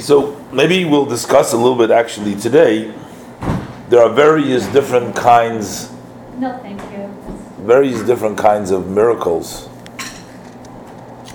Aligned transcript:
So 0.00 0.34
maybe 0.52 0.84
we'll 0.84 1.06
discuss 1.06 1.52
a 1.52 1.56
little 1.56 1.76
bit 1.76 1.92
actually 1.92 2.34
today. 2.34 2.92
There 3.90 4.02
are 4.02 4.12
various 4.12 4.66
different 4.72 5.14
kinds. 5.14 5.88
No, 6.36 6.58
thank 6.58 6.82
you. 6.90 7.06
Various 7.64 8.02
different 8.02 8.36
kinds 8.36 8.72
of 8.72 8.90
miracles. 8.90 9.68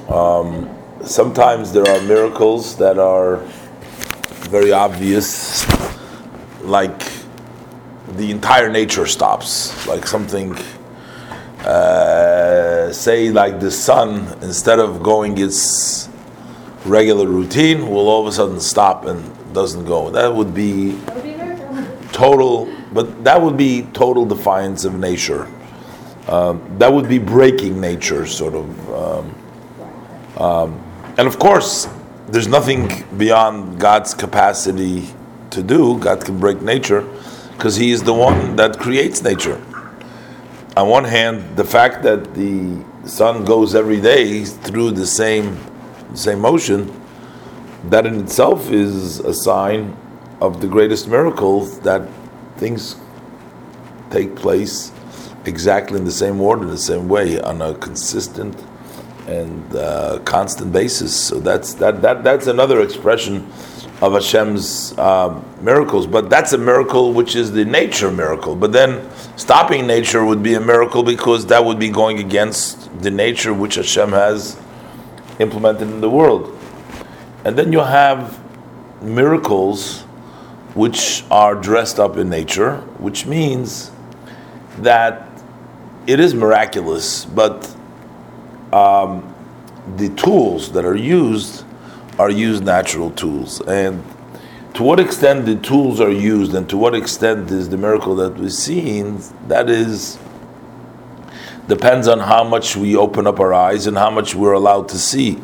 Um, 0.10 0.70
sometimes 1.06 1.72
there 1.72 1.88
are 1.88 2.02
miracles 2.02 2.76
that 2.80 3.00
are 3.00 3.38
very 4.52 4.74
obvious, 4.74 5.66
like 6.60 7.02
the 8.18 8.30
entire 8.30 8.70
nature 8.70 9.06
stops, 9.06 9.88
like 9.88 10.06
something. 10.06 10.54
Uh, 11.62 12.92
say 12.92 13.30
like 13.30 13.62
the 13.62 13.72
sun, 13.72 14.28
instead 14.42 14.80
of 14.80 15.02
going 15.02 15.38
its 15.38 16.10
regular 16.90 17.28
routine 17.28 17.88
will 17.90 18.10
all 18.10 18.22
of 18.22 18.28
a 18.28 18.32
sudden 18.32 18.60
stop 18.60 19.06
and 19.06 19.54
doesn't 19.54 19.86
go. 19.86 20.10
That 20.10 20.34
would 20.34 20.54
be 20.54 21.00
total, 22.12 22.74
but 22.92 23.24
that 23.24 23.42
would 23.42 23.58
be 23.58 23.84
total 23.94 24.26
defiance 24.26 24.86
of 24.86 24.96
nature. 24.96 25.48
Um, 26.28 26.78
that 26.78 26.92
would 26.92 27.08
be 27.08 27.18
breaking 27.18 27.80
nature, 27.80 28.26
sort 28.26 28.54
of. 28.54 28.94
Um, 28.94 29.36
um, 30.38 30.84
and 31.18 31.28
of 31.28 31.40
course, 31.40 31.88
there's 32.28 32.48
nothing 32.48 33.04
beyond 33.18 33.80
God's 33.80 34.14
capacity 34.14 35.08
to 35.52 35.64
do. 35.64 35.98
God 35.98 36.24
can 36.24 36.40
break 36.40 36.62
nature 36.62 37.02
because 37.54 37.76
He 37.76 37.92
is 37.92 38.04
the 38.04 38.14
one 38.14 38.56
that 38.56 38.80
creates 38.80 39.24
nature. 39.24 39.62
On 40.78 40.88
one 40.88 41.04
hand, 41.04 41.58
the 41.58 41.64
fact 41.64 42.04
that 42.04 42.36
the 42.36 42.84
sun 43.06 43.44
goes 43.44 43.74
every 43.74 44.00
day 44.00 44.46
through 44.46 44.92
the 44.92 45.06
same 45.06 45.58
same 46.14 46.40
motion, 46.40 46.92
that 47.86 48.06
in 48.06 48.20
itself 48.22 48.70
is 48.72 49.20
a 49.20 49.34
sign 49.34 49.96
of 50.42 50.62
the 50.62 50.68
greatest 50.68 51.08
miracle 51.08 51.66
that 51.84 52.08
things 52.58 52.96
take 54.10 54.36
place 54.36 54.92
exactly 55.46 55.98
in 55.98 56.06
the 56.06 56.12
same 56.12 56.42
order, 56.42 56.66
the 56.66 56.78
same 56.78 57.08
way, 57.08 57.40
on 57.40 57.62
a 57.62 57.74
consistent 57.76 58.56
and 59.28 59.76
uh, 59.76 60.20
constant 60.26 60.74
basis. 60.74 61.16
So 61.16 61.40
that's 61.40 61.76
that, 61.76 62.02
that 62.02 62.24
that's 62.24 62.48
another 62.48 62.82
expression 62.82 63.48
of 64.02 64.14
Hashem's 64.14 64.98
uh, 64.98 65.42
miracles. 65.62 66.08
But 66.08 66.30
that's 66.30 66.54
a 66.54 66.58
miracle 66.58 67.14
which 67.14 67.36
is 67.36 67.52
the 67.52 67.66
nature 67.66 68.12
miracle. 68.12 68.56
But 68.56 68.72
then 68.72 69.10
stopping 69.38 69.88
nature 69.88 70.26
would 70.26 70.42
be 70.42 70.56
a 70.56 70.62
miracle 70.62 71.04
because 71.04 71.46
that 71.48 71.64
would 71.64 71.80
be 71.80 71.90
going 71.90 72.20
against 72.20 73.02
the 73.02 73.12
nature 73.12 73.54
which 73.54 73.76
Hashem 73.76 74.12
has 74.12 74.60
implemented 75.40 75.88
in 75.88 76.02
the 76.02 76.10
world. 76.10 76.58
And 77.46 77.58
then 77.58 77.72
you 77.74 77.80
have 77.80 78.40
miracles 79.02 80.02
which 80.76 81.24
are 81.32 81.56
dressed 81.56 82.00
up 82.00 82.18
in 82.18 82.30
nature, 82.30 82.78
which 83.00 83.26
means 83.26 83.92
that 84.80 85.28
it 86.06 86.20
is 86.20 86.34
miraculous, 86.34 87.26
but 87.26 87.74
um, 88.72 89.34
the 89.98 90.10
tools 90.10 90.72
that 90.74 90.86
are 90.86 90.96
used 90.96 91.64
are 92.20 92.30
used 92.30 92.64
natural 92.64 93.12
tools. 93.12 93.62
And 93.62 94.04
to 94.74 94.84
what 94.84 95.00
extent 95.00 95.46
the 95.46 95.56
tools 95.56 96.00
are 96.00 96.12
used 96.12 96.54
and 96.54 96.70
to 96.70 96.78
what 96.78 96.94
extent 96.94 97.50
is 97.50 97.70
the 97.70 97.78
miracle 97.78 98.16
that 98.16 98.36
we've 98.36 98.54
seen, 98.54 99.22
that 99.48 99.70
is 99.70 100.20
depends 101.70 102.08
on 102.08 102.20
how 102.20 102.44
much 102.44 102.76
we 102.76 102.96
open 102.96 103.28
up 103.28 103.40
our 103.40 103.54
eyes 103.54 103.86
and 103.86 103.96
how 103.96 104.10
much 104.10 104.34
we're 104.34 104.54
allowed 104.54 104.90
to 104.90 104.98
see. 104.98 105.40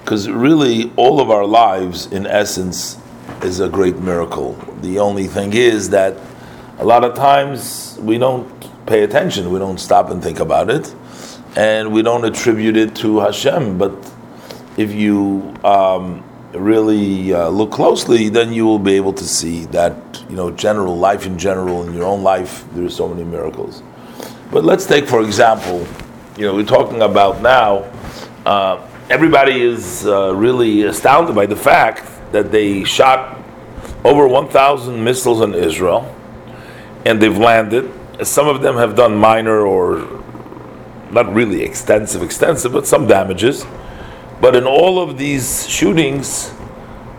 Because 0.00 0.30
really, 0.30 0.92
all 0.96 1.20
of 1.20 1.30
our 1.30 1.44
lives, 1.44 2.06
in 2.12 2.26
essence, 2.26 2.96
is 3.42 3.58
a 3.58 3.68
great 3.68 3.98
miracle. 3.98 4.52
The 4.82 5.00
only 5.00 5.26
thing 5.26 5.52
is 5.52 5.90
that 5.90 6.16
a 6.78 6.84
lot 6.84 7.02
of 7.02 7.14
times 7.14 7.98
we 8.00 8.18
don't 8.18 8.48
pay 8.86 9.02
attention, 9.02 9.50
we 9.50 9.58
don't 9.58 9.80
stop 9.80 10.10
and 10.10 10.22
think 10.22 10.38
about 10.38 10.70
it, 10.70 10.94
and 11.56 11.92
we 11.92 12.02
don't 12.02 12.24
attribute 12.24 12.76
it 12.76 12.94
to 12.96 13.18
Hashem. 13.18 13.76
But 13.76 13.92
if 14.76 14.92
you 14.92 15.54
um, 15.64 16.22
really 16.52 17.34
uh, 17.34 17.48
look 17.48 17.72
closely, 17.72 18.28
then 18.28 18.52
you 18.52 18.64
will 18.64 18.78
be 18.78 18.94
able 18.94 19.14
to 19.14 19.24
see 19.24 19.64
that, 19.66 19.96
you 20.28 20.36
know, 20.36 20.52
general 20.52 20.96
life 20.96 21.26
in 21.26 21.36
general, 21.36 21.82
in 21.82 21.94
your 21.94 22.04
own 22.04 22.22
life, 22.22 22.64
there 22.74 22.84
are 22.84 22.90
so 22.90 23.08
many 23.08 23.24
miracles. 23.24 23.82
But 24.54 24.64
let's 24.64 24.86
take, 24.86 25.08
for 25.08 25.20
example, 25.20 25.84
you 26.36 26.46
know, 26.46 26.54
we're 26.54 26.64
talking 26.64 27.02
about 27.02 27.42
now, 27.42 27.90
uh, 28.46 28.88
everybody 29.10 29.60
is 29.60 30.06
uh, 30.06 30.32
really 30.32 30.84
astounded 30.84 31.34
by 31.34 31.46
the 31.46 31.56
fact 31.56 32.08
that 32.30 32.52
they 32.52 32.84
shot 32.84 33.36
over 34.04 34.28
1,000 34.28 35.02
missiles 35.02 35.40
on 35.40 35.56
Israel 35.56 36.02
and 37.04 37.20
they've 37.20 37.36
landed. 37.36 37.90
Some 38.22 38.46
of 38.46 38.62
them 38.62 38.76
have 38.76 38.94
done 38.94 39.16
minor 39.16 39.66
or 39.66 40.22
not 41.10 41.34
really 41.34 41.62
extensive, 41.62 42.22
extensive, 42.22 42.70
but 42.70 42.86
some 42.86 43.08
damages. 43.08 43.66
But 44.40 44.54
in 44.54 44.68
all 44.68 45.00
of 45.00 45.18
these 45.18 45.68
shootings, 45.68 46.52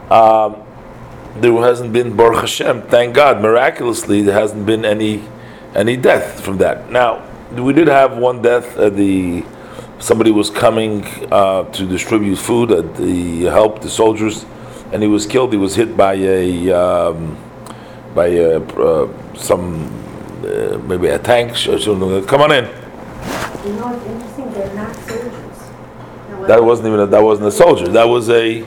um, 0.09 0.63
there 1.35 1.51
hasn't 1.51 1.91
been 1.91 2.15
Baruch 2.15 2.39
Hashem, 2.39 2.83
thank 2.83 3.13
God, 3.13 3.41
miraculously, 3.41 4.21
there 4.21 4.39
hasn't 4.39 4.65
been 4.65 4.85
any 4.85 5.21
any 5.75 5.97
death 5.97 6.41
from 6.41 6.57
that. 6.57 6.89
Now, 6.91 7.23
we 7.51 7.73
did 7.73 7.87
have 7.87 8.17
one 8.17 8.41
death. 8.41 8.77
Uh, 8.77 8.89
the 8.89 9.43
somebody 9.99 10.31
was 10.31 10.49
coming 10.49 11.05
uh, 11.31 11.63
to 11.71 11.85
distribute 11.87 12.37
food 12.37 12.71
at 12.71 12.95
the 12.95 13.43
help 13.43 13.81
the 13.81 13.89
soldiers, 13.89 14.45
and 14.91 15.01
he 15.01 15.07
was 15.07 15.25
killed. 15.25 15.51
He 15.51 15.57
was 15.57 15.75
hit 15.75 15.95
by 15.95 16.13
a 16.13 16.71
um, 16.71 17.37
by 18.13 18.27
a, 18.27 18.59
uh, 18.59 19.35
some 19.35 19.85
uh, 20.45 20.77
maybe 20.79 21.07
a 21.07 21.19
tank. 21.19 21.55
Come 21.55 22.41
on 22.41 22.51
in. 22.51 22.65
You 22.65 23.73
know, 23.73 23.93
it's 23.93 24.05
interesting. 24.05 24.51
They're 24.53 24.73
not 24.73 24.95
soldiers. 24.95 26.47
That 26.47 26.63
wasn't 26.63 26.87
even 26.87 26.99
a, 26.99 27.07
that 27.07 27.23
wasn't 27.23 27.47
a 27.47 27.51
soldier. 27.51 27.87
That 27.87 28.07
was 28.07 28.29
a 28.29 28.61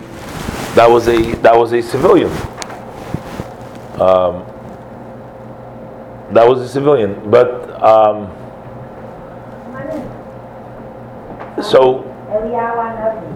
that 0.75 0.91
was 0.91 1.09
a 1.09 1.33
that 1.37 1.57
was 1.57 1.73
a 1.73 1.83
civilian. 1.83 2.31
Um, 4.01 4.48
that 6.33 6.47
was 6.47 6.61
a 6.61 6.69
civilian, 6.69 7.31
but 7.31 7.83
um, 7.83 8.31
so 11.63 12.05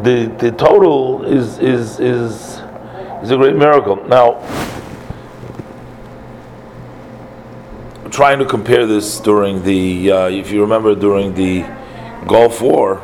the 0.02 0.32
the 0.38 0.52
total 0.52 1.24
is 1.24 1.58
is 1.58 1.98
is 2.00 2.60
is 3.22 3.30
a 3.30 3.36
great 3.36 3.56
miracle. 3.56 3.96
Now, 4.06 4.40
trying 8.10 8.38
to 8.38 8.44
compare 8.44 8.86
this 8.86 9.20
during 9.20 9.62
the, 9.62 10.12
uh, 10.12 10.28
if 10.28 10.50
you 10.50 10.60
remember, 10.60 10.94
during 10.94 11.34
the 11.34 11.64
Gulf 12.26 12.60
War, 12.60 13.02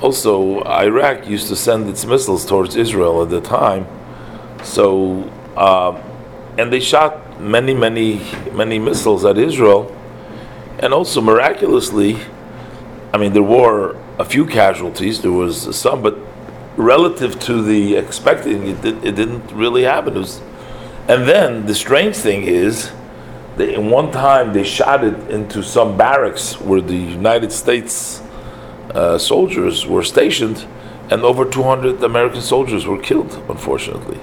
also 0.00 0.62
Iraq 0.64 1.26
used 1.26 1.48
to 1.48 1.56
send 1.56 1.88
its 1.88 2.04
missiles 2.04 2.46
towards 2.46 2.76
Israel 2.76 3.22
at 3.22 3.30
the 3.30 3.40
time. 3.40 3.86
So, 4.62 5.22
uh, 5.56 6.00
and 6.58 6.72
they 6.72 6.80
shot 6.80 7.25
many, 7.38 7.74
many, 7.74 8.20
many 8.52 8.78
missiles 8.78 9.24
at 9.24 9.38
Israel, 9.38 9.94
and 10.78 10.92
also 10.92 11.20
miraculously, 11.20 12.18
I 13.12 13.18
mean, 13.18 13.32
there 13.32 13.42
were 13.42 13.96
a 14.18 14.24
few 14.24 14.46
casualties. 14.46 15.22
There 15.22 15.32
was 15.32 15.76
some, 15.76 16.02
but 16.02 16.18
relative 16.76 17.38
to 17.40 17.62
the 17.62 17.96
expecting, 17.96 18.66
it, 18.68 18.82
did, 18.82 19.00
didn't 19.02 19.50
really 19.52 19.84
happen. 19.84 20.14
Was, 20.14 20.40
and 21.08 21.26
then 21.28 21.66
the 21.66 21.74
strange 21.74 22.16
thing 22.16 22.42
is, 22.42 22.90
that 23.56 23.70
in 23.70 23.90
one 23.90 24.10
time 24.10 24.52
they 24.52 24.64
shot 24.64 25.02
it 25.02 25.30
into 25.30 25.62
some 25.62 25.96
barracks 25.96 26.60
where 26.60 26.80
the 26.80 26.96
United 26.96 27.50
States 27.50 28.22
uh, 28.94 29.18
soldiers 29.18 29.86
were 29.86 30.02
stationed, 30.02 30.66
and 31.10 31.22
over 31.22 31.44
200 31.44 32.02
American 32.02 32.42
soldiers 32.42 32.86
were 32.86 32.98
killed, 32.98 33.42
unfortunately. 33.48 34.18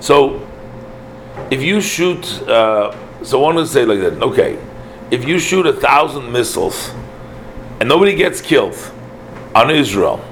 So, 0.00 0.46
if 1.52 1.62
you 1.62 1.82
shoot, 1.82 2.40
uh, 2.48 2.96
so 3.22 3.38
one 3.38 3.56
to 3.56 3.66
say 3.66 3.84
like 3.84 4.00
that, 4.00 4.22
okay, 4.22 4.58
if 5.10 5.28
you 5.28 5.38
shoot 5.38 5.66
a 5.66 5.72
thousand 5.74 6.32
missiles 6.32 6.88
and 7.78 7.90
nobody 7.90 8.14
gets 8.14 8.40
killed 8.40 8.74
on 9.54 9.68
Israel, 9.70 10.24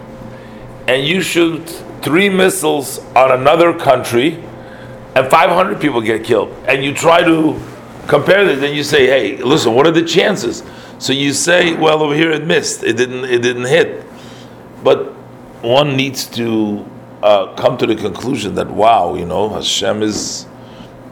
and 0.88 1.06
you 1.06 1.20
shoot 1.20 1.69
three 2.00 2.31
missiles 2.31 3.00
on 3.14 3.32
another 3.32 3.78
country, 3.78 4.43
and 5.14 5.28
500 5.28 5.78
people 5.78 6.00
get 6.00 6.25
killed, 6.25 6.49
and 6.67 6.82
you 6.82 6.94
try 6.94 7.23
to 7.23 7.61
compare 8.08 8.46
this, 8.46 8.58
then 8.61 8.75
you 8.75 8.82
say, 8.82 9.06
hey, 9.06 9.37
listen, 9.43 9.75
what 9.75 9.87
are 9.87 9.90
the 9.90 10.06
chances? 10.06 10.62
So 10.99 11.12
you 11.12 11.34
say, 11.34 11.75
well, 11.75 12.02
over 12.02 12.14
here 12.14 12.31
it 12.31 12.46
missed, 12.46 12.82
it 12.82 12.96
didn't, 12.96 13.26
it 13.26 13.43
didn't 13.43 13.66
hit. 13.66 14.06
But 14.82 15.12
one 15.61 15.99
needs 15.99 16.25
to 16.37 16.88
uh, 17.23 17.55
come 17.56 17.76
to 17.76 17.87
the 17.87 17.94
conclusion 17.94 18.55
that 18.55 18.70
wow, 18.70 19.16
you 19.16 19.26
know, 19.26 19.50
Hashem 19.50 20.02
is 20.02 20.46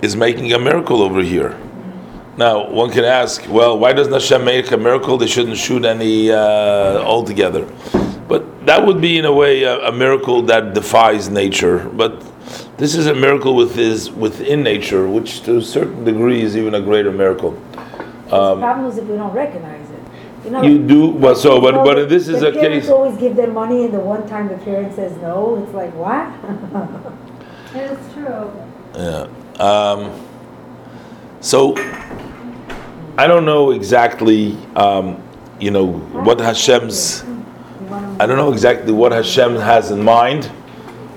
is 0.02 0.16
making 0.16 0.52
a 0.52 0.58
miracle 0.58 1.02
over 1.02 1.22
here. 1.22 1.58
Now, 2.36 2.70
one 2.70 2.90
can 2.90 3.04
ask, 3.04 3.44
well, 3.48 3.76
why 3.76 3.92
doesn't 3.92 4.12
Hashem 4.12 4.44
make 4.44 4.70
a 4.70 4.76
miracle? 4.76 5.18
They 5.18 5.26
shouldn't 5.26 5.56
shoot 5.56 5.84
any 5.84 6.30
uh, 6.30 7.02
altogether. 7.02 7.66
But 8.28 8.66
that 8.66 8.86
would 8.86 9.00
be, 9.00 9.18
in 9.18 9.24
a 9.24 9.32
way, 9.32 9.64
a, 9.64 9.88
a, 9.88 9.92
miracle 9.92 10.42
that 10.42 10.72
defies 10.72 11.28
nature. 11.28 11.88
But 11.88 12.22
This 12.76 12.94
is 12.94 13.06
a 13.06 13.14
miracle 13.14 13.56
with 13.56 13.74
his, 13.74 14.10
within 14.12 14.62
nature, 14.62 15.08
which 15.08 15.42
to 15.42 15.56
a 15.56 15.62
certain 15.62 16.04
degree 16.04 16.42
is 16.42 16.56
even 16.56 16.74
a 16.74 16.80
greater 16.80 17.10
miracle. 17.10 17.60
Um, 18.30 18.60
problem 18.60 18.86
is 18.86 18.98
if 18.98 19.04
we 19.04 19.16
don't 19.16 19.32
recognize 19.32 19.90
it. 19.90 19.98
You, 20.44 20.50
know, 20.50 20.62
you 20.62 20.78
do, 20.86 21.12
but 21.14 21.34
so, 21.36 21.60
but, 21.60 21.82
but 21.82 22.08
this 22.08 22.28
is 22.28 22.42
a 22.42 22.52
case. 22.52 22.60
parents 22.60 22.88
always 22.88 23.18
give 23.18 23.34
them 23.34 23.52
money, 23.52 23.86
and 23.86 23.92
the 23.92 23.98
one 23.98 24.28
time 24.28 24.46
the 24.48 24.58
parent 24.58 24.94
says 24.94 25.16
no, 25.16 25.60
it's 25.62 25.74
like, 25.74 25.92
what? 25.94 26.28
it's 27.74 28.12
true. 28.14 28.52
Yeah. 28.94 29.26
Um, 29.58 30.25
so, 31.40 31.75
I 33.16 33.26
don't 33.26 33.44
know 33.44 33.72
exactly, 33.72 34.56
um, 34.76 35.20
you 35.60 35.70
know, 35.70 35.93
what 35.93 36.40
Hashem's. 36.40 37.25
I 38.20 38.26
don't 38.26 38.37
know 38.37 38.52
exactly 38.52 38.93
what 38.93 39.12
Hashem 39.12 39.56
has 39.56 39.90
in 39.90 40.05
mind 40.05 40.50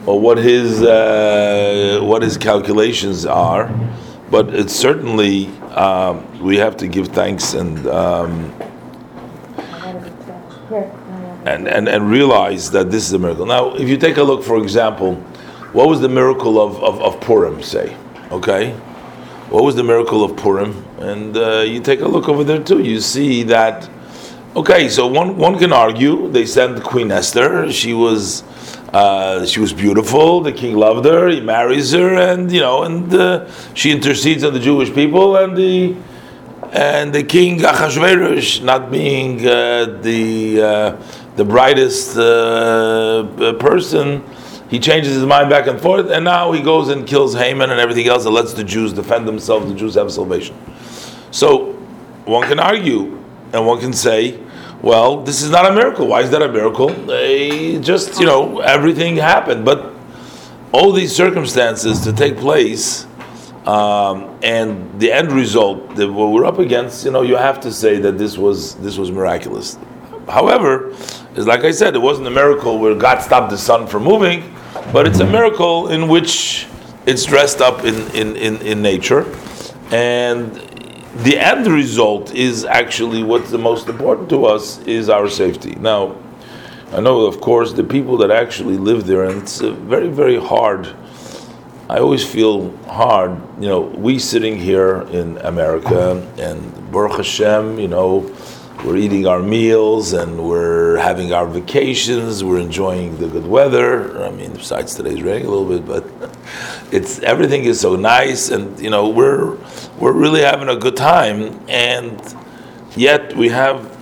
or 0.06 0.20
what 0.20 0.38
his 0.38 0.82
uh, 0.82 2.00
what 2.02 2.22
his 2.22 2.38
calculations 2.38 3.26
are, 3.26 3.70
but 4.32 4.54
it's 4.54 4.76
certainly 4.76 5.48
um, 5.76 6.40
we 6.42 6.58
have 6.58 6.76
to 6.78 6.88
give 6.88 7.10
thanks 7.10 7.54
and 7.54 7.86
um, 7.88 8.54
and, 11.46 11.68
and 11.68 11.88
and 11.88 12.10
realize 12.10 12.72
that 12.72 12.90
this 12.90 13.06
is 13.06 13.14
a 13.14 13.20
miracle. 13.20 13.46
Now, 13.46 13.76
if 13.76 13.88
you 13.88 13.98
take 13.98 14.18
a 14.18 14.24
look, 14.24 14.44
for 14.44 14.58
example, 14.58 15.16
what 15.74 15.88
was 15.88 16.02
the 16.02 16.10
miracle 16.10 16.60
of, 16.60 16.82
of, 16.84 17.02
of 17.02 17.22
Purim? 17.22 17.62
Say, 17.62 17.96
okay, 18.32 18.72
what 19.50 19.64
was 19.64 19.76
the 19.76 19.84
miracle 19.84 20.24
of 20.24 20.38
Purim? 20.38 20.86
And 21.00 21.36
uh, 21.36 21.60
you 21.60 21.82
take 21.82 22.02
a 22.02 22.08
look 22.08 22.30
over 22.30 22.44
there 22.44 22.64
too. 22.64 22.82
You 22.82 23.00
see 23.02 23.44
that. 23.44 23.90
Okay, 24.56 24.90
so 24.90 25.08
one 25.08 25.38
one 25.38 25.58
can 25.58 25.72
argue 25.72 26.30
they 26.30 26.46
sent 26.46 26.84
Queen 26.84 27.12
Esther. 27.12 27.72
She 27.72 27.94
was 27.94 28.44
uh, 28.94 29.46
she 29.46 29.60
was 29.60 29.72
beautiful. 29.72 30.42
The 30.42 30.52
king 30.52 30.76
loved 30.76 31.06
her. 31.06 31.30
He 31.30 31.40
marries 31.40 31.92
her, 31.94 32.16
and 32.16 32.52
you 32.52 32.60
know, 32.60 32.84
and 32.84 33.14
uh, 33.14 33.50
she 33.74 33.92
intercedes 33.92 34.44
on 34.44 34.54
the 34.54 34.60
Jewish 34.60 34.94
people, 34.94 35.38
and 35.38 35.56
the 35.56 35.96
and 36.72 37.14
the 37.14 37.24
king 37.24 37.60
Achashverosh, 37.60 38.64
not 38.64 38.92
being 38.92 39.46
uh, 39.46 40.00
the 40.02 40.62
uh, 40.62 41.02
the 41.36 41.46
brightest 41.46 42.18
uh, 42.18 43.54
person, 43.60 44.24
he 44.72 44.80
changes 44.80 45.14
his 45.14 45.26
mind 45.26 45.52
back 45.52 45.68
and 45.68 45.80
forth, 45.80 46.10
and 46.10 46.26
now 46.26 46.52
he 46.52 46.64
goes 46.64 46.90
and 46.90 47.06
kills 47.06 47.36
Haman 47.36 47.70
and 47.70 47.80
everything 47.80 48.08
else, 48.08 48.26
and 48.26 48.34
lets 48.34 48.54
the 48.54 48.64
Jews 48.64 48.94
defend 48.94 49.28
themselves. 49.28 49.68
The 49.68 49.76
Jews 49.76 49.94
have 49.94 50.12
salvation. 50.12 50.56
So 51.30 51.74
one 52.26 52.48
can 52.48 52.60
argue, 52.60 53.24
and 53.54 53.68
one 53.68 53.80
can 53.80 53.94
say 53.94 54.40
well, 54.82 55.22
this 55.22 55.44
is 55.44 55.52
not 55.52 55.70
a 55.70 55.74
miracle. 55.74 56.08
Why 56.08 56.22
is 56.22 56.32
that 56.32 56.42
a 56.42 56.52
miracle? 56.52 56.88
They 56.88 57.80
just, 57.80 58.20
you 58.20 58.26
know, 58.26 58.62
everything 58.62 59.16
happened. 59.16 59.64
But 59.64 59.94
all 60.72 60.92
these 60.92 61.16
circumstances 61.16 62.02
to 62.02 62.14
take 62.14 62.38
place 62.38 63.06
um, 63.68 64.40
and 64.42 65.00
the 65.00 65.12
end 65.12 65.32
result 65.32 65.96
that 65.96 66.12
what 66.12 66.32
we're 66.32 66.46
up 66.46 66.58
against, 66.58 67.06
you 67.06 67.12
know, 67.12 67.22
you 67.22 67.36
have 67.36 67.60
to 67.62 67.72
say 67.72 68.00
that 68.00 68.18
this 68.18 68.38
was 68.38 68.76
this 68.76 68.98
was 68.98 69.12
miraculous. 69.12 69.78
However, 70.28 70.90
it's 71.36 71.46
like 71.46 71.64
I 71.64 71.72
said, 71.72 71.96
it 71.96 72.00
wasn't 72.00 72.28
a 72.28 72.32
miracle 72.32 72.80
where 72.80 72.96
God 72.96 73.20
stopped 73.20 73.52
the 73.52 73.58
sun 73.58 73.86
from 73.86 74.04
moving, 74.04 74.56
but 74.92 75.08
it's 75.08 75.20
a 75.20 75.26
miracle 75.26 75.90
in 75.90 76.08
which 76.08 76.68
it's 77.06 77.26
dressed 77.26 77.62
up 77.62 77.84
in, 77.84 77.96
in, 78.16 78.36
in, 78.36 78.62
in 78.62 78.82
nature. 78.82 79.26
And 79.92 80.54
the 81.24 81.38
end 81.38 81.68
result 81.68 82.34
is 82.34 82.66
actually 82.66 83.24
what's 83.24 83.52
the 83.52 83.58
most 83.58 83.90
important 83.90 84.30
to 84.30 84.46
us 84.46 84.80
is 84.84 85.10
our 85.10 85.30
safety. 85.30 85.76
Now, 85.76 86.16
I 86.92 87.00
know, 87.00 87.26
of 87.26 87.40
course, 87.40 87.74
the 87.74 87.84
people 87.84 88.18
that 88.18 88.32
actually 88.32 88.78
live 88.78 89.06
there, 89.06 89.24
and 89.24 89.42
it's 89.42 89.60
very, 89.60 90.10
very 90.10 90.38
hard. 90.38 90.94
I 91.90 92.00
always 92.00 92.26
feel 92.26 92.76
hard, 92.88 93.32
you 93.60 93.68
know, 93.68 93.82
we 93.82 94.20
sitting 94.20 94.58
here 94.58 95.02
in 95.12 95.38
America, 95.40 96.26
and 96.38 96.92
Baruch 96.92 97.18
Hashem, 97.18 97.80
you 97.80 97.88
know, 97.88 98.30
we're 98.84 98.98
eating 98.98 99.28
our 99.28 99.42
meals 99.42 100.14
and 100.14 100.44
we're 100.44 100.98
having 100.98 101.34
our 101.34 101.46
vacations. 101.46 102.44
We're 102.44 102.60
enjoying 102.60 103.18
the 103.18 103.28
good 103.28 103.46
weather. 103.46 104.24
I 104.24 104.32
mean, 104.32 104.54
besides 104.54 104.96
today's 104.96 105.22
raining 105.22 105.46
a 105.46 105.50
little 105.52 105.80
bit, 105.80 105.86
but 105.86 106.32
it's 106.92 107.20
everything 107.20 107.66
is 107.66 107.80
so 107.80 107.96
nice, 107.96 108.50
and 108.50 108.80
you 108.80 108.90
know 108.90 109.08
we're 109.10 109.56
we're 110.00 110.14
really 110.14 110.42
having 110.42 110.70
a 110.70 110.76
good 110.76 110.98
time. 110.98 111.60
And 111.70 112.20
yet 112.96 113.36
we 113.36 113.50
have 113.50 113.96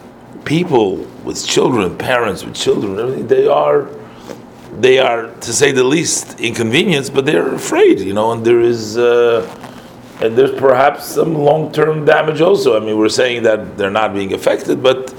people 0.46 0.98
with 1.26 1.46
children, 1.46 1.98
parents 1.98 2.46
with 2.46 2.56
children. 2.56 3.28
They 3.28 3.48
are 3.48 3.90
they 4.80 5.00
are 5.00 5.28
to 5.28 5.54
say 5.54 5.74
the 5.74 5.84
least 5.84 6.40
inconvenienced, 6.40 7.14
but 7.14 7.26
they're 7.26 7.54
afraid, 7.54 8.00
you 8.00 8.14
know. 8.14 8.32
And 8.32 8.46
there 8.46 8.62
is. 8.62 8.98
Uh, 8.98 9.59
and 10.22 10.38
there's 10.38 10.58
perhaps 10.60 11.06
some 11.06 11.34
long-term 11.34 12.06
damage 12.06 12.42
also. 12.42 12.76
I 12.76 12.80
mean, 12.86 12.98
we're 12.98 13.10
saying 13.10 13.44
that 13.44 13.78
they're 13.78 13.90
not 13.90 14.14
being 14.14 14.34
affected, 14.34 14.84
but 14.84 15.12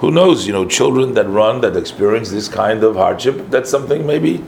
who 0.00 0.10
knows? 0.10 0.46
You 0.46 0.52
know, 0.52 0.64
children 0.64 1.14
that 1.14 1.28
run 1.28 1.60
that 1.60 1.76
experience 1.76 2.30
this 2.30 2.48
kind 2.48 2.82
of 2.84 2.96
hardship, 2.96 3.50
that's 3.50 3.70
something 3.70 4.06
maybe 4.06 4.44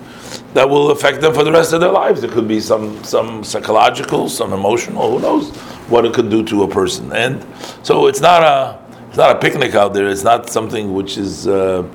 that 0.55 0.69
will 0.69 0.91
affect 0.91 1.21
them 1.21 1.35
for 1.35 1.45
the 1.45 1.53
rest 1.53 1.73
of 1.73 1.81
their 1.81 1.91
lives. 1.91 2.23
It 2.23 2.31
could 2.31 2.49
be 2.49 2.61
some 2.61 3.03
some 3.05 3.43
psychological, 3.45 4.29
some 4.29 4.53
emotional. 4.53 5.11
Who 5.11 5.21
knows 5.21 5.51
what 5.89 6.05
it 6.05 6.15
could 6.15 6.31
do 6.31 6.45
to 6.45 6.62
a 6.62 6.69
person? 6.69 7.12
And 7.12 7.45
so 7.83 8.07
it's 8.07 8.21
not 8.21 8.43
a 8.43 8.81
it's 9.09 9.19
not 9.19 9.35
a 9.37 9.39
picnic 9.41 9.75
out 9.75 9.93
there. 9.93 10.09
It's 10.09 10.25
not 10.25 10.49
something 10.49 10.95
which 10.95 11.19
is 11.19 11.49
uh, 11.49 11.89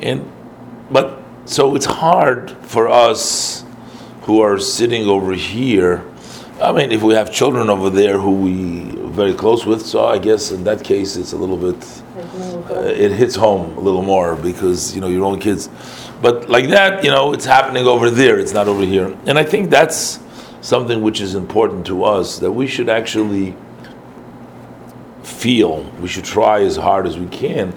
in, 0.00 0.30
but 0.90 1.22
so 1.46 1.74
it's 1.74 1.86
hard 1.86 2.50
for 2.62 2.88
us 2.88 3.64
who 4.22 4.42
are 4.42 4.58
sitting 4.58 5.06
over 5.06 5.32
here 5.32 6.04
I 6.62 6.72
mean, 6.72 6.92
if 6.92 7.02
we 7.02 7.14
have 7.14 7.32
children 7.32 7.70
over 7.70 7.88
there 7.88 8.18
who 8.18 8.32
we 8.32 8.90
are 9.00 9.08
very 9.08 9.32
close 9.32 9.64
with, 9.64 9.84
so 9.86 10.04
I 10.04 10.18
guess 10.18 10.50
in 10.50 10.62
that 10.64 10.84
case 10.84 11.16
it's 11.16 11.32
a 11.32 11.36
little 11.36 11.56
bit, 11.56 12.02
uh, 12.70 12.80
it 12.80 13.12
hits 13.12 13.34
home 13.34 13.78
a 13.78 13.80
little 13.80 14.02
more 14.02 14.36
because 14.36 14.94
you 14.94 15.00
know 15.00 15.08
your 15.08 15.24
own 15.24 15.40
kids. 15.40 15.70
But 16.20 16.50
like 16.50 16.68
that, 16.68 17.02
you 17.02 17.10
know, 17.10 17.32
it's 17.32 17.46
happening 17.46 17.86
over 17.86 18.10
there. 18.10 18.38
It's 18.38 18.52
not 18.52 18.68
over 18.68 18.84
here, 18.84 19.16
and 19.24 19.38
I 19.38 19.42
think 19.42 19.70
that's 19.70 20.20
something 20.60 21.00
which 21.00 21.22
is 21.22 21.34
important 21.34 21.86
to 21.86 22.04
us 22.04 22.38
that 22.40 22.52
we 22.52 22.66
should 22.66 22.90
actually 22.90 23.56
feel. 25.22 25.84
We 26.02 26.08
should 26.08 26.24
try 26.24 26.60
as 26.60 26.76
hard 26.76 27.06
as 27.06 27.18
we 27.18 27.26
can 27.28 27.72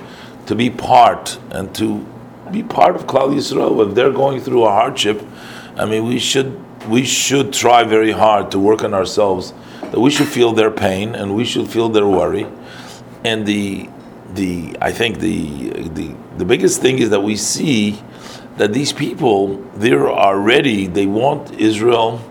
to 0.48 0.56
be 0.56 0.70
part 0.70 1.40
and 1.52 1.74
to 1.76 2.06
be 2.52 2.64
part 2.64 2.98
of 2.98 3.08
Klal 3.08 3.34
Yisrael. 3.34 3.88
If 3.88 3.96
they're 3.96 4.12
going 4.12 4.42
through 4.42 4.66
a 4.66 4.72
hardship, 4.72 5.26
I 5.78 5.86
mean, 5.86 6.06
we 6.06 6.20
should 6.20 6.60
we 6.88 7.04
should 7.06 7.54
try 7.54 7.84
very 7.84 8.12
hard 8.12 8.52
to 8.52 8.60
work 8.60 8.84
on 8.84 8.94
ourselves 8.94 9.54
that 9.82 10.00
we 10.00 10.10
should 10.10 10.28
feel 10.28 10.54
their 10.54 10.72
pain 10.72 11.16
and 11.16 11.36
we 11.36 11.46
should 11.46 11.70
feel 11.70 11.90
their 11.90 12.08
worry. 12.08 12.48
And 13.24 13.46
the 13.46 13.90
the 14.34 14.75
I 14.82 14.92
think 14.92 15.20
the 15.20 15.70
the 15.90 16.16
the 16.38 16.46
biggest 16.46 16.82
thing 16.82 17.00
is 17.00 17.10
that 17.12 17.22
we 17.22 17.36
see 17.36 18.02
that 18.58 18.74
these 18.74 18.92
people 18.92 19.58
they're 19.75 20.10
already 20.10 20.88
they 20.88 21.06
want 21.06 21.52
Israel 21.60 22.22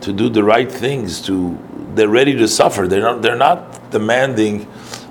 to 0.00 0.12
do 0.12 0.28
the 0.28 0.44
right 0.44 0.70
things 0.70 1.20
to 1.22 1.58
they're 1.94 2.08
ready 2.08 2.36
to 2.36 2.46
suffer. 2.46 2.86
They're 2.86 3.02
not 3.02 3.22
they're 3.22 3.36
not 3.36 3.90
demanding 3.90 4.68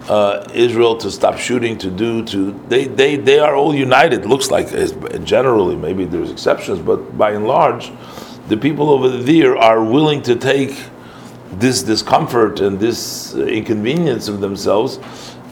uh, 0.07 0.47
Israel 0.53 0.95
to 0.97 1.11
stop 1.11 1.37
shooting 1.37 1.77
to 1.79 1.91
do 1.91 2.23
to 2.25 2.57
they, 2.69 2.85
they 2.85 3.17
they 3.17 3.39
are 3.39 3.55
all 3.55 3.75
united 3.75 4.25
looks 4.25 4.49
like 4.49 4.69
generally 5.25 5.75
maybe 5.75 6.05
there's 6.05 6.31
exceptions 6.31 6.79
but 6.79 7.17
by 7.17 7.31
and 7.31 7.45
large 7.45 7.91
the 8.47 8.57
people 8.57 8.89
over 8.89 9.09
there 9.09 9.57
are 9.57 9.83
willing 9.83 10.21
to 10.23 10.35
take 10.35 10.85
this 11.51 11.83
discomfort 11.83 12.59
and 12.61 12.79
this 12.79 13.33
inconvenience 13.35 14.27
of 14.27 14.39
themselves 14.39 14.99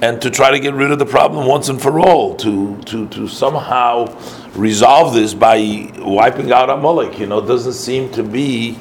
and 0.02 0.22
to 0.22 0.30
try 0.30 0.52
to 0.52 0.60
get 0.60 0.74
rid 0.74 0.92
of 0.92 1.00
the 1.00 1.06
problem 1.06 1.48
once 1.48 1.70
and 1.70 1.82
for 1.82 2.00
all, 2.00 2.36
to, 2.36 2.78
to, 2.84 3.08
to 3.10 3.28
somehow 3.28 4.06
resolve 4.54 5.14
this 5.14 5.34
by 5.34 5.92
wiping 5.98 6.52
out 6.52 6.70
Amalek. 6.70 7.20
You 7.20 7.28
know, 7.28 7.40
it 7.40 7.48
doesn't 7.48 7.74
seem 7.74 8.12
to 8.12 8.24
be 8.24 8.78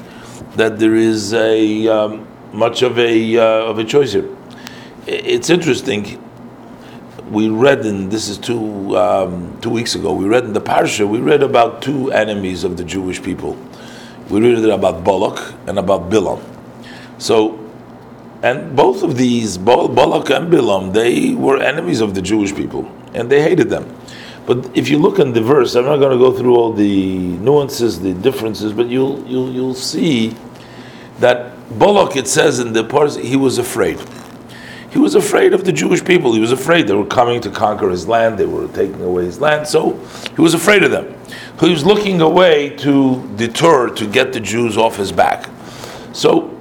that 0.55 0.77
there 0.79 0.95
is 0.95 1.33
a 1.33 1.87
um, 1.87 2.27
much 2.53 2.81
of 2.81 2.97
a, 2.99 3.37
uh, 3.37 3.43
of 3.43 3.79
a 3.79 3.83
choice 3.83 4.13
here. 4.13 4.29
It's 5.07 5.49
interesting. 5.49 6.21
We 7.29 7.49
read 7.49 7.85
in 7.85 8.09
this 8.09 8.27
is 8.29 8.37
two 8.37 8.95
um, 8.97 9.59
two 9.61 9.71
weeks 9.71 9.95
ago. 9.95 10.13
We 10.13 10.25
read 10.25 10.43
in 10.43 10.53
the 10.53 10.61
parsha. 10.61 11.07
We 11.07 11.19
read 11.19 11.41
about 11.41 11.81
two 11.81 12.11
enemies 12.11 12.63
of 12.63 12.77
the 12.77 12.83
Jewish 12.83 13.21
people 13.21 13.57
we 14.29 14.41
read 14.41 14.59
it 14.59 14.69
about 14.69 15.03
Balak 15.03 15.53
and 15.67 15.79
about 15.79 16.09
Bilam. 16.09 16.41
So, 17.17 17.59
and 18.41 18.75
both 18.75 19.03
of 19.03 19.17
these, 19.17 19.57
Balak 19.57 20.29
and 20.29 20.51
Bilam, 20.51 20.93
they 20.93 21.33
were 21.33 21.59
enemies 21.61 22.01
of 22.01 22.15
the 22.15 22.21
Jewish 22.21 22.55
people, 22.55 22.89
and 23.13 23.29
they 23.29 23.41
hated 23.41 23.69
them. 23.69 23.95
But 24.45 24.77
if 24.77 24.89
you 24.89 24.99
look 24.99 25.17
in 25.19 25.33
the 25.33 25.41
verse, 25.41 25.75
I'm 25.75 25.85
not 25.85 25.97
going 25.97 26.11
to 26.11 26.23
go 26.23 26.31
through 26.31 26.55
all 26.55 26.71
the 26.71 27.17
nuances, 27.37 27.99
the 27.99 28.13
differences, 28.13 28.73
but 28.73 28.87
you'll 28.87 29.25
you'll 29.27 29.51
you'll 29.51 29.73
see 29.73 30.35
that 31.19 31.55
Balak, 31.79 32.15
it 32.15 32.27
says 32.27 32.59
in 32.59 32.73
the 32.73 32.83
part, 32.83 33.15
he 33.15 33.35
was 33.35 33.57
afraid. 33.57 33.99
He 34.95 35.01
was 35.01 35.13
afraid 35.13 35.53
of 35.53 35.65
the 35.65 35.73
Jewish 35.73 36.05
people. 36.05 36.31
He 36.31 36.39
was 36.39 36.53
afraid 36.53 36.87
they 36.87 36.93
were 36.93 37.05
coming 37.05 37.41
to 37.41 37.51
conquer 37.51 37.89
his 37.89 38.07
land. 38.07 38.37
They 38.37 38.45
were 38.45 38.69
taking 38.69 39.01
away 39.01 39.25
his 39.25 39.41
land. 39.41 39.67
So 39.67 39.99
he 40.33 40.41
was 40.41 40.53
afraid 40.53 40.83
of 40.83 40.91
them. 40.91 41.13
He 41.59 41.69
was 41.69 41.85
looking 41.85 42.21
away 42.21 42.69
to 42.77 43.27
deter, 43.35 43.89
to 43.89 44.07
get 44.07 44.31
the 44.31 44.39
Jews 44.39 44.77
off 44.77 44.95
his 44.95 45.11
back. 45.11 45.49
So 46.13 46.57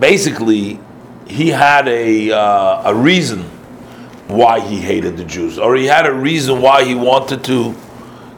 basically, 0.00 0.80
he 1.28 1.50
had 1.50 1.86
a, 1.86 2.32
uh, 2.32 2.90
a 2.90 2.94
reason 2.96 3.44
why 4.26 4.58
he 4.58 4.78
hated 4.78 5.16
the 5.16 5.24
Jews, 5.24 5.56
or 5.56 5.76
he 5.76 5.86
had 5.86 6.04
a 6.04 6.12
reason 6.12 6.60
why 6.60 6.82
he 6.82 6.96
wanted 6.96 7.44
to 7.44 7.76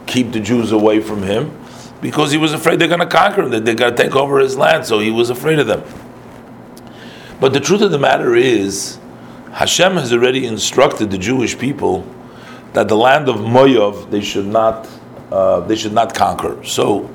keep 0.07 0.33
the 0.33 0.41
Jews 0.41 0.71
away 0.71 1.01
from 1.01 1.23
him, 1.23 1.59
because 2.03 2.31
he 2.31 2.37
was 2.37 2.53
afraid 2.53 2.79
they're 2.79 2.89
going 2.89 3.01
to 3.01 3.07
conquer 3.07 3.41
him, 3.41 3.51
that 3.53 3.65
they're 3.65 3.75
going 3.75 3.97
to 3.97 4.03
take 4.03 4.15
over 4.15 4.39
his 4.39 4.59
land, 4.59 4.85
so 4.85 4.99
he 4.99 5.11
was 5.11 5.31
afraid 5.31 5.59
of 5.59 5.67
them. 5.67 5.83
But 7.41 7.55
the 7.55 7.61
truth 7.61 7.81
of 7.81 7.91
the 7.91 7.99
matter 7.99 8.37
is, 8.37 9.00
Hashem 9.53 9.95
has 9.95 10.13
already 10.13 10.47
instructed 10.47 11.11
the 11.11 11.19
Jewish 11.19 11.59
people 11.59 12.07
that 12.73 12.89
the 12.89 12.97
land 12.97 13.29
of 13.29 13.37
Moav 13.37 14.11
they 14.11 14.21
should 14.21 14.47
not 14.47 14.89
uh, 15.33 15.61
they 15.61 15.77
should 15.77 15.93
not 15.93 16.15
conquer. 16.15 16.65
So 16.65 17.11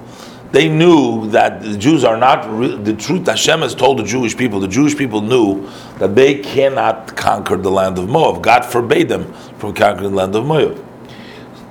they 0.52 0.70
knew 0.70 1.28
that 1.32 1.62
the 1.62 1.78
Jews 1.78 2.04
are 2.04 2.18
not 2.18 2.50
re- 2.50 2.78
the 2.78 2.94
truth. 2.94 3.28
Hashem 3.28 3.60
has 3.60 3.76
told 3.76 4.00
the 4.00 4.04
Jewish 4.04 4.38
people. 4.38 4.60
The 4.60 4.68
Jewish 4.68 4.98
people 4.98 5.22
knew 5.22 5.70
that 5.98 6.16
they 6.16 6.36
cannot 6.40 7.16
conquer 7.16 7.58
the 7.58 7.72
land 7.72 7.98
of 7.98 8.10
Moab. 8.10 8.42
God 8.42 8.64
forbade 8.64 9.10
them 9.10 9.34
from 9.58 9.74
conquering 9.74 10.12
the 10.12 10.16
land 10.16 10.36
of 10.36 10.46
Moab. 10.46 10.84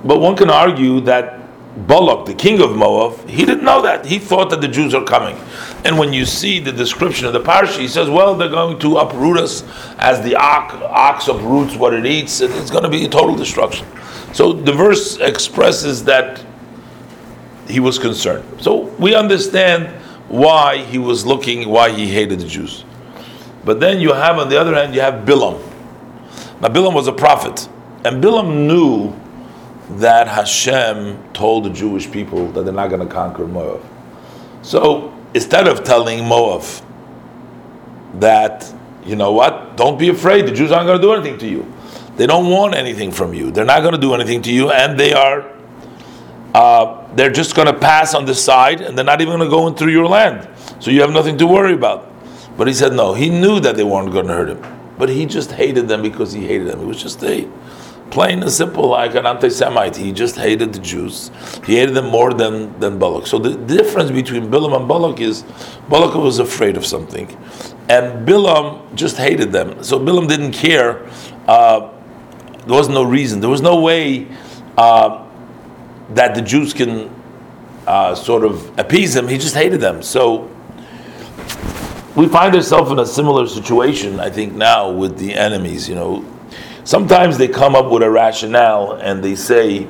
But 0.03 0.19
one 0.19 0.35
can 0.35 0.51
argue 0.51 0.99
that 1.01 1.41
Balak, 1.87 2.25
the 2.25 2.33
king 2.33 2.61
of 2.61 2.75
Moab, 2.75 3.27
he 3.27 3.43
didn't 3.43 3.65
know 3.65 3.81
that. 3.81 4.05
He 4.05 4.19
thought 4.19 4.49
that 4.51 4.61
the 4.61 4.67
Jews 4.67 4.93
are 4.93 5.03
coming. 5.03 5.35
And 5.85 5.99
when 5.99 6.13
you 6.13 6.25
see 6.25 6.59
the 6.59 6.71
description 6.71 7.27
of 7.27 7.33
the 7.33 7.41
parsha, 7.41 7.77
he 7.77 7.87
says, 7.87 8.09
well, 8.09 8.33
they're 8.33 8.49
going 8.49 8.79
to 8.79 8.97
uproot 8.97 9.37
us 9.37 9.63
as 9.99 10.19
the 10.23 10.35
ox, 10.35 10.73
ox 10.73 11.27
uproots 11.27 11.75
what 11.75 11.93
it 11.93 12.07
eats, 12.07 12.41
it's 12.41 12.71
going 12.71 12.83
to 12.83 12.89
be 12.89 13.05
a 13.05 13.07
total 13.07 13.35
destruction. 13.35 13.85
So 14.33 14.51
the 14.51 14.73
verse 14.73 15.17
expresses 15.17 16.03
that 16.05 16.43
he 17.67 17.79
was 17.79 17.99
concerned. 17.99 18.63
So 18.63 18.85
we 18.97 19.13
understand 19.13 19.87
why 20.27 20.77
he 20.77 20.97
was 20.97 21.23
looking, 21.23 21.69
why 21.69 21.91
he 21.91 22.07
hated 22.07 22.39
the 22.39 22.47
Jews. 22.47 22.83
But 23.63 23.79
then 23.79 23.99
you 23.99 24.11
have, 24.13 24.39
on 24.39 24.49
the 24.49 24.59
other 24.59 24.73
hand, 24.73 24.95
you 24.95 25.01
have 25.01 25.23
Bilam. 25.23 25.61
Now, 26.61 26.69
Bilam 26.69 26.95
was 26.95 27.07
a 27.07 27.13
prophet, 27.13 27.69
and 28.03 28.23
Bilam 28.23 28.67
knew 28.67 29.15
that 29.99 30.27
Hashem 30.27 31.31
told 31.33 31.65
the 31.65 31.69
Jewish 31.69 32.11
people 32.11 32.47
that 32.53 32.63
they're 32.63 32.73
not 32.73 32.89
going 32.89 33.07
to 33.07 33.13
conquer 33.13 33.45
Moab. 33.45 33.85
So 34.63 35.14
instead 35.35 35.67
of 35.67 35.83
telling 35.83 36.25
Moab 36.25 36.63
that, 38.15 38.73
you 39.05 39.17
know 39.17 39.33
what, 39.33 39.75
don't 39.75 39.99
be 39.99 40.07
afraid, 40.07 40.47
the 40.47 40.51
Jews 40.51 40.71
aren't 40.71 40.87
going 40.87 40.99
to 40.99 41.05
do 41.05 41.13
anything 41.13 41.37
to 41.39 41.47
you. 41.47 41.71
They 42.15 42.25
don't 42.25 42.49
want 42.49 42.73
anything 42.73 43.11
from 43.11 43.33
you. 43.33 43.51
They're 43.51 43.65
not 43.65 43.81
going 43.81 43.93
to 43.93 43.99
do 43.99 44.13
anything 44.13 44.41
to 44.43 44.51
you, 44.51 44.71
and 44.71 44.97
they 44.97 45.13
are. 45.13 45.51
Uh, 46.53 47.13
they're 47.15 47.33
just 47.33 47.53
going 47.53 47.67
to 47.67 47.77
pass 47.77 48.13
on 48.13 48.23
the 48.25 48.33
side, 48.33 48.79
and 48.79 48.97
they're 48.97 49.03
not 49.03 49.19
even 49.19 49.37
going 49.37 49.47
to 49.47 49.53
go 49.53 49.67
in 49.67 49.75
through 49.75 49.91
your 49.91 50.07
land. 50.07 50.47
So 50.79 50.89
you 50.89 51.01
have 51.01 51.11
nothing 51.11 51.37
to 51.39 51.45
worry 51.45 51.73
about. 51.73 52.09
But 52.57 52.67
he 52.67 52.73
said 52.73 52.93
no. 52.93 53.13
He 53.13 53.29
knew 53.29 53.59
that 53.59 53.75
they 53.75 53.83
weren't 53.83 54.13
going 54.13 54.27
to 54.27 54.33
hurt 54.33 54.49
him, 54.49 54.63
but 54.97 55.09
he 55.09 55.25
just 55.25 55.51
hated 55.51 55.89
them 55.89 56.01
because 56.01 56.31
he 56.31 56.47
hated 56.47 56.67
them. 56.67 56.79
It 56.79 56.85
was 56.85 57.01
just 57.03 57.21
a 57.25 57.49
plain 58.11 58.41
and 58.41 58.51
simple, 58.51 58.89
like 58.89 59.15
an 59.15 59.25
anti-Semite. 59.25 59.95
He 59.95 60.11
just 60.11 60.35
hated 60.35 60.73
the 60.73 60.79
Jews. 60.79 61.31
He 61.65 61.75
hated 61.75 61.95
them 61.95 62.09
more 62.09 62.33
than, 62.33 62.79
than 62.79 62.99
Balak. 62.99 63.27
So 63.27 63.39
the 63.39 63.55
difference 63.55 64.11
between 64.11 64.49
Bilam 64.49 64.75
and 64.75 64.87
Balak 64.87 65.19
is 65.19 65.43
Balak 65.89 66.15
was 66.15 66.39
afraid 66.39 66.77
of 66.77 66.85
something, 66.85 67.27
and 67.89 68.27
Bilam 68.27 68.95
just 68.95 69.17
hated 69.17 69.51
them. 69.51 69.83
So 69.83 69.99
Bilam 69.99 70.27
didn't 70.27 70.53
care. 70.53 71.05
Uh, 71.47 71.91
there 72.65 72.77
was 72.77 72.89
no 72.89 73.03
reason. 73.03 73.41
There 73.41 73.49
was 73.49 73.61
no 73.61 73.79
way 73.79 74.27
uh, 74.77 75.25
that 76.11 76.35
the 76.35 76.41
Jews 76.41 76.73
can 76.73 77.13
uh, 77.85 78.15
sort 78.15 78.43
of 78.43 78.77
appease 78.79 79.15
him. 79.15 79.27
He 79.27 79.37
just 79.37 79.55
hated 79.55 79.79
them. 79.79 80.01
So 80.01 80.49
we 82.15 82.27
find 82.27 82.55
ourselves 82.55 82.91
in 82.91 82.99
a 82.99 83.05
similar 83.05 83.45
situation, 83.45 84.19
I 84.19 84.29
think, 84.29 84.53
now 84.53 84.89
with 84.89 85.17
the 85.17 85.33
enemies. 85.33 85.87
You 85.87 85.95
know, 85.95 86.25
sometimes 86.85 87.37
they 87.37 87.49
come 87.49 87.75
up 87.75 87.91
with 87.91 88.03
a 88.03 88.09
rationale 88.09 88.93
and 88.93 89.21
they 89.21 89.35
say, 89.35 89.87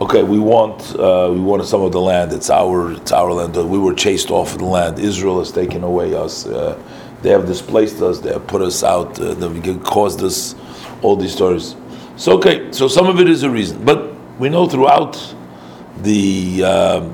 "Okay, 0.00 0.24
we 0.24 0.40
want 0.40 0.98
uh, 0.98 1.30
we 1.32 1.38
want 1.38 1.64
some 1.64 1.82
of 1.82 1.92
the 1.92 2.00
land. 2.00 2.32
It's 2.32 2.50
our 2.50 2.92
it's 2.92 3.12
our 3.12 3.32
land. 3.32 3.54
We 3.54 3.78
were 3.78 3.94
chased 3.94 4.30
off 4.30 4.52
of 4.54 4.58
the 4.58 4.64
land. 4.64 4.98
Israel 4.98 5.38
has 5.38 5.52
taken 5.52 5.84
away 5.84 6.14
us. 6.14 6.46
Uh, 6.46 6.76
they 7.22 7.30
have 7.30 7.46
displaced 7.46 8.02
us. 8.02 8.18
They 8.18 8.32
have 8.32 8.46
put 8.48 8.62
us 8.62 8.82
out. 8.82 9.20
Uh, 9.20 9.34
they've 9.34 9.84
caused 9.84 10.22
us 10.24 10.56
all 11.02 11.14
these 11.14 11.32
stories." 11.32 11.76
So 12.16 12.32
okay, 12.38 12.72
so 12.72 12.88
some 12.88 13.06
of 13.06 13.20
it 13.20 13.28
is 13.28 13.42
a 13.44 13.50
reason, 13.50 13.84
but 13.84 14.12
we 14.38 14.48
know 14.48 14.66
throughout 14.66 15.34
the 16.02 16.62
uh, 16.64 17.08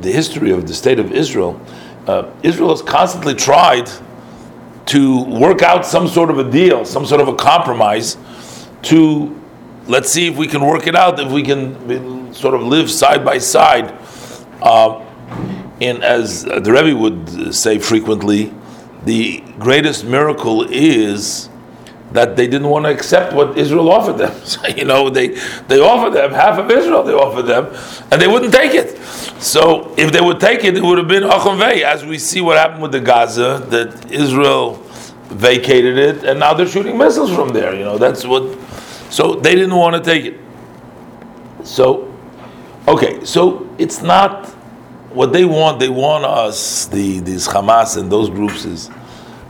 the 0.00 0.12
history 0.12 0.52
of 0.52 0.66
the 0.68 0.74
state 0.74 0.98
of 0.98 1.12
Israel, 1.12 1.60
uh, 2.06 2.30
Israel 2.42 2.70
has 2.70 2.82
constantly 2.82 3.34
tried 3.34 3.90
to 4.86 5.24
work 5.24 5.62
out 5.62 5.86
some 5.86 6.08
sort 6.08 6.30
of 6.30 6.38
a 6.38 6.50
deal, 6.50 6.84
some 6.84 7.06
sort 7.06 7.20
of 7.20 7.28
a 7.28 7.34
compromise, 7.34 8.16
to 8.82 9.40
let's 9.86 10.10
see 10.10 10.28
if 10.28 10.36
we 10.36 10.46
can 10.46 10.64
work 10.64 10.86
it 10.86 10.94
out, 10.94 11.18
if 11.20 11.30
we 11.30 11.42
can 11.42 12.32
sort 12.34 12.54
of 12.54 12.62
live 12.62 12.90
side 12.90 13.24
by 13.24 13.38
side. 13.38 13.94
Uh, 14.60 15.00
and 15.80 16.04
as 16.04 16.44
the 16.44 16.72
Rebbe 16.72 16.96
would 16.96 17.54
say 17.54 17.78
frequently, 17.78 18.54
the 19.04 19.42
greatest 19.58 20.04
miracle 20.04 20.62
is 20.62 21.48
that 22.12 22.36
they 22.36 22.46
didn't 22.46 22.68
want 22.68 22.84
to 22.84 22.90
accept 22.90 23.32
what 23.32 23.56
Israel 23.58 23.90
offered 23.90 24.18
them. 24.18 24.32
So, 24.44 24.66
you 24.68 24.84
know, 24.84 25.08
they, 25.08 25.28
they 25.68 25.80
offered 25.80 26.12
them 26.12 26.32
half 26.32 26.58
of 26.58 26.70
Israel, 26.70 27.02
they 27.02 27.14
offered 27.14 27.46
them, 27.46 27.66
and 28.10 28.20
they 28.20 28.28
wouldn't 28.28 28.52
take 28.52 28.74
it. 28.74 28.98
So 29.42 29.94
if 29.96 30.12
they 30.12 30.20
would 30.20 30.38
take 30.38 30.62
it, 30.62 30.76
it 30.76 30.82
would 30.82 30.98
have 30.98 31.08
been 31.08 31.22
Achonvei, 31.22 31.82
as 31.82 32.04
we 32.04 32.18
see 32.18 32.40
what 32.40 32.58
happened 32.58 32.82
with 32.82 32.92
the 32.92 33.00
Gaza, 33.00 33.64
that 33.70 34.12
Israel 34.12 34.74
vacated 35.28 35.96
it, 35.96 36.24
and 36.24 36.38
now 36.38 36.52
they're 36.52 36.68
shooting 36.68 36.98
missiles 36.98 37.34
from 37.34 37.48
there. 37.48 37.74
You 37.74 37.84
know, 37.84 37.98
that's 37.98 38.24
what. 38.24 38.58
So 39.12 39.34
they 39.34 39.54
didn't 39.54 39.76
want 39.76 39.94
to 39.94 40.02
take 40.02 40.24
it. 40.24 40.40
So, 41.64 42.10
okay, 42.88 43.22
so 43.26 43.68
it's 43.76 44.00
not 44.00 44.46
what 45.12 45.34
they 45.34 45.44
want. 45.44 45.80
They 45.80 45.90
want 45.90 46.24
us, 46.24 46.86
the 46.86 47.20
these 47.20 47.46
Hamas 47.46 47.98
and 47.98 48.10
those 48.10 48.30
groups 48.30 48.64
is 48.64 48.90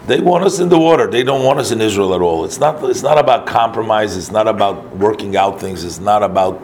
they 0.09 0.19
want 0.19 0.42
us 0.42 0.59
in 0.59 0.69
the 0.69 0.78
water. 0.81 1.09
They 1.09 1.23
don't 1.23 1.45
want 1.45 1.61
us 1.61 1.71
in 1.71 1.81
Israel 1.81 2.12
at 2.12 2.21
all. 2.21 2.45
It's 2.45 2.59
not. 2.59 2.83
It's 2.90 3.04
not 3.04 3.19
about 3.19 3.47
compromise. 3.47 4.16
It's 4.16 4.33
not 4.33 4.49
about 4.49 4.97
working 4.97 5.37
out 5.37 5.61
things. 5.61 5.85
It's 5.85 6.00
not 6.00 6.25
about 6.25 6.61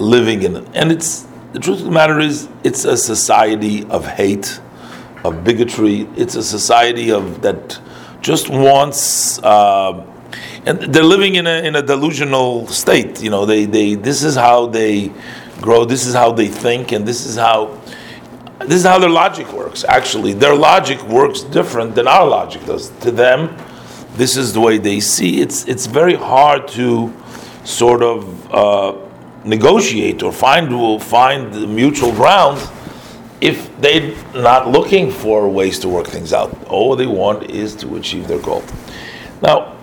living 0.00 0.42
in 0.42 0.56
it. 0.56 0.68
And 0.74 0.90
it's 0.90 1.28
the 1.52 1.60
truth 1.60 1.78
of 1.78 1.84
the 1.84 1.92
matter 1.92 2.18
is, 2.18 2.48
it's 2.64 2.84
a 2.84 2.96
society 2.96 3.84
of 3.84 4.08
hate, 4.08 4.60
of 5.22 5.44
bigotry. 5.44 6.08
It's 6.16 6.34
a 6.34 6.42
society 6.42 7.12
of 7.12 7.42
that 7.42 7.78
just 8.22 8.50
wants. 8.50 9.38
Uh, 9.38 10.10
and 10.66 10.80
they're 10.94 11.02
living 11.02 11.34
in 11.34 11.46
a 11.46 11.62
in 11.62 11.76
a 11.76 11.82
delusional 11.82 12.66
state. 12.68 13.22
You 13.22 13.30
know, 13.30 13.44
they 13.46 13.66
they 13.66 13.94
this 13.94 14.22
is 14.22 14.34
how 14.34 14.66
they 14.66 15.12
grow. 15.60 15.84
This 15.84 16.06
is 16.06 16.14
how 16.14 16.32
they 16.32 16.48
think, 16.48 16.92
and 16.92 17.06
this 17.06 17.26
is 17.26 17.36
how 17.36 17.80
this 18.60 18.76
is 18.80 18.84
how 18.84 18.98
their 18.98 19.10
logic 19.10 19.52
works. 19.52 19.84
Actually, 19.84 20.32
their 20.32 20.54
logic 20.54 21.02
works 21.04 21.42
different 21.42 21.94
than 21.94 22.08
our 22.08 22.26
logic 22.26 22.64
does. 22.64 22.90
To 23.00 23.10
them, 23.10 23.56
this 24.16 24.36
is 24.36 24.52
the 24.52 24.60
way 24.60 24.78
they 24.78 25.00
see. 25.00 25.40
It's 25.40 25.66
it's 25.66 25.86
very 25.86 26.14
hard 26.14 26.68
to 26.68 27.12
sort 27.64 28.02
of 28.02 28.52
uh, 28.52 28.94
negotiate 29.44 30.22
or 30.22 30.32
find 30.32 30.70
will 30.70 30.98
find 30.98 31.52
the 31.52 31.66
mutual 31.66 32.12
ground 32.12 32.58
if 33.40 33.68
they're 33.80 34.14
not 34.34 34.68
looking 34.68 35.10
for 35.10 35.48
ways 35.48 35.78
to 35.80 35.88
work 35.88 36.06
things 36.06 36.32
out. 36.32 36.50
All 36.68 36.96
they 36.96 37.06
want 37.06 37.50
is 37.50 37.74
to 37.76 37.96
achieve 37.96 38.26
their 38.28 38.38
goal. 38.38 38.62
Now, 39.42 39.73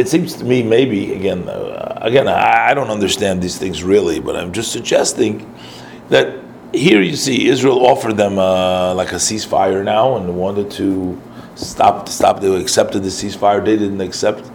it 0.00 0.08
seems 0.08 0.34
to 0.36 0.44
me 0.44 0.62
maybe 0.62 1.12
again 1.12 1.48
uh, 1.48 1.98
again 2.00 2.26
I, 2.26 2.70
I 2.70 2.74
don't 2.74 2.90
understand 2.90 3.42
these 3.42 3.58
things 3.58 3.84
really, 3.84 4.18
but 4.18 4.34
I'm 4.34 4.52
just 4.52 4.72
suggesting 4.72 5.54
that 6.08 6.38
here 6.72 7.02
you 7.02 7.16
see 7.16 7.48
Israel 7.48 7.84
offered 7.86 8.16
them 8.16 8.38
uh, 8.38 8.94
like 8.94 9.12
a 9.12 9.16
ceasefire 9.16 9.84
now 9.84 10.16
and 10.16 10.36
wanted 10.36 10.70
to 10.72 11.20
stop 11.54 12.08
stop 12.08 12.40
they 12.40 12.52
accepted 12.60 13.02
the 13.02 13.10
ceasefire. 13.10 13.62
They 13.64 13.76
didn't 13.76 14.00
accept. 14.00 14.50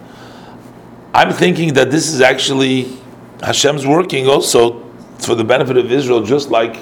I'm 1.14 1.32
thinking 1.32 1.74
that 1.74 1.90
this 1.90 2.08
is 2.12 2.20
actually 2.20 2.98
Hashem's 3.40 3.86
working 3.86 4.26
also 4.26 4.82
for 5.18 5.34
the 5.34 5.44
benefit 5.44 5.76
of 5.76 5.92
Israel 5.92 6.22
just 6.22 6.50
like 6.50 6.76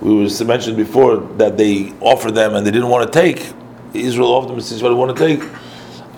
we 0.00 0.14
was 0.14 0.42
mentioned 0.42 0.78
before 0.78 1.18
that 1.36 1.58
they 1.58 1.92
offered 2.00 2.34
them 2.34 2.54
and 2.54 2.66
they 2.66 2.70
didn't 2.70 2.88
want 2.88 3.12
to 3.12 3.20
take. 3.20 3.52
Israel 3.92 4.28
offered 4.28 4.50
them 4.50 4.58
a 4.58 4.62
ceasefire 4.62 4.90
they 4.94 5.02
want 5.04 5.16
to 5.16 5.26
take 5.28 5.42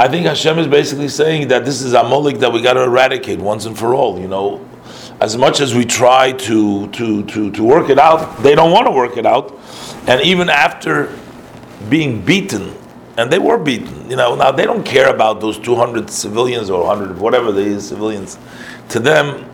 I 0.03 0.09
think 0.09 0.27
Hashem 0.27 0.59
is 0.59 0.67
basically 0.67 1.07
saying 1.07 1.47
that 1.49 1.65
this 1.65 1.81
is 1.81 1.93
a 1.93 2.01
Amalek 2.01 2.39
that 2.39 2.53
we 2.53 2.61
got 2.61 2.73
to 2.73 2.83
eradicate 2.83 3.39
once 3.39 3.67
and 3.67 3.79
for 3.79 3.95
all 3.95 4.19
you 4.19 4.27
know 4.27 4.69
as 5.21 5.37
much 5.37 5.61
as 5.61 5.77
we 5.77 5.85
try 5.85 6.33
to, 6.33 6.89
to, 6.89 7.23
to, 7.27 7.53
to 7.53 7.63
work 7.63 7.89
it 7.89 8.01
out, 8.01 8.43
they 8.43 8.57
don't 8.57 8.73
want 8.73 8.89
to 8.89 8.91
work 8.91 9.17
it 9.17 9.25
out. 9.25 9.57
And 10.09 10.21
even 10.23 10.51
after 10.51 11.17
being 11.89 12.21
beaten, 12.25 12.75
and 13.17 13.31
they 13.31 13.39
were 13.39 13.57
beaten, 13.57 14.11
you 14.11 14.17
know, 14.17 14.35
now 14.35 14.51
they 14.51 14.65
don't 14.65 14.83
care 14.83 15.15
about 15.15 15.41
those 15.41 15.57
200 15.61 16.11
civilians 16.11 16.69
or 16.71 16.85
100, 16.85 17.19
whatever 17.19 17.53
they 17.53 17.67
is, 17.67 17.87
civilians. 17.87 18.37
To 18.89 18.99
them, 18.99 19.49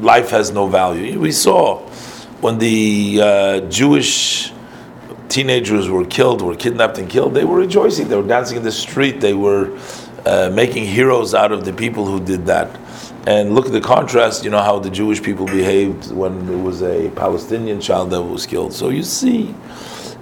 life 0.00 0.30
has 0.30 0.50
no 0.50 0.66
value. 0.66 1.20
We 1.20 1.30
saw 1.30 1.78
when 2.40 2.58
the 2.58 3.20
uh, 3.22 3.60
Jewish 3.68 4.50
teenagers 5.28 5.88
were 5.88 6.04
killed, 6.04 6.42
were 6.42 6.56
kidnapped 6.56 6.98
and 6.98 7.08
killed, 7.08 7.34
they 7.34 7.44
were 7.44 7.58
rejoicing. 7.58 8.08
They 8.08 8.16
were 8.16 8.26
dancing 8.26 8.56
in 8.58 8.62
the 8.62 8.72
street. 8.72 9.20
They 9.20 9.34
were 9.34 9.78
uh, 10.24 10.50
making 10.52 10.86
heroes 10.86 11.34
out 11.34 11.52
of 11.52 11.64
the 11.64 11.72
people 11.72 12.06
who 12.06 12.20
did 12.20 12.46
that. 12.46 12.68
And 13.26 13.54
look 13.54 13.66
at 13.66 13.72
the 13.72 13.80
contrast, 13.80 14.44
you 14.44 14.50
know, 14.50 14.62
how 14.62 14.78
the 14.78 14.90
Jewish 14.90 15.20
people 15.22 15.46
behaved 15.46 16.12
when 16.12 16.48
it 16.48 16.62
was 16.62 16.82
a 16.82 17.10
Palestinian 17.10 17.80
child 17.80 18.10
that 18.10 18.22
was 18.22 18.46
killed. 18.46 18.72
So 18.72 18.90
you 18.90 19.02
see, 19.02 19.52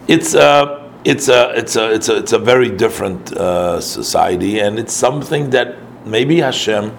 it's 0.08 0.34
a, 0.34 0.90
it's 1.04 1.28
a, 1.28 1.52
it's 1.54 1.76
a, 1.76 1.92
it's 1.92 2.08
a, 2.08 2.16
it's 2.16 2.32
a 2.32 2.38
very 2.38 2.70
different 2.70 3.32
uh, 3.32 3.80
society, 3.80 4.61
and 4.61 4.78
it's 4.78 4.94
something 4.94 5.50
that 5.50 5.76
maybe 6.06 6.40
Hashem 6.40 6.96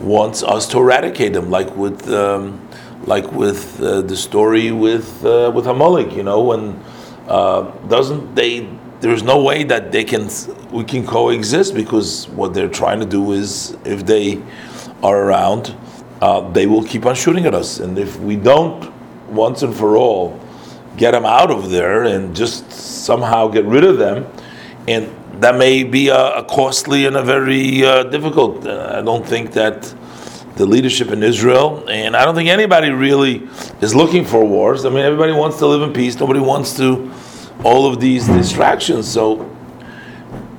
wants 0.00 0.42
us 0.42 0.66
to 0.68 0.78
eradicate 0.78 1.34
them, 1.34 1.50
like 1.50 1.74
with, 1.76 2.08
um, 2.10 2.68
like 3.06 3.30
with 3.30 3.80
uh, 3.80 4.02
the 4.02 4.16
story 4.16 4.72
with 4.72 5.24
uh, 5.24 5.52
with 5.54 5.66
Amalek. 5.66 6.16
You 6.16 6.24
know, 6.24 6.42
when 6.42 6.82
uh, 7.28 7.70
doesn't 7.88 8.34
they? 8.34 8.68
There's 9.00 9.22
no 9.22 9.42
way 9.42 9.62
that 9.64 9.92
they 9.92 10.02
can 10.02 10.28
we 10.72 10.84
can 10.84 11.06
coexist 11.06 11.74
because 11.74 12.28
what 12.30 12.54
they're 12.54 12.68
trying 12.68 13.00
to 13.00 13.06
do 13.06 13.32
is 13.32 13.76
if 13.84 14.04
they 14.06 14.42
are 15.02 15.22
around, 15.22 15.76
uh, 16.20 16.40
they 16.50 16.66
will 16.66 16.82
keep 16.82 17.06
on 17.06 17.14
shooting 17.14 17.46
at 17.46 17.54
us, 17.54 17.78
and 17.78 17.98
if 17.98 18.18
we 18.18 18.36
don't 18.36 18.92
once 19.30 19.62
and 19.62 19.74
for 19.74 19.96
all 19.96 20.40
get 20.96 21.12
them 21.12 21.24
out 21.24 21.50
of 21.50 21.70
there 21.70 22.04
and 22.04 22.34
just 22.34 22.72
somehow 22.72 23.46
get 23.46 23.64
rid 23.64 23.84
of 23.84 23.98
them, 23.98 24.26
and 24.88 25.14
that 25.40 25.56
may 25.56 25.84
be 25.84 26.08
a, 26.08 26.38
a 26.38 26.44
costly 26.44 27.06
and 27.06 27.16
a 27.16 27.22
very 27.22 27.84
uh, 27.84 28.02
difficult. 28.04 28.66
Uh, 28.66 28.96
I 28.98 29.02
don't 29.02 29.24
think 29.24 29.52
that 29.52 29.94
the 30.58 30.66
leadership 30.66 31.10
in 31.10 31.22
Israel, 31.22 31.88
and 31.88 32.16
I 32.16 32.24
don't 32.24 32.34
think 32.34 32.48
anybody 32.48 32.90
really 32.90 33.48
is 33.80 33.94
looking 33.94 34.24
for 34.24 34.44
wars. 34.44 34.84
I 34.84 34.90
mean, 34.90 34.98
everybody 34.98 35.32
wants 35.32 35.58
to 35.58 35.66
live 35.66 35.82
in 35.82 35.92
peace. 35.92 36.18
Nobody 36.18 36.40
wants 36.40 36.76
to 36.76 37.10
all 37.64 37.86
of 37.86 38.00
these 38.00 38.26
distractions. 38.26 39.08
So 39.08 39.48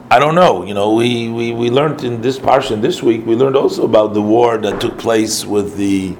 I 0.09 0.17
don't 0.17 0.35
know. 0.35 0.63
You 0.63 0.73
know, 0.73 0.93
we, 0.93 1.29
we, 1.29 1.51
we 1.51 1.69
learned 1.69 2.03
in 2.03 2.21
this 2.21 2.39
portion 2.39 2.81
this 2.81 3.03
week. 3.03 3.25
We 3.25 3.35
learned 3.35 3.57
also 3.57 3.83
about 3.83 4.13
the 4.13 4.21
war 4.21 4.57
that 4.57 4.79
took 4.81 4.97
place 4.97 5.45
with 5.45 5.75
the 5.75 6.15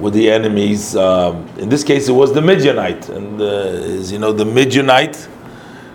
with 0.00 0.14
the 0.14 0.30
enemies. 0.30 0.96
Um, 0.96 1.46
in 1.58 1.68
this 1.68 1.84
case, 1.84 2.08
it 2.08 2.12
was 2.12 2.32
the 2.32 2.40
Midianite, 2.40 3.08
and 3.08 3.40
uh, 3.40 3.44
as 3.44 4.10
you 4.10 4.18
know, 4.18 4.32
the 4.32 4.44
Midianite 4.44 5.28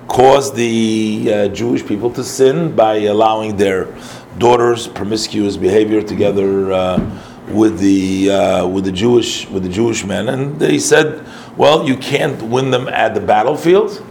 caused 0.07 0.55
the 0.55 1.29
uh, 1.33 1.47
Jewish 1.49 1.85
people 1.85 2.09
to 2.11 2.23
sin 2.23 2.73
by 2.73 2.99
allowing 2.99 3.57
their 3.57 3.93
daughters 4.37 4.87
promiscuous 4.87 5.57
behavior 5.57 6.01
together 6.01 6.71
uh, 6.71 7.21
with 7.49 7.79
the 7.79 8.29
uh, 8.29 8.67
with 8.67 8.85
the 8.85 8.91
Jewish 8.91 9.47
with 9.49 9.63
the 9.63 9.69
Jewish 9.69 10.05
men, 10.05 10.29
and 10.29 10.59
they 10.59 10.79
said, 10.79 11.25
"Well, 11.55 11.87
you 11.87 11.95
can't 11.97 12.41
win 12.43 12.71
them 12.71 12.87
at 12.87 13.13
the 13.13 13.21
battlefield." 13.21 14.03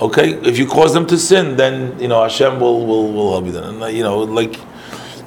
Okay, 0.00 0.32
if 0.48 0.56
you 0.56 0.66
cause 0.66 0.94
them 0.94 1.06
to 1.06 1.18
sin, 1.18 1.56
then 1.56 1.98
you 2.00 2.08
know 2.08 2.22
Hashem 2.22 2.60
will 2.60 2.86
will, 2.86 3.12
will 3.12 3.32
help 3.32 3.46
you. 3.46 3.52
Then, 3.52 3.82
and, 3.82 3.96
you 3.96 4.02
know, 4.02 4.20
like, 4.20 4.58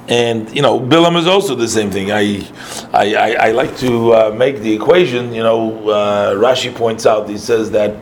and 0.07 0.53
you 0.55 0.61
know, 0.61 0.79
Bilam 0.79 1.17
is 1.17 1.27
also 1.27 1.55
the 1.55 1.67
same 1.67 1.91
thing. 1.91 2.11
I 2.11 2.47
I, 2.93 3.15
I, 3.15 3.47
I 3.47 3.51
like 3.51 3.77
to 3.77 4.13
uh, 4.13 4.35
make 4.35 4.59
the 4.59 4.73
equation. 4.73 5.33
You 5.33 5.43
know, 5.43 5.89
uh, 5.89 6.33
Rashi 6.35 6.73
points 6.73 7.05
out. 7.05 7.29
He 7.29 7.37
says 7.37 7.69
that 7.71 7.97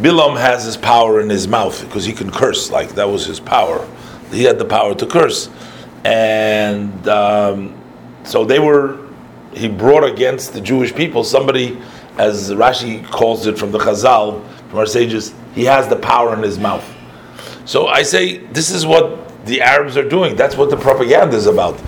Bilam 0.00 0.38
has 0.38 0.64
his 0.64 0.76
power 0.76 1.20
in 1.20 1.28
his 1.28 1.48
mouth 1.48 1.82
because 1.84 2.04
he 2.04 2.12
can 2.12 2.30
curse. 2.30 2.70
Like 2.70 2.90
that 2.94 3.08
was 3.08 3.26
his 3.26 3.40
power. 3.40 3.86
He 4.30 4.44
had 4.44 4.58
the 4.58 4.64
power 4.64 4.94
to 4.94 5.06
curse, 5.06 5.48
and 6.04 7.08
um, 7.08 7.80
so 8.24 8.44
they 8.44 8.58
were. 8.58 9.04
He 9.52 9.68
brought 9.68 10.04
against 10.04 10.52
the 10.52 10.60
Jewish 10.60 10.94
people 10.94 11.24
somebody, 11.24 11.80
as 12.18 12.50
Rashi 12.50 13.06
calls 13.06 13.46
it 13.46 13.58
from 13.58 13.72
the 13.72 13.78
Chazal, 13.78 14.46
from 14.68 14.78
our 14.78 14.86
sages. 14.86 15.32
He 15.54 15.64
has 15.64 15.88
the 15.88 15.96
power 15.96 16.34
in 16.34 16.42
his 16.42 16.58
mouth. 16.58 16.84
So 17.64 17.86
I 17.86 18.02
say 18.02 18.38
this 18.38 18.70
is 18.70 18.84
what 18.84 19.46
the 19.46 19.62
Arabs 19.62 19.96
are 19.96 20.06
doing. 20.06 20.36
That's 20.36 20.56
what 20.56 20.68
the 20.68 20.76
propaganda 20.76 21.36
is 21.36 21.46
about 21.46 21.80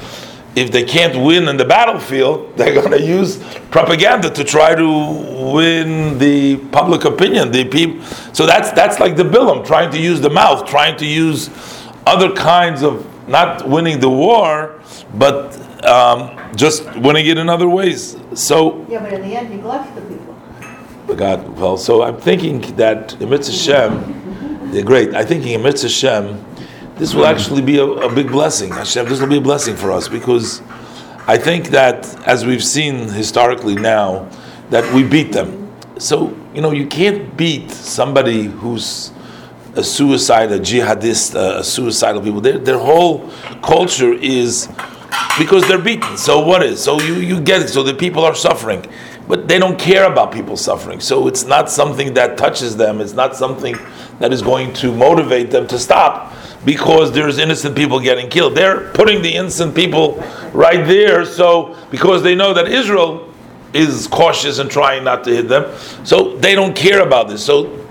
if 0.59 0.73
they 0.73 0.83
can't 0.83 1.17
win 1.23 1.49
in 1.49 1.57
the 1.57 1.65
battlefield, 1.65 2.53
they're 2.57 2.75
going 2.75 2.91
to 2.91 3.03
use 3.03 3.43
propaganda 3.71 4.31
to 4.31 4.45
try 4.45 4.75
to 4.75 5.53
win 5.53 6.19
the 6.19 6.57
public 6.73 7.05
opinion. 7.05 7.51
The 7.51 7.65
people. 7.65 8.05
So 8.33 8.47
that's 8.47 8.73
that's 8.73 8.99
like 9.01 9.17
the 9.17 9.25
Bilam 9.25 9.67
trying 9.67 9.91
to 9.93 10.01
use 10.01 10.21
the 10.21 10.31
mouth, 10.31 10.67
trying 10.67 10.97
to 10.99 11.07
use 11.07 11.49
other 12.09 12.33
kinds 12.35 12.83
of 12.83 13.05
not 13.29 13.69
winning 13.69 14.01
the 14.01 14.09
war, 14.09 14.81
but 15.15 15.39
um, 15.85 16.19
just 16.57 16.85
winning 16.97 17.27
it 17.27 17.37
in 17.37 17.49
other 17.49 17.69
ways. 17.69 18.17
So 18.35 18.87
Yeah, 18.89 19.03
but 19.03 19.13
in 19.13 19.23
the 19.23 19.37
end, 19.37 19.53
he 19.53 19.59
blessed 19.59 19.95
the 19.95 20.03
people. 20.03 20.35
God, 21.15 21.49
well, 21.59 21.77
so 21.77 22.03
I'm 22.03 22.19
thinking 22.19 22.61
that 22.77 23.21
in 23.21 23.31
Mitzvah 23.31 23.57
Shem, 23.57 24.71
they're 24.71 24.85
great. 24.85 25.15
I'm 25.15 25.27
thinking 25.27 25.53
in 25.53 25.63
Mitzvah 25.63 25.89
Shem, 25.89 26.45
this 26.97 27.15
will 27.15 27.27
actually 27.27 27.63
be 27.63 27.79
a, 27.79 27.85
a, 27.85 28.15
big 28.15 28.29
blessing. 28.29 28.71
Hashem, 28.71 29.07
this 29.09 29.21
will 29.21 29.29
be 29.29 29.39
a 29.39 29.41
blessing 29.41 29.77
for 29.77 29.93
us 29.93 30.09
because 30.09 30.61
I 31.27 31.39
think 31.39 31.69
that 31.69 31.99
as 32.27 32.45
we've 32.45 32.65
seen 32.65 33.09
historically 33.09 33.75
now, 33.75 34.29
that 34.71 34.85
we 34.93 35.03
beat 35.03 35.33
them. 35.33 35.73
So 35.99 36.37
you 36.55 36.61
know, 36.61 36.73
you 36.73 36.87
can't 36.87 37.37
beat 37.37 37.71
somebody 37.71 38.45
who's 38.45 39.13
a 39.77 39.85
suicide, 39.85 40.53
a 40.53 40.59
jihadist, 40.59 41.35
a, 41.35 41.59
a 41.59 41.65
suicidal 41.65 42.23
people. 42.23 42.41
Their 42.41 42.59
their 42.59 42.79
whole 42.79 43.31
culture 43.63 44.13
is 44.13 44.69
because 45.39 45.67
they're 45.69 45.79
beaten. 45.83 46.17
So 46.17 46.41
what 46.41 46.63
is? 46.63 46.83
So 46.83 47.01
you 47.01 47.15
you 47.15 47.41
get 47.41 47.63
it. 47.63 47.69
So 47.69 47.83
the 47.83 47.95
people 47.95 48.25
are 48.25 48.35
suffering, 48.35 48.85
but 49.27 49.49
they 49.49 49.59
don't 49.59 49.79
care 49.79 50.05
about 50.11 50.33
people 50.33 50.57
suffering. 50.57 51.01
So 51.01 51.29
it's 51.29 51.45
not 51.45 51.71
something 51.71 52.15
that 52.15 52.37
touches 52.37 52.77
them. 52.77 53.01
It's 53.01 53.15
not 53.15 53.37
something 53.37 53.77
that 54.19 54.33
is 54.33 54.43
going 54.43 54.73
to 54.75 54.93
motivate 54.93 55.51
them 55.51 55.67
to 55.69 55.79
stop 55.79 56.35
because 56.65 57.13
there's 57.13 57.39
innocent 57.39 57.77
people 57.77 58.01
getting 58.01 58.29
killed. 58.29 58.55
They're 58.55 58.91
putting 58.93 59.23
the 59.23 59.35
innocent 59.35 59.75
people 59.75 60.23
right 60.53 60.87
there, 60.87 61.25
so 61.25 61.77
because 61.91 62.23
they 62.23 62.35
know 62.35 62.53
that 62.55 62.69
Israel 62.69 63.33
is 63.73 64.07
cautious 64.07 64.59
and 64.59 64.71
trying 64.71 65.05
not 65.05 65.25
to 65.25 65.35
hit 65.35 65.49
them, 65.49 65.77
so 66.05 66.37
they 66.37 66.55
don't 66.55 66.75
care 66.75 67.01
about 67.01 67.29
this. 67.29 67.45
So, 67.45 67.87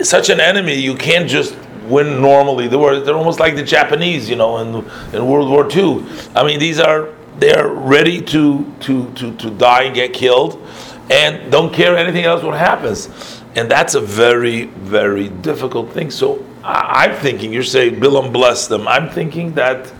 such 0.00 0.30
an 0.30 0.40
enemy, 0.40 0.74
you 0.74 0.94
can't 0.94 1.28
just 1.28 1.56
win 1.84 2.20
normally. 2.20 2.68
They 2.68 2.76
were, 2.76 3.00
they're 3.00 3.14
almost 3.14 3.40
like 3.40 3.56
the 3.56 3.62
Japanese, 3.62 4.28
you 4.28 4.36
know, 4.36 4.58
in, 4.58 4.84
in 5.14 5.26
World 5.26 5.50
War 5.50 5.70
II. 5.70 6.04
I 6.34 6.44
mean, 6.44 6.58
these 6.58 6.80
are 6.80 7.08
they're 7.38 7.68
ready 7.68 8.20
to, 8.20 8.72
to, 8.80 9.12
to, 9.14 9.36
to 9.36 9.50
die 9.50 9.84
and 9.84 9.94
get 9.94 10.12
killed 10.12 10.64
and 11.10 11.50
don't 11.50 11.72
care 11.72 11.96
anything 11.96 12.24
else 12.24 12.42
what 12.42 12.56
happens. 12.56 13.08
And 13.54 13.70
that's 13.70 13.94
a 13.94 14.00
very, 14.00 14.66
very 14.66 15.28
difficult 15.28 15.90
thing. 15.90 16.10
So 16.10 16.44
I'm 16.64 17.14
thinking, 17.16 17.52
you're 17.52 17.62
saying 17.62 17.96
Bilam 17.96 18.32
bless 18.32 18.66
them. 18.66 18.86
I'm 18.86 19.10
thinking 19.10 19.54
that 19.54 19.92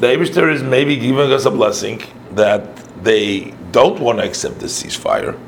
the 0.00 0.08
Abishter 0.08 0.52
is 0.52 0.62
maybe 0.62 0.96
giving 0.96 1.30
us 1.32 1.44
a 1.44 1.50
blessing 1.50 2.02
that 2.32 2.76
they 3.04 3.54
don't 3.70 4.00
want 4.00 4.18
to 4.18 4.24
accept 4.24 4.58
the 4.58 4.66
ceasefire. 4.66 5.38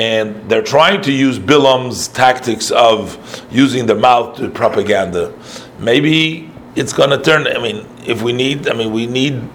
And 0.00 0.48
they're 0.48 0.62
trying 0.62 1.02
to 1.02 1.12
use 1.12 1.38
Bilam's 1.38 2.08
tactics 2.08 2.70
of 2.70 3.18
using 3.52 3.84
the 3.84 3.94
mouth 3.94 4.38
to 4.38 4.48
propaganda. 4.48 5.34
Maybe 5.78 6.50
it's 6.74 6.94
going 6.94 7.10
to 7.10 7.20
turn. 7.22 7.46
I 7.46 7.58
mean, 7.58 7.86
if 8.06 8.22
we 8.22 8.32
need, 8.32 8.66
I 8.66 8.72
mean, 8.72 8.94
we 8.94 9.06
need, 9.06 9.46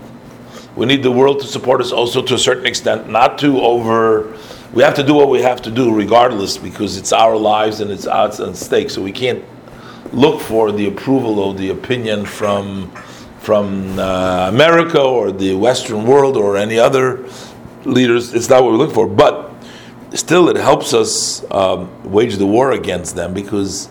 we 0.75 0.85
need 0.85 1.01
the 1.01 1.09
world 1.09 1.39
to 1.39 1.47
support 1.47 1.81
us 1.81 1.91
also 1.91 2.21
to 2.21 2.35
a 2.35 2.37
certain 2.37 2.67
extent, 2.67 3.09
not 3.09 3.39
to 3.39 3.59
over. 3.59 4.37
We 4.71 4.83
have 4.83 4.93
to 4.95 5.03
do 5.03 5.15
what 5.15 5.29
we 5.29 5.41
have 5.41 5.63
to 5.63 5.71
do 5.71 5.91
regardless 5.91 6.57
because 6.57 6.95
it's 6.95 7.11
our 7.11 7.35
lives 7.35 7.79
and 7.79 7.89
it's 7.89 8.05
odds 8.05 8.39
at 8.39 8.55
stake. 8.55 8.91
So 8.91 9.01
we 9.01 9.11
can't 9.11 9.43
look 10.13 10.39
for 10.39 10.71
the 10.71 10.87
approval 10.87 11.39
or 11.39 11.55
the 11.55 11.71
opinion 11.71 12.23
from 12.23 12.91
from 13.39 13.97
uh, 13.97 14.49
America 14.49 15.01
or 15.01 15.31
the 15.31 15.55
Western 15.55 16.05
world 16.05 16.37
or 16.37 16.55
any 16.55 16.77
other 16.77 17.27
leaders. 17.83 18.35
It's 18.35 18.49
not 18.49 18.63
what 18.63 18.73
we 18.73 18.77
look 18.77 18.93
for, 18.93 19.07
but 19.07 19.44
still, 20.15 20.49
it 20.49 20.55
helps 20.55 20.93
us 20.93 21.49
um, 21.51 21.89
wage 22.11 22.37
the 22.37 22.45
war 22.45 22.71
against 22.71 23.15
them 23.15 23.33
because 23.33 23.89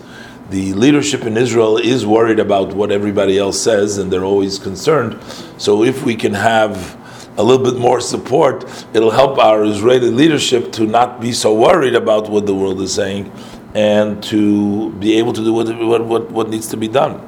the 0.51 0.73
leadership 0.75 1.25
in 1.25 1.37
Israel 1.37 1.79
is 1.79 2.07
worried 2.07 2.39
about 2.39 2.75
what 2.75 2.91
everybody 2.91 3.39
else 3.39 3.61
says, 3.61 3.99
and 3.99 4.13
they're 4.13 4.25
always 4.25 4.59
concerned. 4.59 5.19
So, 5.59 5.85
if 5.85 6.05
we 6.05 6.17
can 6.17 6.35
have 6.35 6.99
a 7.37 7.43
little 7.43 7.65
bit 7.65 7.79
more 7.79 8.01
support, 8.01 8.65
it'll 8.95 9.11
help 9.11 9.39
our 9.39 9.65
Israeli 9.65 10.11
leadership 10.11 10.73
to 10.73 10.87
not 10.87 11.21
be 11.21 11.33
so 11.33 11.55
worried 11.55 11.95
about 11.95 12.29
what 12.29 12.47
the 12.47 12.55
world 12.55 12.81
is 12.81 12.95
saying 12.95 13.33
and 13.75 14.23
to 14.23 14.93
be 14.93 15.19
able 15.19 15.33
to 15.33 15.43
do 15.43 15.53
what, 15.53 16.05
what, 16.07 16.31
what 16.31 16.49
needs 16.49 16.69
to 16.69 16.77
be 16.77 16.87
done. 16.87 17.21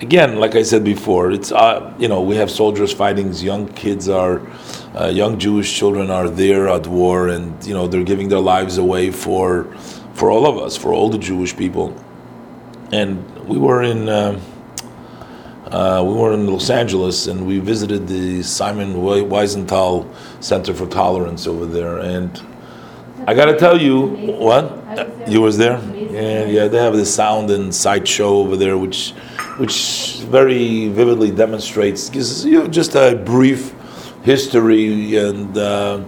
Again, 0.00 0.36
like 0.36 0.56
I 0.56 0.62
said 0.62 0.82
before, 0.82 1.30
it's 1.30 1.52
uh, 1.52 1.94
you 1.98 2.08
know 2.08 2.22
we 2.22 2.34
have 2.36 2.50
soldiers 2.50 2.92
fighting. 2.92 3.32
Young 3.34 3.68
kids 3.68 4.08
are, 4.08 4.40
uh, 4.94 5.06
young 5.06 5.38
Jewish 5.38 5.74
children 5.74 6.10
are 6.10 6.28
there 6.28 6.68
at 6.68 6.86
war, 6.86 7.28
and 7.28 7.64
you 7.64 7.72
know 7.74 7.86
they're 7.86 8.04
giving 8.04 8.28
their 8.28 8.40
lives 8.40 8.78
away 8.78 9.10
for, 9.10 9.64
for 10.14 10.30
all 10.30 10.46
of 10.46 10.58
us, 10.58 10.76
for 10.76 10.92
all 10.92 11.08
the 11.08 11.18
Jewish 11.18 11.56
people. 11.56 11.96
And 12.92 13.48
we 13.48 13.56
were 13.56 13.82
in, 13.82 14.08
uh, 14.08 14.38
uh, 15.70 16.04
we 16.06 16.12
were 16.12 16.34
in 16.34 16.46
Los 16.46 16.68
Angeles 16.68 17.26
and 17.26 17.46
we 17.46 17.58
visited 17.58 18.06
the 18.06 18.42
Simon 18.42 18.96
Wiesenthal 18.96 20.06
Center 20.40 20.74
for 20.74 20.86
Tolerance 20.86 21.46
over 21.46 21.64
there. 21.64 21.98
And 21.98 22.38
I 23.26 23.32
got 23.32 23.46
to 23.46 23.56
tell 23.56 23.80
you, 23.80 24.08
what? 24.08 24.76
Was. 24.76 25.32
You 25.32 25.40
was 25.40 25.56
there? 25.56 25.76
Amazing. 25.76 26.14
Yeah, 26.14 26.44
yeah. 26.44 26.68
They 26.68 26.78
have 26.78 26.94
this 26.94 27.14
sound 27.14 27.50
and 27.50 27.74
sight 27.74 28.06
show 28.06 28.36
over 28.36 28.58
there, 28.58 28.76
which, 28.76 29.12
which 29.56 30.18
very 30.28 30.88
vividly 30.88 31.30
demonstrates 31.30 32.10
gives 32.10 32.44
you 32.44 32.68
just 32.68 32.94
a 32.94 33.16
brief 33.24 33.74
history 34.22 35.16
and. 35.16 35.56
Uh, 35.56 36.04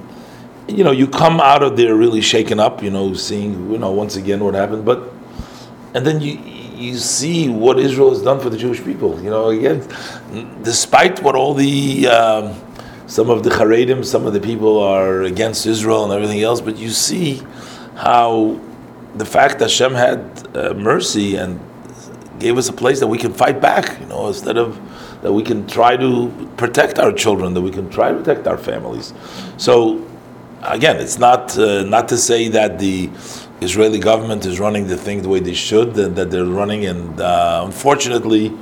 you 0.66 0.82
know, 0.82 0.92
you 0.92 1.06
come 1.06 1.40
out 1.40 1.62
of 1.62 1.76
there 1.76 1.94
really 1.94 2.22
shaken 2.22 2.58
up, 2.58 2.82
you 2.82 2.90
know, 2.90 3.12
seeing, 3.12 3.70
you 3.70 3.76
know, 3.76 3.90
once 3.90 4.16
again 4.16 4.42
what 4.42 4.54
happened. 4.54 4.84
But 4.84 5.12
and 5.94 6.06
then 6.06 6.20
you 6.20 6.38
you 6.74 6.96
see 6.96 7.48
what 7.48 7.78
Israel 7.78 8.10
has 8.10 8.22
done 8.22 8.40
for 8.40 8.50
the 8.50 8.56
Jewish 8.56 8.82
people. 8.82 9.22
You 9.22 9.30
know, 9.30 9.48
again, 9.48 9.86
despite 10.62 11.22
what 11.22 11.34
all 11.34 11.54
the 11.54 12.08
um, 12.08 12.60
some 13.06 13.30
of 13.30 13.44
the 13.44 13.50
Haredim, 13.50 14.04
some 14.04 14.26
of 14.26 14.32
the 14.32 14.40
people 14.40 14.80
are 14.80 15.22
against 15.22 15.66
Israel 15.66 16.04
and 16.04 16.12
everything 16.12 16.42
else, 16.42 16.60
but 16.60 16.76
you 16.76 16.90
see 16.90 17.42
how 17.94 18.60
the 19.14 19.24
fact 19.24 19.60
that 19.60 19.70
Hashem 19.70 19.94
had 19.94 20.48
uh, 20.56 20.74
mercy 20.74 21.36
and 21.36 21.60
gave 22.40 22.58
us 22.58 22.68
a 22.68 22.72
place 22.72 22.98
that 23.00 23.06
we 23.06 23.18
can 23.18 23.32
fight 23.32 23.60
back. 23.60 24.00
You 24.00 24.06
know, 24.06 24.26
instead 24.28 24.58
of 24.58 24.78
that 25.24 25.32
we 25.32 25.42
can 25.42 25.66
try 25.66 25.96
to 25.96 26.30
protect 26.58 26.98
our 26.98 27.10
children, 27.10 27.54
that 27.54 27.62
we 27.62 27.70
can 27.70 27.88
try 27.88 28.12
to 28.12 28.18
protect 28.18 28.46
our 28.46 28.58
families. 28.58 29.14
So 29.56 30.06
again, 30.62 30.96
it's 30.98 31.18
not 31.18 31.56
uh, 31.58 31.82
not 31.84 32.08
to 32.08 32.18
say 32.18 32.48
that 32.48 32.78
the 32.78 33.08
Israeli 33.62 33.98
government 33.98 34.44
is 34.44 34.60
running 34.60 34.86
the 34.86 34.98
thing 34.98 35.22
the 35.22 35.30
way 35.30 35.40
they 35.40 35.54
should, 35.54 35.94
that, 35.94 36.14
that 36.16 36.30
they're 36.30 36.44
running, 36.44 36.84
and 36.84 37.18
uh, 37.18 37.62
unfortunately, 37.64 38.52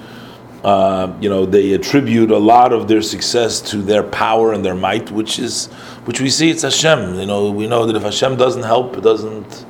uh, 0.63 1.13
you 1.21 1.29
know, 1.29 1.45
they 1.45 1.73
attribute 1.73 2.31
a 2.31 2.39
lot 2.39 2.73
of 2.73 2.87
their 2.87 3.03
success 3.03 3.61
to 3.61 3.79
their 3.79 4.05
power 4.05 4.53
and 4.53 4.65
their 4.65 4.77
might, 4.77 5.11
which 5.11 5.41
is 5.41 5.67
which 6.07 6.21
we 6.21 6.31
see 6.31 6.49
it's 6.49 6.63
Hashem. 6.63 7.17
You 7.17 7.27
know, 7.27 7.51
we 7.51 7.67
know 7.67 7.87
that 7.87 7.97
if 7.97 8.05
Hashem 8.05 8.37
doesn't 8.37 8.63
help, 8.63 8.97
it 8.97 9.03
doesn't. 9.03 9.67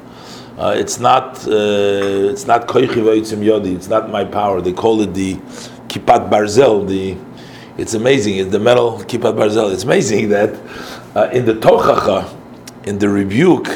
Uh, 0.59 0.75
it's 0.77 1.01
not. 1.01 1.39
Uh, 1.49 2.33
it's 2.33 2.47
not 2.47 2.69
yodi. 2.69 3.75
It's 3.75 3.89
not 3.89 4.11
my 4.11 4.27
power. 4.27 4.61
They 4.61 4.75
call 4.75 5.01
it 5.01 5.15
the 5.15 5.41
kipat 5.93 6.31
barzel. 6.31 6.87
The 6.89 7.17
it's 7.79 7.95
amazing. 7.95 8.37
It's 8.39 8.51
the 8.51 8.59
metal 8.59 8.99
kipat 9.01 9.35
barzel. 9.37 9.73
It's 9.73 9.85
amazing 9.85 10.31
that 10.31 10.51
uh, 11.15 11.29
in 11.33 11.45
the 11.45 11.55
tochacha, 11.55 12.29
in 12.85 12.99
the 12.99 13.09
rebuke, 13.09 13.69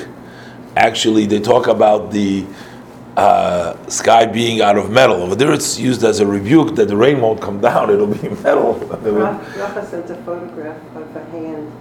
actually 0.76 1.26
they 1.26 1.40
talk 1.40 1.66
about 1.66 2.10
the 2.12 2.44
uh, 3.16 3.74
sky 3.88 4.26
being 4.26 4.60
out 4.60 4.76
of 4.76 4.90
metal. 4.90 5.22
Over 5.22 5.34
there, 5.34 5.52
it's 5.52 5.78
used 5.78 6.04
as 6.04 6.20
a 6.20 6.26
rebuke 6.26 6.74
that 6.76 6.88
the 6.88 6.96
rain 6.96 7.20
won't 7.20 7.40
come 7.40 7.60
down; 7.60 7.90
it'll 7.90 8.06
be 8.06 8.28
metal. 8.44 8.74
Rafa 8.74 9.86
sent 9.86 10.10
a 10.10 10.16
photograph 10.16 10.76
of 10.96 11.16
a 11.16 11.24
hand 11.30 11.72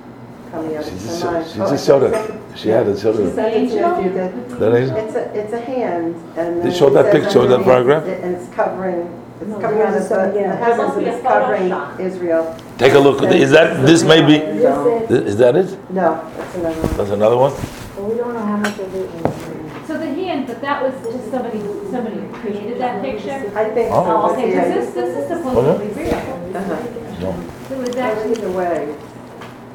coming 0.51 0.77
out 0.77 0.85
She 0.85 0.91
of 0.91 0.99
just, 1.01 1.21
the 1.21 1.43
showed, 1.43 1.47
she 1.51 1.57
just 1.57 1.85
showed 1.87 2.03
it. 2.03 2.57
She 2.57 2.69
had 2.69 2.87
it. 2.87 2.99
Showed 2.99 3.19
it. 3.19 3.35
sent 3.35 3.53
it 3.53 3.67
to 3.69 4.03
you, 4.03 4.09
did. 4.13 4.49
That 4.59 4.73
is- 4.75 4.91
It's 4.91 5.15
a, 5.15 5.23
it's 5.37 5.53
a 5.53 5.59
hand, 5.59 6.15
and. 6.37 6.61
They 6.63 6.73
showed 6.73 6.91
that 6.91 7.11
picture, 7.11 7.45
that 7.47 7.63
paragraph? 7.63 8.03
And 8.05 8.35
it's 8.35 8.47
covering, 8.55 9.09
it's 9.41 9.49
No, 9.49 9.59
coming 9.59 9.81
out 9.81 9.95
of 9.97 10.09
the, 10.09 10.15
the 10.15 10.39
yeah. 10.39 10.55
heavens, 10.55 10.77
Must 10.87 10.97
be 10.99 11.05
a 11.05 11.13
it's 11.13 11.21
covering 11.23 11.69
Photoshop. 11.69 11.99
Israel. 11.99 12.57
Take 12.77 12.93
a 12.93 12.99
look. 12.99 13.21
Is 13.23 13.51
that 13.51 13.85
this? 13.85 14.03
May 14.03 14.21
be. 14.25 14.37
No, 14.61 15.05
Is 15.09 15.37
that 15.37 15.55
it? 15.55 15.77
No, 15.91 16.31
that's 16.37 16.55
another 16.55 16.81
one. 16.81 16.97
That's 16.97 17.09
another 17.11 17.37
one. 17.37 17.51
But 17.95 18.03
we 18.05 18.15
don't 18.17 18.33
know 18.33 18.39
how 18.45 18.57
much 18.57 18.77
of 18.79 18.93
it 18.95 19.09
is. 19.15 19.87
So 19.87 19.97
the 19.99 20.07
hand, 20.07 20.47
but 20.47 20.61
that 20.61 20.81
was 20.81 20.93
just 21.03 21.29
somebody, 21.31 21.59
somebody 21.91 22.17
created 22.39 22.79
that 22.79 23.01
picture? 23.03 23.51
I 23.55 23.69
think 23.69 23.89
so. 23.89 24.03
Oh. 24.05 24.31
Okay, 24.33 24.51
yeah. 24.51 24.67
this, 24.67 24.93
this 24.93 25.15
is 25.17 25.27
supposed 25.27 25.79
to 25.79 25.85
be 25.85 26.01
real. 26.01 26.15
Uh-huh. 26.15 27.19
No. 27.21 27.75
It 27.75 27.77
was 27.77 27.89
But 27.89 27.97
actually, 27.99 28.31
Either 28.31 28.51
way, 28.51 28.95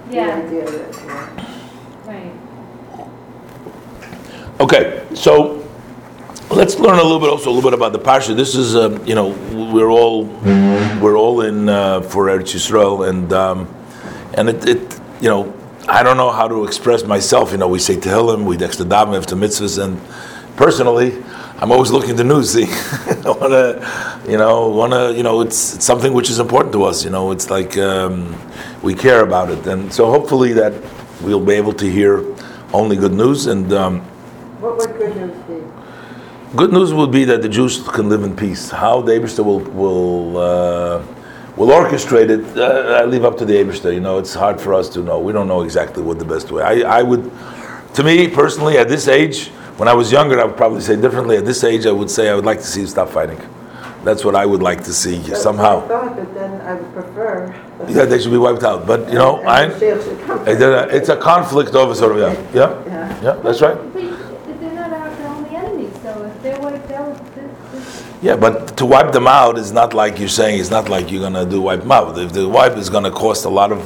the 0.08 0.14
yeah, 0.16 0.36
idea 0.36 0.64
is, 0.64 0.96
yeah. 0.96 1.28
right. 2.06 2.32
Okay, 4.60 5.02
so 5.14 5.64
let's 6.50 6.78
learn 6.78 6.98
a 6.98 7.02
little 7.02 7.20
bit 7.20 7.28
also 7.28 7.50
a 7.50 7.52
little 7.52 7.70
bit 7.70 7.76
about 7.76 7.92
the 7.92 7.98
parsha. 7.98 8.34
This 8.34 8.54
is, 8.54 8.74
um, 8.76 9.04
you 9.06 9.14
know, 9.14 9.28
we're 9.72 9.90
all 9.90 10.24
we're 11.00 11.16
all 11.16 11.42
in 11.42 11.68
uh, 11.68 12.02
for 12.02 12.26
Eretz 12.26 12.54
Yisrael, 12.54 13.08
and 13.08 13.32
um, 13.32 13.74
and 14.34 14.48
it, 14.48 14.68
it, 14.68 15.00
you 15.20 15.28
know, 15.28 15.54
I 15.88 16.02
don't 16.02 16.16
know 16.16 16.30
how 16.30 16.48
to 16.48 16.64
express 16.64 17.04
myself. 17.04 17.52
You 17.52 17.58
know, 17.58 17.68
we 17.68 17.78
say 17.78 17.96
Tehillim, 17.96 18.44
we 18.44 18.56
next 18.56 18.76
to 18.76 18.84
after 18.84 19.36
mitzvahs, 19.36 19.82
and 19.82 20.00
personally, 20.56 21.22
I'm 21.58 21.70
always 21.72 21.90
looking 21.90 22.10
at 22.10 22.16
the 22.16 22.24
news. 22.24 22.52
See, 22.54 22.64
I 22.66 23.30
want 23.30 23.52
to, 23.52 24.30
you 24.30 24.36
know, 24.36 24.68
want 24.68 24.92
to, 24.92 25.14
you 25.16 25.22
know, 25.22 25.40
it's, 25.40 25.76
it's 25.76 25.84
something 25.84 26.12
which 26.12 26.30
is 26.30 26.38
important 26.38 26.72
to 26.72 26.84
us. 26.84 27.04
You 27.04 27.10
know, 27.10 27.30
it's 27.30 27.50
like 27.50 27.76
um, 27.78 28.36
we 28.82 28.94
care 28.94 29.22
about 29.22 29.50
it, 29.50 29.66
and 29.66 29.92
so 29.92 30.10
hopefully 30.10 30.52
that 30.54 30.72
we'll 31.22 31.44
be 31.44 31.54
able 31.54 31.72
to 31.74 31.90
hear 31.90 32.24
only 32.72 32.96
good 32.96 33.12
news 33.12 33.46
and. 33.46 33.72
Um, 33.72 34.00
What 34.60 34.76
good 34.98 35.16
news? 35.16 35.59
Good 36.56 36.72
news 36.72 36.92
would 36.92 37.12
be 37.12 37.24
that 37.26 37.42
the 37.42 37.48
Jews 37.48 37.80
can 37.88 38.08
live 38.08 38.24
in 38.24 38.34
peace. 38.34 38.70
How 38.70 39.00
the 39.02 39.12
Abishter 39.12 39.44
will 39.44 39.60
will 39.60 40.36
uh, 40.36 41.02
will 41.56 41.68
orchestrate 41.68 42.28
it, 42.30 42.58
uh, 42.58 42.98
I 43.00 43.04
leave 43.04 43.24
up 43.24 43.36
to 43.38 43.44
the 43.44 43.54
Abishter. 43.54 43.92
You 43.94 44.00
know, 44.00 44.18
it's 44.18 44.34
hard 44.34 44.60
for 44.60 44.74
us 44.74 44.88
to 44.90 45.00
know. 45.00 45.20
We 45.20 45.32
don't 45.32 45.46
know 45.46 45.62
exactly 45.62 46.02
what 46.02 46.18
the 46.18 46.24
best 46.24 46.50
way. 46.50 46.62
I, 46.62 46.98
I 46.98 47.02
would, 47.02 47.30
to 47.94 48.02
me 48.02 48.26
personally, 48.28 48.78
at 48.78 48.88
this 48.88 49.06
age, 49.06 49.48
when 49.78 49.88
I 49.88 49.94
was 49.94 50.10
younger, 50.10 50.40
I 50.40 50.44
would 50.44 50.56
probably 50.56 50.80
say 50.80 50.96
differently. 51.00 51.36
At 51.36 51.44
this 51.44 51.62
age, 51.62 51.86
I 51.86 51.92
would 51.92 52.10
say 52.10 52.28
I 52.28 52.34
would 52.34 52.44
like 52.44 52.58
to 52.58 52.64
see 52.66 52.80
you 52.80 52.86
stop 52.88 53.10
fighting. 53.10 53.40
That's 54.02 54.24
what 54.24 54.34
I 54.34 54.44
would 54.44 54.62
like 54.62 54.82
to 54.84 54.92
see 54.92 55.18
That's 55.18 55.42
somehow. 55.42 55.84
I 55.84 55.88
thought, 55.88 56.16
but 56.16 56.34
then 56.34 56.60
I 56.62 56.74
would 56.74 56.92
prefer. 56.94 57.54
Yeah, 57.88 58.06
they 58.06 58.18
should 58.20 58.32
be 58.32 58.38
wiped 58.38 58.64
out. 58.64 58.86
But 58.88 59.08
you 59.08 59.14
know, 59.22 59.38
And 59.38 59.48
I, 59.48 59.68
Mashiach 59.68 60.02
should 60.04 60.20
come 60.26 60.48
it's 60.48 61.08
a- 61.10 61.16
conflict 61.16 61.74
over 61.76 61.94
sort 61.94 62.12
of 62.12 62.18
yeah, 62.18 62.32
yeah, 62.52 62.84
Yeah. 62.86 63.22
yeah. 63.22 63.32
That's 63.44 63.60
right. 63.62 63.76
But 63.92 64.02
you- 64.02 64.16
but 64.46 64.60
they're 64.60 64.74
not 64.74 64.90
our 64.92 65.10
the 65.16 65.26
only 65.26 65.54
enemies, 65.54 65.92
so 66.02 66.10
if 66.24 66.42
they're 66.42 66.60
wiped 66.60 66.90
out, 66.92 67.14
this, 67.34 67.50
this, 67.72 68.04
Yeah, 68.22 68.36
but 68.36 68.76
to 68.76 68.84
wipe 68.84 69.12
them 69.12 69.26
out 69.26 69.56
is 69.56 69.72
not 69.72 69.94
like 69.94 70.18
you're 70.18 70.28
saying. 70.28 70.60
It's 70.60 70.70
not 70.70 70.88
like 70.90 71.10
you're 71.10 71.22
gonna 71.22 71.46
do 71.46 71.62
wipe 71.62 71.80
them 71.80 71.92
out. 71.92 72.18
If 72.18 72.32
the 72.34 72.46
wipe 72.46 72.76
is 72.76 72.90
gonna 72.90 73.10
cost 73.10 73.46
a 73.46 73.48
lot 73.48 73.72
of 73.72 73.80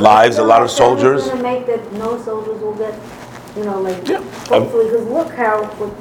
lives, 0.00 0.36
a 0.36 0.44
lot 0.44 0.62
of 0.62 0.70
soldiers. 0.70 1.26
Gonna 1.28 1.42
make 1.42 1.66
that 1.66 1.90
no 1.94 2.20
soldiers 2.22 2.60
will 2.60 2.74
get, 2.74 2.94
you 3.56 3.64
know, 3.64 3.80
like, 3.80 4.06
Yeah. 4.06 4.20
hopefully, 4.48 4.86
because 4.90 5.06
look 5.06 5.30
how, 5.34 5.62
with 5.80 5.92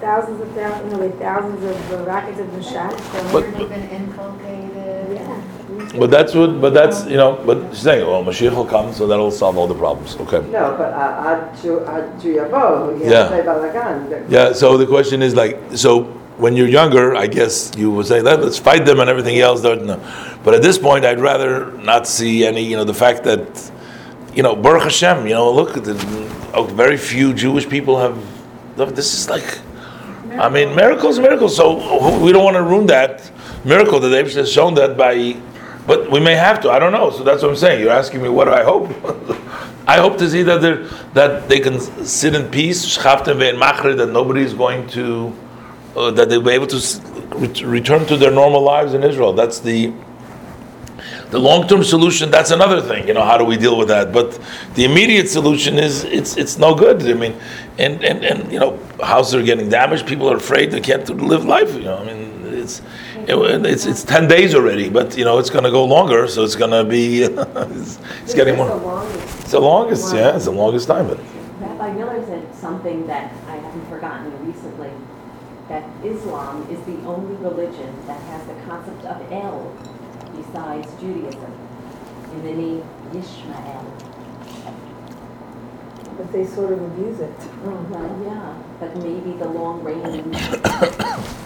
thousands 0.00 0.40
of 0.40 0.48
thousands, 0.52 0.84
you 0.92 0.96
know, 0.98 1.02
like 1.04 1.18
thousands 1.18 1.64
of 1.64 1.92
uh, 1.92 2.04
rockets 2.04 2.38
have 2.38 2.52
been 2.52 2.62
shot. 2.62 2.94
But- 3.32 3.44
They've 3.58 3.68
been 3.68 3.88
inculcated. 3.90 5.18
Yeah. 5.18 5.98
But 5.98 6.10
that's 6.12 6.34
what. 6.34 6.60
But 6.60 6.74
that's 6.74 7.06
you 7.06 7.16
know. 7.16 7.40
But 7.44 7.58
she's 7.70 7.80
saying, 7.82 8.06
well, 8.06 8.22
Mashiach 8.22 8.54
will 8.54 8.64
come, 8.66 8.92
so 8.92 9.06
that'll 9.06 9.30
solve 9.30 9.56
all 9.58 9.66
the 9.66 9.74
problems. 9.74 10.16
Okay. 10.20 10.42
No, 10.50 10.74
but 10.78 10.92
ad 10.92 11.60
Ju- 11.60 11.84
ad 11.86 12.20
Ju 12.20 12.34
Yavo, 12.36 12.98
you 12.98 13.10
Yeah. 13.10 13.28
have 13.28 13.30
to 13.30 13.36
say 13.36 13.42
balagan. 13.42 14.24
Yeah. 14.28 14.52
So 14.52 14.76
the 14.76 14.86
question 14.86 15.22
is 15.22 15.34
like, 15.34 15.58
so 15.74 16.06
when 16.38 16.56
you're 16.56 16.68
younger, 16.68 17.14
I 17.14 17.26
guess 17.26 17.72
you 17.76 17.90
would 17.90 18.06
say 18.06 18.20
that 18.22 18.40
let's 18.40 18.58
fight 18.58 18.84
them 18.84 19.00
and 19.00 19.08
everything 19.08 19.38
else. 19.38 19.62
Know. 19.62 20.00
But 20.44 20.54
at 20.54 20.62
this 20.62 20.78
point, 20.78 21.04
I'd 21.04 21.20
rather 21.20 21.72
not 21.78 22.06
see 22.06 22.44
any. 22.46 22.62
You 22.62 22.76
know, 22.76 22.84
the 22.84 22.94
fact 22.94 23.24
that, 23.24 23.70
you 24.34 24.42
know, 24.42 24.56
Baruch 24.56 24.84
Hashem. 24.84 25.26
You 25.26 25.34
know, 25.34 25.52
look 25.52 25.76
at 25.76 25.84
the 25.84 25.94
oh, 26.54 26.64
very 26.64 26.96
few 26.96 27.34
Jewish 27.34 27.68
people 27.68 27.98
have. 27.98 28.16
This 28.76 29.14
is 29.14 29.28
like. 29.28 29.58
I 30.38 30.48
mean, 30.48 30.74
miracles, 30.74 31.18
miracles. 31.18 31.54
So 31.54 32.18
we 32.18 32.32
don't 32.32 32.44
want 32.44 32.56
to 32.56 32.62
ruin 32.62 32.86
that 32.86 33.30
miracle 33.64 34.00
that 34.00 34.08
they've 34.08 34.28
just 34.28 34.52
shown 34.52 34.74
that 34.74 34.96
by, 34.96 35.36
but 35.86 36.10
we 36.10 36.20
may 36.20 36.34
have 36.34 36.60
to. 36.62 36.70
I 36.70 36.78
don't 36.78 36.92
know. 36.92 37.10
So 37.10 37.22
that's 37.22 37.42
what 37.42 37.50
I'm 37.50 37.56
saying. 37.56 37.80
You're 37.80 37.90
asking 37.90 38.22
me 38.22 38.28
what 38.28 38.46
do 38.46 38.52
I 38.52 38.64
hope? 38.64 38.88
I 39.86 39.98
hope 39.98 40.16
to 40.18 40.30
see 40.30 40.42
that 40.44 40.60
they 40.60 40.74
that 41.14 41.48
they 41.48 41.60
can 41.60 41.80
sit 41.80 42.34
in 42.34 42.50
peace, 42.50 42.86
schaften 42.86 43.36
ve'en 43.36 43.58
machre, 43.58 43.96
that 43.96 44.10
nobody's 44.10 44.54
going 44.54 44.86
to, 44.88 45.34
uh, 45.96 46.10
that 46.12 46.28
they'll 46.28 46.42
be 46.42 46.50
able 46.52 46.66
to 46.68 47.66
return 47.66 48.06
to 48.06 48.16
their 48.16 48.30
normal 48.30 48.62
lives 48.62 48.94
in 48.94 49.02
Israel. 49.02 49.32
That's 49.32 49.58
the. 49.60 49.92
The 51.30 51.38
long-term 51.38 51.82
solution, 51.82 52.30
that's 52.30 52.50
another 52.50 52.82
thing. 52.82 53.08
You 53.08 53.14
know, 53.14 53.24
how 53.24 53.38
do 53.38 53.44
we 53.44 53.56
deal 53.56 53.78
with 53.78 53.88
that? 53.88 54.12
But 54.12 54.38
the 54.74 54.84
immediate 54.84 55.30
solution 55.30 55.78
is 55.78 56.04
it's 56.04 56.36
it's 56.36 56.58
no 56.58 56.74
good. 56.74 57.02
I 57.08 57.14
mean, 57.14 57.34
and 57.78 58.04
and, 58.04 58.22
and 58.22 58.52
you 58.52 58.60
know, 58.60 58.78
houses 59.02 59.34
are 59.36 59.42
getting 59.42 59.70
damaged. 59.70 60.06
People 60.06 60.30
are 60.30 60.36
afraid 60.36 60.70
they 60.70 60.80
can't 60.82 61.08
live 61.22 61.46
life. 61.46 61.74
You 61.74 61.84
know, 61.84 61.96
I 61.96 62.04
mean, 62.04 62.42
it's 62.44 62.82
it- 63.26 63.66
it's 63.66 63.86
it's 63.86 64.04
ten 64.04 64.28
days 64.28 64.54
already, 64.54 64.90
but 64.90 65.16
you 65.16 65.24
know, 65.24 65.38
it's 65.38 65.48
going 65.48 65.64
to 65.64 65.70
go 65.70 65.84
longer. 65.86 66.28
So 66.28 66.44
it's 66.44 66.54
going 66.54 66.70
to 66.70 66.84
be 66.84 67.22
it's, 67.22 67.98
it's 68.24 68.34
getting 68.34 68.56
more. 68.56 68.70
It's 69.40 69.52
the 69.52 69.60
longest, 69.60 70.14
yeah, 70.14 70.36
it's 70.36 70.44
the 70.44 70.50
longest 70.52 70.86
time. 70.86 71.08
But 71.08 71.18
Rabbi 71.60 71.92
Miller 71.94 72.22
said 72.26 72.54
something 72.54 73.06
that 73.06 73.32
I 73.48 73.56
haven't 73.56 73.86
forgotten 73.88 74.30
recently, 74.46 74.90
that 75.68 75.82
Islam 76.04 76.66
is 76.70 76.80
the 76.84 76.98
only 77.06 77.34
religion 77.36 77.94
that 78.06 78.20
has 78.22 78.46
the 78.46 78.54
concept 78.66 79.04
of 79.04 79.32
El 79.32 79.72
besides 80.36 80.88
Judaism, 81.00 81.52
in 82.32 82.42
the 82.42 82.52
name 82.52 82.84
Yishmael. 83.12 83.84
But 86.16 86.32
they 86.32 86.44
sort 86.44 86.72
of 86.72 86.82
abuse 86.82 87.20
it. 87.20 87.34
Well, 87.64 88.20
yeah, 88.24 88.54
but 88.80 88.96
maybe 88.96 89.32
the 89.38 89.48
long 89.48 89.82
range 89.84 90.34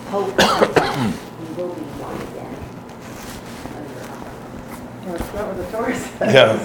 hope 0.09 0.29
is 0.29 0.35
that 0.37 1.15
we 1.41 1.47
will 1.55 1.75
be 1.75 1.83
one 2.01 2.21
again. 2.29 2.55
Yeah. 6.21 6.59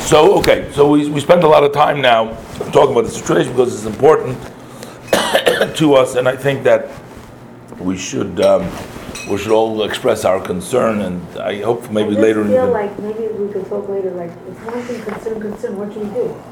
So, 0.00 0.38
okay, 0.38 0.70
so 0.72 0.90
we, 0.90 1.08
we 1.08 1.20
spent 1.20 1.42
a 1.44 1.48
lot 1.48 1.64
of 1.64 1.72
time 1.72 2.00
now 2.00 2.36
talking 2.72 2.92
about 2.92 3.04
the 3.04 3.10
situation 3.10 3.52
because 3.52 3.74
it's 3.74 3.86
important 3.86 4.38
to 5.76 5.94
us, 5.94 6.14
and 6.16 6.28
I 6.28 6.36
think 6.36 6.64
that 6.64 6.88
we 7.78 7.96
should, 7.96 8.40
um, 8.40 8.70
we 9.30 9.38
should 9.38 9.52
all 9.52 9.82
express 9.84 10.24
our 10.24 10.40
concern, 10.40 11.00
and 11.00 11.38
I 11.38 11.62
hope 11.62 11.90
maybe 11.90 12.16
I 12.16 12.20
later 12.20 12.42
in 12.42 12.48
just 12.48 12.56
feel 12.56 12.66
the. 12.66 12.72
like 12.72 12.98
maybe 12.98 13.28
we 13.34 13.52
could 13.52 13.66
talk 13.68 13.88
later, 13.88 14.10
like, 14.12 14.30
it's 14.48 14.60
one 14.60 14.82
thing, 14.82 15.02
concern, 15.02 15.40
concern, 15.40 15.76
what 15.78 15.92
can 15.92 16.08
we 16.08 16.14
do? 16.14 16.42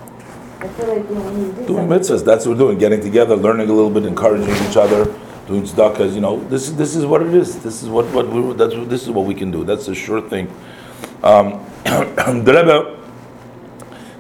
I 0.61 0.69
feel 0.69 0.87
like, 0.89 1.09
you 1.09 1.15
know, 1.17 1.31
need 1.35 1.55
to 1.57 1.61
do 1.63 1.67
Doing 1.67 1.89
mitzvahs, 1.89 2.25
that's 2.25 2.47
what 2.47 2.53
we're 2.57 2.65
doing, 2.67 2.79
getting 2.79 3.01
together, 3.01 3.37
learning 3.37 3.69
a 3.69 3.73
little 3.73 3.91
bit, 3.91 4.05
encouraging 4.07 4.55
each 4.69 4.77
other, 4.77 5.05
doing 5.47 5.63
tzedakahs, 5.65 6.15
you 6.15 6.21
know, 6.21 6.43
this 6.49 6.69
is, 6.69 6.77
this 6.77 6.95
is 6.95 7.05
what 7.05 7.21
it 7.23 7.35
is. 7.35 7.61
This 7.63 7.83
is 7.83 7.89
what, 7.89 8.07
what 8.15 8.29
we, 8.29 8.53
that's, 8.55 8.75
what- 8.75 8.89
this 8.89 9.03
is 9.03 9.11
what 9.11 9.27
we 9.27 9.35
can 9.35 9.51
do. 9.51 9.65
That's 9.65 9.89
a 9.89 9.95
sure 9.95 10.21
thing. 10.21 10.49
Um, 11.23 11.65
the 11.85 12.53
Rebbe 12.55 12.99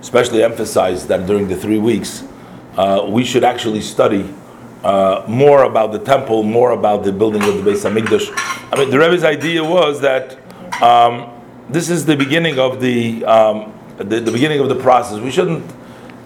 especially 0.00 0.42
emphasized 0.42 1.06
that 1.08 1.26
during 1.26 1.46
the 1.46 1.56
three 1.56 1.78
weeks, 1.78 2.24
uh, 2.76 3.06
we 3.08 3.24
should 3.24 3.44
actually 3.44 3.80
study 3.80 4.34
uh, 4.84 5.24
more 5.28 5.64
about 5.64 5.92
the 5.92 5.98
temple, 5.98 6.42
more 6.42 6.72
about 6.72 7.04
the 7.04 7.12
building 7.12 7.42
of 7.42 7.64
the 7.64 7.70
Beis 7.70 7.88
Hamikdash. 7.88 8.32
I 8.72 8.78
mean, 8.78 8.90
the 8.90 8.98
Rebbe's 8.98 9.24
idea 9.24 9.62
was 9.62 10.00
that 10.00 10.38
um, 10.82 11.30
this 11.68 11.88
is 11.88 12.04
the 12.04 12.16
beginning 12.16 12.58
of 12.58 12.80
the, 12.80 13.24
um, 13.24 13.72
the 13.98 14.20
the 14.20 14.32
beginning 14.32 14.60
of 14.60 14.68
the 14.68 14.74
process. 14.74 15.20
We 15.20 15.30
shouldn't 15.30 15.64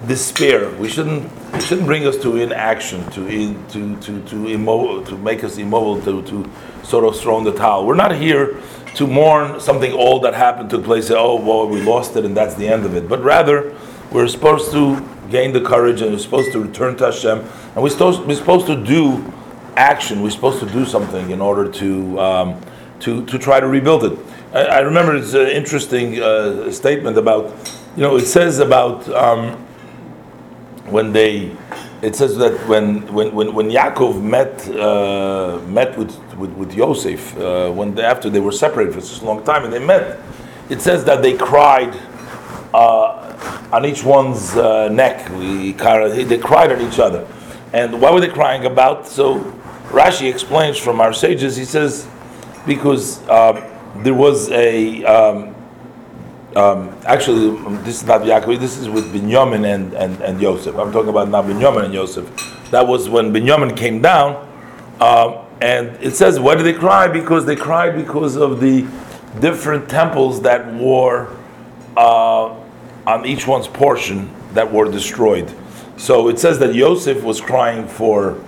despair. 0.06 0.70
We 0.76 0.88
shouldn't 0.88 1.30
it 1.54 1.62
shouldn't 1.62 1.86
bring 1.86 2.06
us 2.06 2.16
to 2.18 2.36
inaction, 2.36 3.08
to 3.12 3.26
in, 3.26 3.66
to 3.68 3.96
to 4.00 4.22
to 4.24 5.04
to 5.04 5.18
make 5.18 5.44
us 5.44 5.58
immobile, 5.58 6.00
to 6.02 6.22
to 6.22 6.50
sort 6.82 7.04
of 7.04 7.18
throw 7.18 7.38
in 7.38 7.44
the 7.44 7.52
towel. 7.52 7.86
We're 7.86 7.94
not 7.94 8.14
here 8.14 8.60
to 8.94 9.06
mourn 9.06 9.60
something 9.60 9.92
old 9.92 10.24
that 10.24 10.34
happened, 10.34 10.70
took 10.70 10.84
place. 10.84 11.08
Say, 11.08 11.14
oh, 11.16 11.36
well, 11.36 11.68
we 11.68 11.82
lost 11.82 12.16
it, 12.16 12.24
and 12.24 12.36
that's 12.36 12.54
the 12.54 12.68
end 12.68 12.86
of 12.86 12.94
it. 12.94 13.08
But 13.08 13.22
rather, 13.22 13.74
we're 14.10 14.28
supposed 14.28 14.72
to 14.72 14.96
gain 15.30 15.52
the 15.52 15.60
courage, 15.60 16.02
and 16.02 16.12
we're 16.12 16.18
supposed 16.18 16.52
to 16.52 16.60
return 16.60 16.96
to 16.96 17.06
Hashem, 17.06 17.38
and 17.74 17.82
we're 17.82 17.90
supposed 17.90 18.22
we're 18.22 18.36
supposed 18.36 18.66
to 18.66 18.76
do 18.76 19.32
action. 19.76 20.22
We're 20.22 20.30
supposed 20.30 20.60
to 20.60 20.66
do 20.66 20.84
something 20.84 21.30
in 21.30 21.40
order 21.40 21.70
to 21.70 22.20
um, 22.20 22.60
to 23.00 23.24
to 23.26 23.38
try 23.38 23.60
to 23.60 23.66
rebuild 23.66 24.04
it. 24.04 24.18
I, 24.52 24.62
I 24.64 24.78
remember 24.80 25.16
it's 25.16 25.34
an 25.34 25.48
interesting 25.48 26.20
uh, 26.20 26.70
statement 26.70 27.18
about, 27.18 27.54
you 27.96 28.02
know, 28.02 28.16
it 28.16 28.26
says 28.26 28.58
about. 28.58 29.08
Um, 29.08 29.62
when 30.88 31.12
they 31.12 31.56
it 32.02 32.14
says 32.14 32.36
that 32.36 32.52
when 32.68 33.12
when 33.12 33.34
when, 33.34 33.54
when 33.54 33.70
Yaakov 33.70 34.22
met 34.22 34.68
uh, 34.68 35.58
met 35.66 35.96
with 35.98 36.16
with, 36.34 36.52
with 36.52 36.74
Yosef 36.74 37.36
uh, 37.38 37.70
when 37.70 37.94
they, 37.94 38.02
after 38.02 38.30
they 38.30 38.40
were 38.40 38.52
separated 38.52 38.94
for 38.94 39.00
such 39.00 39.22
a 39.22 39.24
long 39.24 39.44
time 39.44 39.64
and 39.64 39.72
they 39.72 39.84
met 39.84 40.20
it 40.68 40.80
says 40.80 41.04
that 41.04 41.22
they 41.22 41.36
cried 41.36 41.98
uh, 42.74 43.25
on 43.72 43.84
each 43.84 44.04
one's 44.04 44.56
uh, 44.56 44.88
neck 44.88 45.28
we, 45.30 45.72
they 45.72 46.38
cried 46.38 46.72
on 46.72 46.80
each 46.80 46.98
other 46.98 47.26
and 47.72 48.00
what 48.00 48.12
were 48.12 48.20
they 48.20 48.28
crying 48.28 48.66
about 48.66 49.06
so 49.06 49.40
Rashi 49.88 50.30
explains 50.30 50.78
from 50.78 51.00
our 51.00 51.12
sages 51.12 51.56
he 51.56 51.64
says 51.64 52.06
because 52.66 53.26
um, 53.28 53.62
there 54.02 54.14
was 54.14 54.50
a 54.50 55.04
um, 55.04 55.56
um, 56.56 56.96
actually, 57.04 57.50
this 57.82 58.00
is 58.00 58.06
not 58.06 58.22
Yaakov. 58.22 58.58
This 58.58 58.78
is 58.78 58.88
with 58.88 59.12
Binyamin 59.12 59.74
and, 59.74 59.92
and, 59.92 60.18
and 60.22 60.40
Yosef. 60.40 60.74
I'm 60.76 60.90
talking 60.90 61.10
about 61.10 61.28
now 61.28 61.42
Binyamin 61.42 61.84
and 61.84 61.94
Yosef. 61.94 62.24
That 62.70 62.86
was 62.86 63.10
when 63.10 63.30
Binyamin 63.30 63.76
came 63.76 64.00
down, 64.00 64.36
um, 64.98 65.44
and 65.60 65.88
it 66.02 66.16
says, 66.16 66.40
why 66.40 66.54
did 66.54 66.64
they 66.64 66.72
cry? 66.72 67.08
Because 67.08 67.44
they 67.44 67.56
cried 67.56 67.94
because 67.94 68.36
of 68.36 68.60
the 68.60 68.86
different 69.38 69.90
temples 69.90 70.40
that 70.42 70.74
were 70.74 71.36
uh, 71.94 72.58
on 73.06 73.24
each 73.24 73.46
one's 73.46 73.68
portion 73.68 74.30
that 74.54 74.72
were 74.72 74.90
destroyed. 74.90 75.52
So 75.96 76.28
it 76.28 76.38
says 76.38 76.58
that 76.58 76.74
Yosef 76.74 77.22
was 77.22 77.40
crying 77.40 77.86
for 77.86 78.42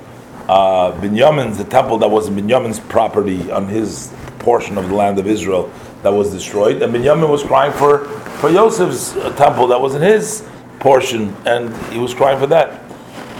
uh, 0.49 0.92
Binyamin's, 1.01 1.59
the 1.59 1.64
temple 1.64 1.99
that 1.99 2.09
was 2.09 2.29
Binyamin's 2.29 2.81
property 2.81 3.51
on 3.51 3.68
his 3.68 4.12
portion 4.38 4.79
of 4.79 4.88
the 4.88 4.94
land 4.94 5.18
of 5.18 5.27
Israel 5.27 5.71
that 6.03 6.12
was 6.12 6.33
destroyed, 6.33 6.83
and 6.83 6.94
Binyamin 6.94 7.29
was 7.29 7.42
crying 7.42 7.73
for, 7.73 8.05
for 8.40 8.51
Yosef's 8.51 9.16
uh, 9.16 9.35
temple 9.37 9.66
that 9.68 9.81
was 9.81 9.94
in 9.94 10.03
his 10.03 10.49
portion, 10.79 11.35
and 11.44 11.75
he 11.92 11.99
was 11.99 12.14
crying 12.14 12.38
for 12.38 12.47
that. 12.47 12.83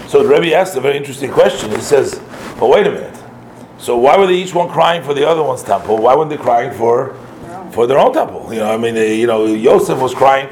So 0.09 0.23
the 0.23 0.29
Rebbe 0.29 0.55
asked 0.55 0.75
a 0.75 0.81
very 0.81 0.97
interesting 0.97 1.31
question. 1.31 1.69
He 1.71 1.81
says, 1.81 2.19
"But 2.59 2.67
wait 2.67 2.87
a 2.87 2.91
minute. 2.91 3.15
So 3.77 3.97
why 3.97 4.17
were 4.17 4.27
they 4.27 4.35
each 4.35 4.53
one 4.53 4.67
crying 4.67 5.03
for 5.03 5.13
the 5.13 5.27
other 5.27 5.41
one's 5.41 5.63
temple? 5.63 5.97
Why 5.97 6.15
weren't 6.15 6.29
they 6.29 6.37
crying 6.37 6.73
for 6.77 7.15
for 7.71 7.87
their 7.87 7.97
own 7.97 8.13
temple? 8.13 8.53
You 8.53 8.59
know, 8.59 8.73
I 8.73 8.77
mean, 8.77 8.95
they, 8.95 9.19
you 9.19 9.27
know, 9.27 9.45
Yosef 9.45 9.99
was 9.99 10.13
crying 10.13 10.49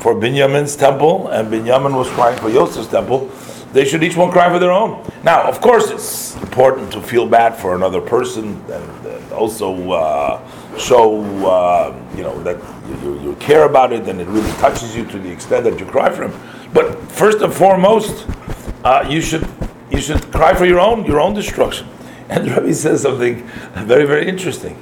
for 0.00 0.14
Binyamin's 0.14 0.76
temple, 0.76 1.28
and 1.28 1.48
Binyamin 1.52 1.96
was 1.96 2.08
crying 2.10 2.38
for 2.38 2.48
Yosef's 2.48 2.88
temple. 2.88 3.30
They 3.72 3.84
should 3.84 4.02
each 4.02 4.16
one 4.16 4.32
cry 4.32 4.50
for 4.50 4.58
their 4.58 4.72
own. 4.72 5.08
Now, 5.22 5.48
of 5.48 5.60
course, 5.60 5.90
it's 5.90 6.34
important 6.36 6.90
to 6.92 7.00
feel 7.00 7.26
bad 7.26 7.54
for 7.54 7.76
another 7.76 8.00
person, 8.00 8.60
and, 8.70 9.06
and 9.06 9.32
also 9.32 9.92
uh, 9.92 10.40
show 10.76 11.22
uh, 11.46 11.94
you 12.16 12.22
know 12.22 12.42
that 12.42 12.56
you, 13.02 13.20
you 13.20 13.36
care 13.36 13.64
about 13.64 13.92
it, 13.92 14.08
and 14.08 14.20
it 14.20 14.26
really 14.28 14.50
touches 14.52 14.96
you 14.96 15.04
to 15.06 15.18
the 15.18 15.30
extent 15.30 15.64
that 15.64 15.78
you 15.78 15.86
cry 15.86 16.10
for 16.10 16.24
him. 16.24 16.40
But 16.72 16.98
first 17.12 17.42
and 17.42 17.52
foremost, 17.52 18.26
uh, 18.82 19.06
you 19.08 19.20
should 19.20 19.46
you 19.90 20.00
should 20.00 20.32
cry 20.32 20.54
for 20.54 20.66
your 20.66 20.80
own 20.80 21.04
your 21.04 21.20
own 21.20 21.34
destruction. 21.34 21.86
And 22.30 22.46
Rebbe 22.46 22.72
says 22.74 23.02
something 23.02 23.44
very 23.74 24.06
very 24.06 24.28
interesting. 24.28 24.76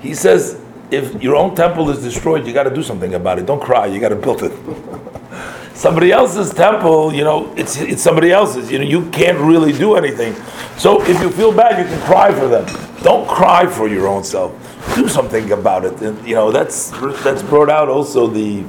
He 0.00 0.14
says, 0.14 0.58
if 0.90 1.22
your 1.22 1.36
own 1.36 1.54
temple 1.54 1.90
is 1.90 2.02
destroyed, 2.02 2.46
you 2.46 2.52
got 2.52 2.64
to 2.64 2.74
do 2.74 2.82
something 2.82 3.14
about 3.14 3.38
it. 3.38 3.46
Don't 3.46 3.60
cry. 3.60 3.86
You 3.86 4.00
got 4.00 4.10
to 4.10 4.16
build 4.16 4.42
it. 4.42 4.52
somebody 5.78 6.10
else's 6.10 6.52
temple, 6.52 7.14
you 7.14 7.22
know, 7.22 7.52
it's 7.54 7.76
it's 7.76 8.02
somebody 8.02 8.32
else's. 8.32 8.70
You 8.70 8.78
know, 8.78 8.84
you 8.84 9.08
can't 9.10 9.38
really 9.38 9.72
do 9.72 9.94
anything. 9.94 10.34
So 10.76 11.02
if 11.02 11.20
you 11.20 11.30
feel 11.30 11.52
bad, 11.52 11.78
you 11.78 11.84
can 11.84 12.00
cry 12.04 12.32
for 12.32 12.48
them. 12.48 12.66
Don't 13.02 13.28
cry 13.28 13.66
for 13.66 13.88
your 13.88 14.08
own 14.08 14.24
self. 14.24 14.52
Do 14.96 15.08
something 15.08 15.52
about 15.52 15.84
it. 15.84 16.00
And 16.02 16.26
you 16.26 16.34
know, 16.34 16.50
that's 16.50 16.90
that's 17.22 17.42
brought 17.42 17.70
out 17.70 17.88
also 17.88 18.26
the. 18.26 18.64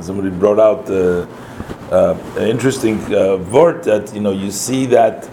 Somebody 0.00 0.30
brought 0.30 0.58
out 0.58 0.86
the 0.86 1.28
uh, 1.90 2.16
an 2.36 2.48
interesting 2.48 2.98
uh, 3.14 3.36
word 3.36 3.84
that 3.84 4.14
you 4.14 4.20
know 4.20 4.32
you 4.32 4.50
see 4.50 4.86
that 4.86 5.24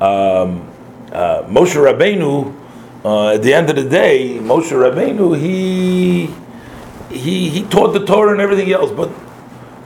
um, 0.00 0.68
uh, 1.12 1.42
Moshe 1.48 1.76
Rabbeinu. 1.76 2.63
Uh, 3.04 3.34
at 3.34 3.42
the 3.42 3.52
end 3.52 3.68
of 3.68 3.76
the 3.76 3.84
day, 3.84 4.38
Moshe 4.40 4.70
Rabbeinu, 4.70 5.38
he 5.38 6.34
he 7.14 7.50
he 7.50 7.62
taught 7.64 7.92
the 7.92 8.04
Torah 8.06 8.32
and 8.32 8.40
everything 8.40 8.72
else, 8.72 8.90
but 8.90 9.10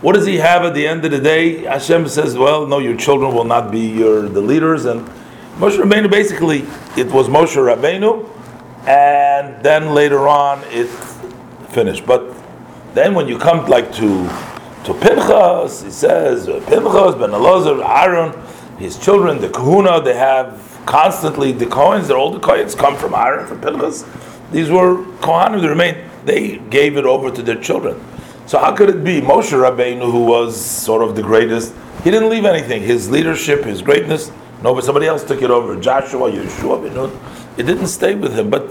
what 0.03 0.15
does 0.15 0.25
he 0.25 0.37
have 0.37 0.63
at 0.63 0.75
the 0.75 0.87
end 0.87 1.05
of 1.05 1.11
the 1.11 1.19
day? 1.19 1.65
Hashem 1.65 2.07
says, 2.07 2.39
"Well, 2.39 2.69
no, 2.69 2.79
your 2.79 2.97
children 2.97 3.35
will 3.35 3.43
not 3.43 3.73
be 3.73 3.81
your 3.81 4.29
the 4.29 4.41
leaders." 4.41 4.85
And 4.85 5.05
Moshe 5.57 5.77
Rabbeinu, 5.83 6.09
basically, 6.09 6.61
it 6.97 7.11
was 7.11 7.27
Moshe 7.27 7.57
Rabbeinu, 7.57 8.25
and 8.87 9.65
then 9.65 9.95
later 9.95 10.29
on 10.29 10.63
it 10.69 10.87
finished. 11.71 12.07
But 12.07 12.33
then 12.95 13.15
when 13.15 13.27
you 13.27 13.37
come 13.37 13.67
like 13.67 13.93
to 13.95 14.29
to 14.85 14.95
Pinchas, 14.95 15.83
he 15.83 15.91
says 15.91 16.47
Pinchas, 16.47 17.17
Ben 17.17 17.31
Elazar, 17.31 17.85
Aaron, 17.85 18.33
his 18.79 18.97
children, 18.97 19.41
the 19.41 19.49
Kehunah, 19.49 20.05
they 20.05 20.15
have 20.15 20.68
constantly 20.89 21.53
the 21.53 21.67
Kohens. 21.67 22.09
They're 22.09 22.17
all 22.17 22.33
the 22.33 22.41
Kohens 22.41 22.77
come 22.77 22.97
from 22.97 23.15
Aaron, 23.15 23.47
from 23.47 23.61
Pinchas. 23.61 24.05
These 24.51 24.71
were 24.71 25.05
Kohanim. 25.21 25.61
that 25.61 25.69
remained. 25.69 25.99
They 26.25 26.59
gave 26.71 26.97
it 26.97 27.05
over 27.05 27.31
to 27.31 27.43
their 27.43 27.61
children. 27.61 28.03
So 28.47 28.59
how 28.59 28.75
could 28.75 28.89
it 28.89 29.05
be 29.05 29.21
Moshe 29.21 29.53
Rabbeinu, 29.53 30.11
who 30.11 30.25
was 30.25 30.59
sort 30.59 31.03
of 31.03 31.15
the 31.15 31.23
greatest? 31.23 31.75
He 32.03 32.11
didn't 32.11 32.31
leave 32.31 32.47
anything. 32.47 32.83
His 32.83 33.11
leadership, 33.11 33.65
his 33.65 33.83
greatness. 33.83 34.33
No, 34.63 34.75
but 34.75 34.85
somebody 34.85 35.07
else 35.07 35.23
took 35.23 35.43
it 35.43 35.51
over. 35.51 35.79
Joshua, 35.79 36.31
Yeshua, 36.31 36.83
Ben 36.83 36.95
Nun. 36.95 37.13
It 37.59 37.65
didn't 37.65 37.89
stay 37.89 38.15
with 38.15 38.35
him. 38.35 38.49
But 38.49 38.71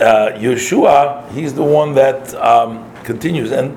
uh, 0.00 0.32
Yeshua, 0.32 1.30
he's 1.32 1.52
the 1.52 1.62
one 1.62 1.94
that 1.94 2.34
um, 2.36 2.90
continues. 3.04 3.52
And 3.52 3.76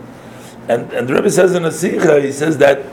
and 0.69 0.91
and 0.93 1.07
the 1.09 1.13
Rebbe 1.15 1.29
says 1.29 1.53
in 1.53 1.65
a 1.65 1.71
Sikha, 1.71 2.21
he 2.21 2.31
says 2.31 2.57
that 2.59 2.85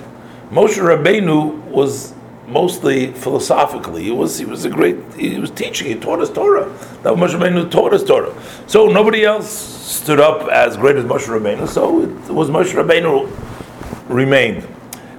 Moshe 0.50 0.78
Rabbeinu 0.78 1.62
was 1.66 2.14
mostly 2.48 3.12
philosophically. 3.12 4.04
He 4.04 4.10
was 4.10 4.38
he 4.38 4.44
was 4.44 4.64
a 4.64 4.70
great. 4.70 4.96
He 5.14 5.38
was 5.38 5.50
teaching. 5.50 5.86
He 5.86 5.94
taught 5.94 6.20
us 6.20 6.30
Torah. 6.30 6.68
That 7.02 7.14
Moshe 7.14 7.30
Rabbeinu 7.30 7.70
taught 7.70 7.92
us 7.92 8.02
Torah. 8.02 8.34
So 8.66 8.86
nobody 8.86 9.24
else 9.24 9.50
stood 9.50 10.20
up 10.20 10.48
as 10.48 10.76
great 10.76 10.96
as 10.96 11.04
Moshe 11.04 11.26
Rabbeinu. 11.26 11.68
So 11.68 12.02
it 12.02 12.30
was 12.30 12.48
Moshe 12.48 12.72
Rabbeinu 12.72 13.30
remained, 14.08 14.66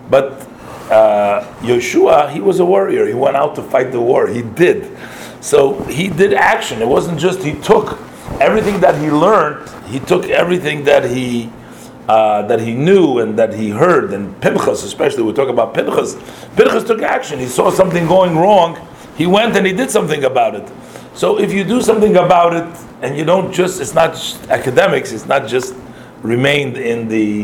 but 0.09 0.47
uh, 0.91 1.45
Yeshua 1.61 2.31
he 2.31 2.41
was 2.41 2.59
a 2.59 2.65
warrior. 2.65 3.05
He 3.05 3.13
went 3.13 3.35
out 3.35 3.55
to 3.55 3.63
fight 3.63 3.91
the 3.91 4.01
war. 4.01 4.27
He 4.27 4.41
did. 4.41 4.97
So 5.41 5.83
he 5.83 6.09
did 6.09 6.33
action. 6.33 6.81
It 6.81 6.87
wasn't 6.87 7.19
just 7.19 7.43
he 7.43 7.53
took 7.61 7.99
everything 8.41 8.79
that 8.81 8.99
he 8.99 9.09
learned. 9.09 9.69
He 9.87 9.99
took 9.99 10.25
everything 10.25 10.83
that 10.83 11.09
he 11.09 11.51
uh, 12.09 12.41
that 12.47 12.59
he 12.59 12.73
knew 12.73 13.19
and 13.19 13.37
that 13.37 13.53
he 13.53 13.69
heard, 13.69 14.13
and 14.13 14.41
Pinchas 14.41 14.83
especially, 14.83 15.21
we 15.21 15.31
talk 15.31 15.47
about 15.47 15.75
Pinchas. 15.75 16.15
Pinchas 16.55 16.83
took 16.83 17.03
action. 17.03 17.37
He 17.37 17.45
saw 17.45 17.69
something 17.69 18.07
going 18.07 18.35
wrong. 18.35 18.79
He 19.15 19.27
went 19.27 19.55
and 19.55 19.63
he 19.63 19.73
did 19.73 19.91
something 19.91 20.23
about 20.23 20.55
it. 20.55 20.67
So 21.13 21.39
if 21.39 21.53
you 21.53 21.63
do 21.63 21.81
something 21.83 22.17
about 22.17 22.55
it, 22.55 22.85
and 23.03 23.15
you 23.15 23.25
don't 23.25 23.53
just, 23.53 23.79
it's 23.79 23.93
not 23.93 24.13
just 24.13 24.49
academics, 24.49 25.11
it's 25.11 25.27
not 25.27 25.47
just 25.47 25.75
remained 26.23 26.77
in 26.77 27.07
the 27.07 27.43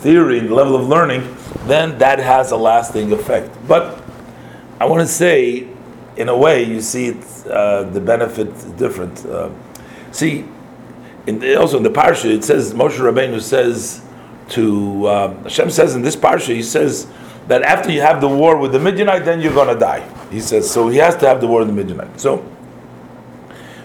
theory, 0.00 0.40
the 0.40 0.54
level 0.54 0.76
of 0.76 0.88
learning, 0.88 1.22
then 1.66 1.98
that 1.98 2.18
has 2.18 2.52
a 2.52 2.56
lasting 2.56 3.12
effect. 3.12 3.54
But 3.68 4.02
I 4.80 4.86
want 4.86 5.02
to 5.02 5.06
say, 5.06 5.68
in 6.16 6.30
a 6.30 6.36
way, 6.36 6.62
you 6.62 6.80
see 6.80 7.08
it, 7.08 7.46
uh, 7.48 7.82
the 7.82 8.00
benefit 8.00 8.78
different. 8.78 9.26
Uh, 9.26 9.50
see, 10.10 10.46
in 11.26 11.38
the, 11.38 11.60
also 11.60 11.76
in 11.76 11.82
the 11.82 11.90
parsha, 11.90 12.30
it 12.30 12.44
says 12.44 12.72
Moshe 12.72 12.98
Rabbeinu 12.98 13.42
says 13.42 14.05
to 14.50 15.08
um, 15.08 15.42
Hashem 15.44 15.70
says 15.70 15.94
in 15.94 16.02
this 16.02 16.16
parsha, 16.16 16.54
he 16.54 16.62
says 16.62 17.06
that 17.48 17.62
after 17.62 17.90
you 17.90 18.00
have 18.00 18.20
the 18.20 18.28
war 18.28 18.56
with 18.56 18.72
the 18.72 18.78
Midianite, 18.78 19.24
then 19.24 19.40
you're 19.40 19.54
going 19.54 19.72
to 19.72 19.78
die. 19.78 20.06
He 20.30 20.40
says 20.40 20.70
so. 20.70 20.88
He 20.88 20.98
has 20.98 21.16
to 21.16 21.28
have 21.28 21.40
the 21.40 21.46
war 21.46 21.60
with 21.60 21.68
the 21.68 21.74
Midianite. 21.74 22.18
So 22.20 22.38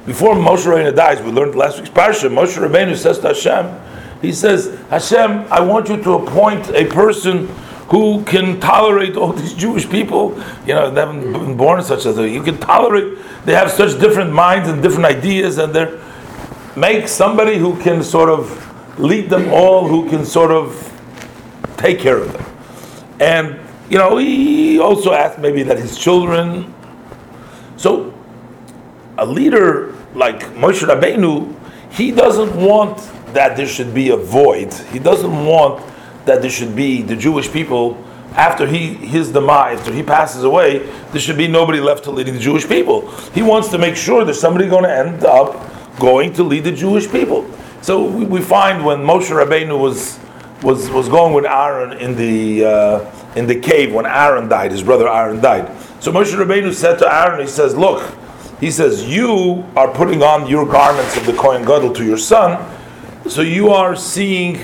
before 0.06 0.36
Moshe 0.36 0.66
Rabbeinu 0.66 0.96
dies, 0.96 1.22
we 1.22 1.32
learned 1.32 1.56
last 1.56 1.78
week's 1.78 1.90
parsha. 1.90 2.30
Moshe 2.30 2.58
Rabbeinu 2.58 2.96
says 2.96 3.20
to 3.20 3.30
Hashem, 3.30 3.80
he 4.22 4.32
says, 4.32 4.80
Hashem, 4.90 5.48
I 5.52 5.62
want 5.62 5.90
you 5.90 5.98
to 5.98 6.14
appoint 6.14 6.70
a 6.70 6.86
person 6.86 7.48
who 7.90 8.24
can 8.24 8.60
tolerate 8.60 9.18
all 9.18 9.34
these 9.34 9.54
Jewish 9.54 9.90
people. 9.90 10.38
You 10.66 10.76
know, 10.76 10.92
they 10.92 11.02
haven't 11.02 11.34
been 11.34 11.58
born 11.58 11.84
such 11.84 12.06
as 12.06 12.18
you 12.18 12.42
can 12.42 12.58
tolerate. 12.58 13.18
They 13.46 13.54
have 13.54 13.72
such 13.72 14.00
different 14.00 14.32
minds 14.32 14.70
and 14.70 14.82
different 14.82 15.06
ideas, 15.06 15.58
and 15.58 15.74
they're 15.74 16.00
make 16.76 17.08
somebody 17.08 17.58
who 17.58 17.78
can 17.82 18.04
sort 18.04 18.30
of 18.30 18.71
lead 19.02 19.30
them 19.30 19.52
all, 19.52 19.88
who 19.88 20.10
can 20.10 20.26
sort 20.26 20.52
of 20.52 20.88
take 21.78 22.00
care 22.00 22.18
of 22.18 22.32
them. 22.34 22.46
And 23.20 23.60
you 23.90 23.98
know, 23.98 24.18
he 24.18 24.80
also 24.80 25.12
asked 25.12 25.40
maybe 25.40 25.64
that 25.64 25.78
his 25.78 25.98
children. 25.98 26.74
So, 27.76 28.14
a 29.18 29.26
leader 29.26 29.94
like 30.14 30.40
Moshe 30.56 30.88
Rabbeinu, 30.88 31.54
he 31.92 32.12
doesn't 32.12 32.56
want 32.56 32.98
that 33.34 33.58
there 33.58 33.68
should 33.68 33.94
be 33.94 34.10
a 34.10 34.16
void. 34.16 34.74
He 34.74 35.00
doesn't 35.00 35.46
want 35.46 35.86
that 36.26 36.42
there 36.42 36.52
should 36.52 36.76
be 36.76 37.02
the 37.02 37.16
Jewish 37.16 37.52
people 37.52 38.02
after 38.34 38.66
he 38.66 38.94
his 38.94 39.32
demise, 39.32 39.80
after 39.80 39.92
he 39.92 40.04
passes 40.04 40.44
away, 40.44 40.80
there 41.12 41.20
should 41.20 41.38
be 41.38 41.48
nobody 41.48 41.80
left 41.80 42.06
to 42.06 42.12
lead 42.12 42.28
the 42.28 42.40
Jewish 42.40 42.68
people. 42.68 43.10
He 43.34 43.42
wants 43.42 43.70
to 43.70 43.78
make 43.78 43.96
sure 43.96 44.24
there's 44.24 44.40
somebody 44.40 44.70
going 44.70 44.84
to 44.84 44.94
end 44.94 45.24
up 45.26 46.00
going 46.00 46.34
to 46.34 46.44
lead 46.44 46.64
the 46.64 46.72
Jewish 46.72 47.12
people. 47.12 47.50
So 47.82 48.06
we, 48.06 48.42
find 48.42 48.86
when 48.86 49.00
Moshe 49.00 49.30
Rabbeinu 49.30 49.78
was 49.78 50.20
was 50.62 50.90
was 50.92 51.10
going 51.10 51.34
with 51.34 51.46
Aaron 51.46 51.98
in 51.98 52.16
the 52.16 52.64
uh, 52.64 53.12
in 53.36 53.48
the 53.48 53.60
cave 53.60 53.92
when 53.92 54.06
Aaron 54.06 54.48
died, 54.48 54.72
his 54.72 54.84
brother 54.84 55.10
Aaron 55.10 55.42
died. 55.42 55.68
So 56.00 56.12
Moshe 56.12 56.36
Rabbeinu 56.36 56.74
said 56.74 57.00
to 57.00 57.12
Aaron, 57.12 57.42
he 57.42 57.48
says, 57.48 57.76
"Look, 57.76 58.04
he 58.60 58.70
says 58.70 59.04
you 59.10 59.66
are 59.76 59.92
putting 59.92 60.22
on 60.22 60.46
your 60.46 60.68
garments 60.68 61.18
of 61.18 61.26
the 61.26 61.34
Kohen 61.34 61.64
Gadol 61.64 61.92
to 61.94 62.06
your 62.06 62.20
son, 62.20 62.64
so 63.28 63.42
you 63.42 63.70
are 63.70 63.96
seeing 63.96 64.60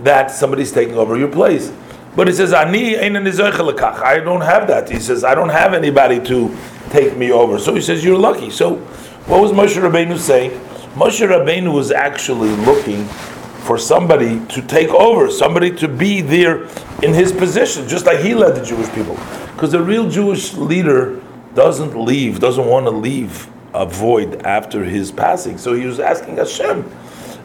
that 0.00 0.32
somebody's 0.32 0.72
taking 0.72 0.96
over 0.96 1.16
your 1.16 1.28
place." 1.28 1.72
But 2.16 2.26
he 2.26 2.34
says, 2.34 2.52
"Ani 2.52 2.98
I 2.98 3.08
don't 3.08 4.40
have 4.40 4.66
that." 4.66 4.90
He 4.90 4.98
says, 4.98 5.22
"I 5.22 5.36
don't 5.36 5.50
have 5.50 5.74
anybody 5.74 6.18
to 6.24 6.56
take 6.90 7.16
me 7.16 7.30
over." 7.30 7.60
So 7.60 7.72
he 7.72 7.80
says, 7.80 8.04
"You're 8.04 8.18
lucky." 8.18 8.50
So 8.50 8.78
what 9.26 9.40
was 9.40 9.52
Moshe 9.52 9.80
Rabbeinu 9.80 10.18
saying? 10.18 10.58
Moshe 10.94 11.26
Rabbeinu 11.26 11.72
was 11.72 11.90
actually 11.90 12.50
looking 12.50 13.06
for 13.64 13.78
somebody 13.78 14.44
to 14.46 14.60
take 14.60 14.90
over, 14.90 15.30
somebody 15.30 15.74
to 15.76 15.88
be 15.88 16.20
there 16.20 16.64
in 17.02 17.14
his 17.14 17.32
position, 17.32 17.88
just 17.88 18.04
like 18.04 18.18
he 18.20 18.34
led 18.34 18.54
the 18.54 18.64
Jewish 18.64 18.90
people. 18.90 19.14
Because 19.54 19.72
a 19.72 19.82
real 19.82 20.10
Jewish 20.10 20.52
leader 20.54 21.22
doesn't 21.54 21.96
leave, 21.96 22.40
doesn't 22.40 22.66
want 22.66 22.86
to 22.86 22.90
leave 22.90 23.48
a 23.72 23.86
void 23.86 24.42
after 24.42 24.84
his 24.84 25.10
passing. 25.10 25.56
So 25.56 25.72
he 25.72 25.86
was 25.86 25.98
asking 25.98 26.36
Hashem. 26.36 26.90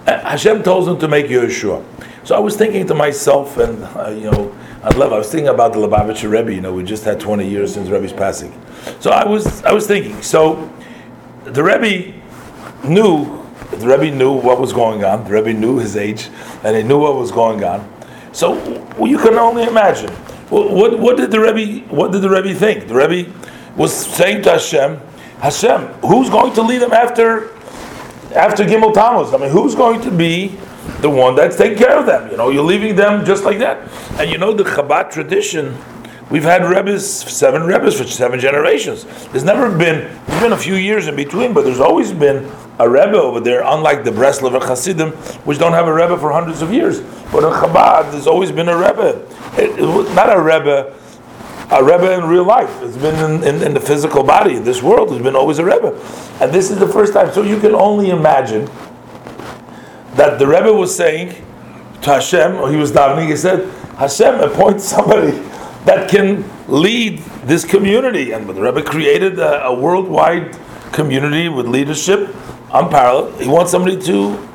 Hashem 0.05 0.63
told 0.63 0.89
him 0.89 0.99
to 0.99 1.07
make 1.07 1.27
Yehoshua. 1.27 1.85
So 2.25 2.35
I 2.35 2.39
was 2.39 2.57
thinking 2.57 2.85
to 2.87 2.95
myself, 2.95 3.57
and 3.57 3.83
uh, 3.83 4.09
you 4.09 4.29
know, 4.29 4.57
I 4.83 4.93
love. 4.95 5.13
I 5.13 5.17
was 5.17 5.31
thinking 5.31 5.47
about 5.47 5.71
the 5.71 5.79
Lubavitcher 5.79 6.29
Rebbe. 6.29 6.53
You 6.53 6.61
know, 6.61 6.73
we 6.73 6.83
just 6.83 7.05
had 7.05 7.19
20 7.19 7.47
years 7.47 7.73
since 7.73 7.87
Rebbe's 7.87 8.11
passing. 8.11 8.51
So 8.99 9.11
I 9.11 9.25
was, 9.25 9.63
I 9.63 9.71
was 9.71 9.87
thinking. 9.87 10.21
So 10.21 10.69
the 11.45 11.63
Rebbe 11.63 12.16
knew, 12.83 13.43
the 13.71 13.87
Rebbe 13.87 14.15
knew 14.15 14.33
what 14.33 14.59
was 14.59 14.73
going 14.73 15.03
on. 15.03 15.23
The 15.25 15.31
Rebbe 15.31 15.53
knew 15.53 15.77
his 15.77 15.95
age, 15.95 16.29
and 16.63 16.75
he 16.75 16.83
knew 16.83 16.99
what 16.99 17.15
was 17.15 17.31
going 17.31 17.63
on. 17.63 17.87
So 18.31 18.53
well, 18.97 19.07
you 19.07 19.17
can 19.17 19.35
only 19.35 19.63
imagine. 19.63 20.11
What, 20.49 20.71
what, 20.71 20.99
what, 20.99 21.17
did 21.17 21.31
the 21.31 21.39
Rebbe? 21.39 21.87
What 21.93 22.11
did 22.11 22.21
the 22.21 22.29
Rebbe 22.29 22.53
think? 22.53 22.87
The 22.87 22.95
Rebbe 22.95 23.31
was 23.75 23.93
saying 23.93 24.43
to 24.43 24.51
Hashem, 24.51 24.99
Hashem, 25.39 25.81
who's 26.01 26.29
going 26.29 26.53
to 26.53 26.61
lead 26.61 26.81
him 26.81 26.93
after 26.93 27.49
after 28.33 28.63
Gimel 28.63 28.93
Tammuz? 28.93 29.33
I 29.33 29.37
mean, 29.37 29.49
who's 29.49 29.75
going 29.75 30.01
to 30.01 30.11
be 30.11 30.57
the 31.01 31.09
one 31.09 31.35
that's 31.35 31.57
taking 31.57 31.77
care 31.77 31.97
of 31.97 32.05
them? 32.05 32.29
You 32.31 32.37
know, 32.37 32.49
you're 32.49 32.63
leaving 32.63 32.95
them 32.95 33.25
just 33.25 33.43
like 33.43 33.59
that. 33.59 33.89
And 34.19 34.31
you 34.31 34.37
know 34.37 34.53
the 34.53 34.63
Chabad 34.63 35.11
tradition 35.11 35.75
We've 36.29 36.43
had 36.43 36.63
rebbes, 36.63 37.05
seven 37.07 37.63
rebbes 37.63 37.97
for 37.97 38.05
seven 38.05 38.39
generations. 38.39 39.05
There's 39.27 39.45
never 39.45 39.69
been, 39.69 40.13
there's 40.25 40.41
been 40.41 40.51
a 40.51 40.57
few 40.57 40.75
years 40.75 41.07
in 41.07 41.15
between, 41.15 41.53
but 41.53 41.63
there's 41.63 41.79
always 41.79 42.11
been 42.11 42.51
a 42.79 42.89
rebbe 42.89 43.15
over 43.15 43.39
there, 43.39 43.63
unlike 43.65 44.03
the 44.03 44.11
Breslover 44.11 44.61
Hasidim, 44.61 45.11
which 45.45 45.57
don't 45.57 45.71
have 45.71 45.87
a 45.87 45.93
rebbe 45.93 46.17
for 46.17 46.31
hundreds 46.33 46.61
of 46.61 46.73
years. 46.73 46.99
But 47.31 47.45
in 47.45 47.53
Chabad, 47.53 48.11
there's 48.11 48.27
always 48.27 48.51
been 48.51 48.67
a 48.67 48.77
rebbe. 48.77 49.25
It, 49.57 49.79
it, 49.79 50.15
not 50.15 50.35
a 50.35 50.41
rebbe, 50.41 50.93
a 51.71 51.83
rebbe 51.83 52.13
in 52.13 52.25
real 52.25 52.45
life. 52.45 52.69
It's 52.81 52.97
been 52.97 53.15
in, 53.15 53.43
in, 53.47 53.63
in, 53.63 53.73
the 53.73 53.79
physical 53.79 54.21
body. 54.21 54.55
In 54.55 54.65
this 54.65 54.83
world, 54.83 55.09
there's 55.09 55.23
been 55.23 55.35
always 55.35 55.59
a 55.59 55.65
rebbe. 55.65 55.97
And 56.41 56.51
this 56.51 56.69
is 56.69 56.77
the 56.77 56.87
first 56.89 57.13
time. 57.13 57.31
So 57.31 57.41
you 57.41 57.57
can 57.57 57.73
only 57.73 58.09
imagine 58.09 58.65
that 60.15 60.39
the 60.39 60.47
rebbe 60.47 60.73
was 60.73 60.93
saying 60.93 61.41
to 62.01 62.09
Hashem, 62.09 62.55
or 62.57 62.69
he 62.69 62.75
was 62.75 62.91
davening, 62.91 63.29
he 63.29 63.37
said, 63.37 63.69
Hashem, 63.97 64.41
appoint 64.41 64.81
somebody 64.81 65.46
that 65.87 66.09
can 66.09 66.45
lead 66.67 67.19
this 67.45 67.65
community. 67.65 68.33
And 68.33 68.47
the 68.47 68.53
Rebbe 68.53 68.83
created 68.83 69.39
a, 69.39 69.65
a 69.65 69.73
worldwide 69.73 70.57
community 70.91 71.49
with 71.49 71.67
leadership 71.67 72.35
unparalleled. 72.73 73.41
He 73.41 73.47
wants 73.47 73.71
somebody 73.71 73.99
to. 74.01 74.47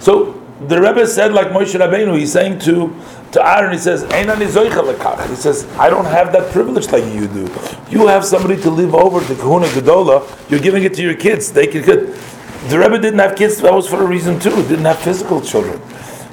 So 0.00 0.32
the 0.66 0.80
Rebbe 0.80 1.06
said, 1.06 1.32
like 1.32 1.48
Moshe 1.48 1.78
Rabbeinu, 1.78 2.18
he's 2.18 2.32
saying 2.32 2.60
to 2.60 2.94
to 3.32 3.46
Aaron, 3.46 3.72
he 3.72 3.78
says, 3.78 4.02
He 4.04 5.36
says, 5.36 5.66
I 5.76 5.90
don't 5.90 6.06
have 6.06 6.32
that 6.32 6.50
privilege 6.50 6.90
like 6.90 7.04
you 7.12 7.28
do. 7.28 7.42
You 7.90 8.06
have 8.06 8.24
somebody 8.24 8.60
to 8.62 8.70
live 8.70 8.94
over 8.94 9.20
the 9.20 9.34
Kehunah 9.34 9.68
Gedolah. 9.68 10.50
You're 10.50 10.60
giving 10.60 10.84
it 10.84 10.94
to 10.94 11.02
your 11.02 11.14
kids. 11.14 11.52
They 11.52 11.66
can 11.66 11.84
get. 11.84 12.06
The 12.70 12.78
Rebbe 12.78 12.98
didn't 12.98 13.18
have 13.18 13.36
kids. 13.36 13.58
That 13.58 13.74
was 13.74 13.86
for 13.86 14.02
a 14.02 14.06
reason 14.06 14.40
too. 14.40 14.50
Didn't 14.50 14.86
have 14.86 14.98
physical 14.98 15.42
children. 15.42 15.78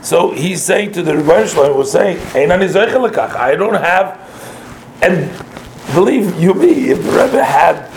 So 0.06 0.30
he's 0.30 0.64
saying 0.64 0.92
to 0.92 1.02
the 1.02 1.18
Rebbe 1.18 1.48
Shalom, 1.48 1.76
was 1.76 1.92
saying, 1.92 2.20
I 2.36 3.56
don't 3.56 3.74
have, 3.74 4.22
and 5.02 5.32
believe 5.96 6.40
you 6.40 6.54
me, 6.54 6.92
if 6.92 7.02
the 7.02 7.10
Rebbe 7.10 7.44
had 7.44 7.90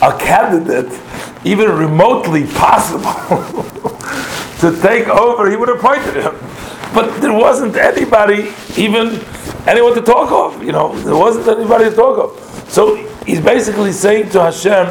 a 0.00 0.18
candidate, 0.18 0.98
even 1.44 1.70
remotely 1.70 2.46
possible, 2.46 3.02
to 4.60 4.80
take 4.80 5.06
over, 5.08 5.50
he 5.50 5.56
would 5.58 5.68
have 5.68 5.80
appointed 5.80 6.14
him. 6.14 6.34
But 6.94 7.20
there 7.20 7.34
wasn't 7.34 7.76
anybody, 7.76 8.54
even 8.78 9.20
anyone 9.66 9.94
to 9.96 10.00
talk 10.00 10.32
of. 10.32 10.64
You 10.64 10.72
know, 10.72 10.98
there 11.00 11.14
wasn't 11.14 11.46
anybody 11.46 11.90
to 11.90 11.94
talk 11.94 12.20
of. 12.20 12.70
So 12.70 12.96
he's 13.26 13.42
basically 13.42 13.92
saying 13.92 14.30
to 14.30 14.40
Hashem, 14.40 14.86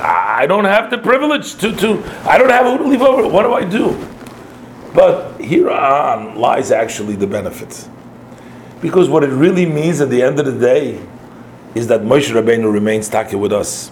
I 0.00 0.46
don't 0.46 0.64
have 0.64 0.90
the 0.90 0.96
privilege 0.96 1.56
to, 1.56 1.76
to 1.76 2.02
I 2.24 2.38
don't 2.38 2.48
have 2.48 2.64
who 2.64 2.78
to 2.78 2.88
leave 2.88 3.02
over. 3.02 3.28
What 3.28 3.42
do 3.42 3.52
I 3.52 3.68
do? 3.68 4.08
But 4.94 5.40
here 5.40 5.70
on 5.70 6.36
lies 6.36 6.70
actually 6.70 7.16
the 7.16 7.26
benefit. 7.26 7.88
Because 8.80 9.08
what 9.08 9.24
it 9.24 9.30
really 9.30 9.64
means 9.64 10.00
at 10.00 10.10
the 10.10 10.22
end 10.22 10.38
of 10.38 10.46
the 10.46 10.58
day 10.58 11.00
is 11.74 11.86
that 11.86 12.02
Moshe 12.02 12.30
Rabbeinu 12.30 12.72
remains 12.72 13.08
Taka 13.08 13.38
with 13.38 13.52
us. 13.52 13.90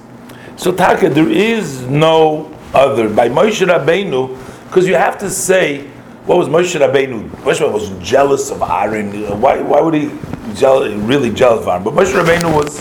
So 0.57 0.73
Taka, 0.73 1.09
there 1.09 1.31
is 1.31 1.83
no 1.83 2.55
other. 2.75 3.09
By 3.09 3.29
Moshe 3.29 3.67
Rabbeinu, 3.67 4.37
because 4.67 4.87
you 4.87 4.95
have 4.95 5.17
to 5.19 5.31
say, 5.31 5.87
what 6.27 6.37
was 6.37 6.49
Moshe 6.49 6.79
Rabbeinu? 6.79 7.31
Moshe 7.43 7.73
was 7.73 7.91
jealous 8.07 8.51
of 8.51 8.61
Aaron. 8.63 9.41
Why, 9.41 9.63
why 9.63 9.81
would 9.81 9.95
he 9.95 10.11
jealous, 10.55 10.93
really 10.95 11.33
jealous 11.33 11.63
of 11.63 11.69
Aaron? 11.69 11.85
But 11.85 11.95
Moshe 11.95 12.13
Rabbeinu 12.13 12.55
was 12.55 12.79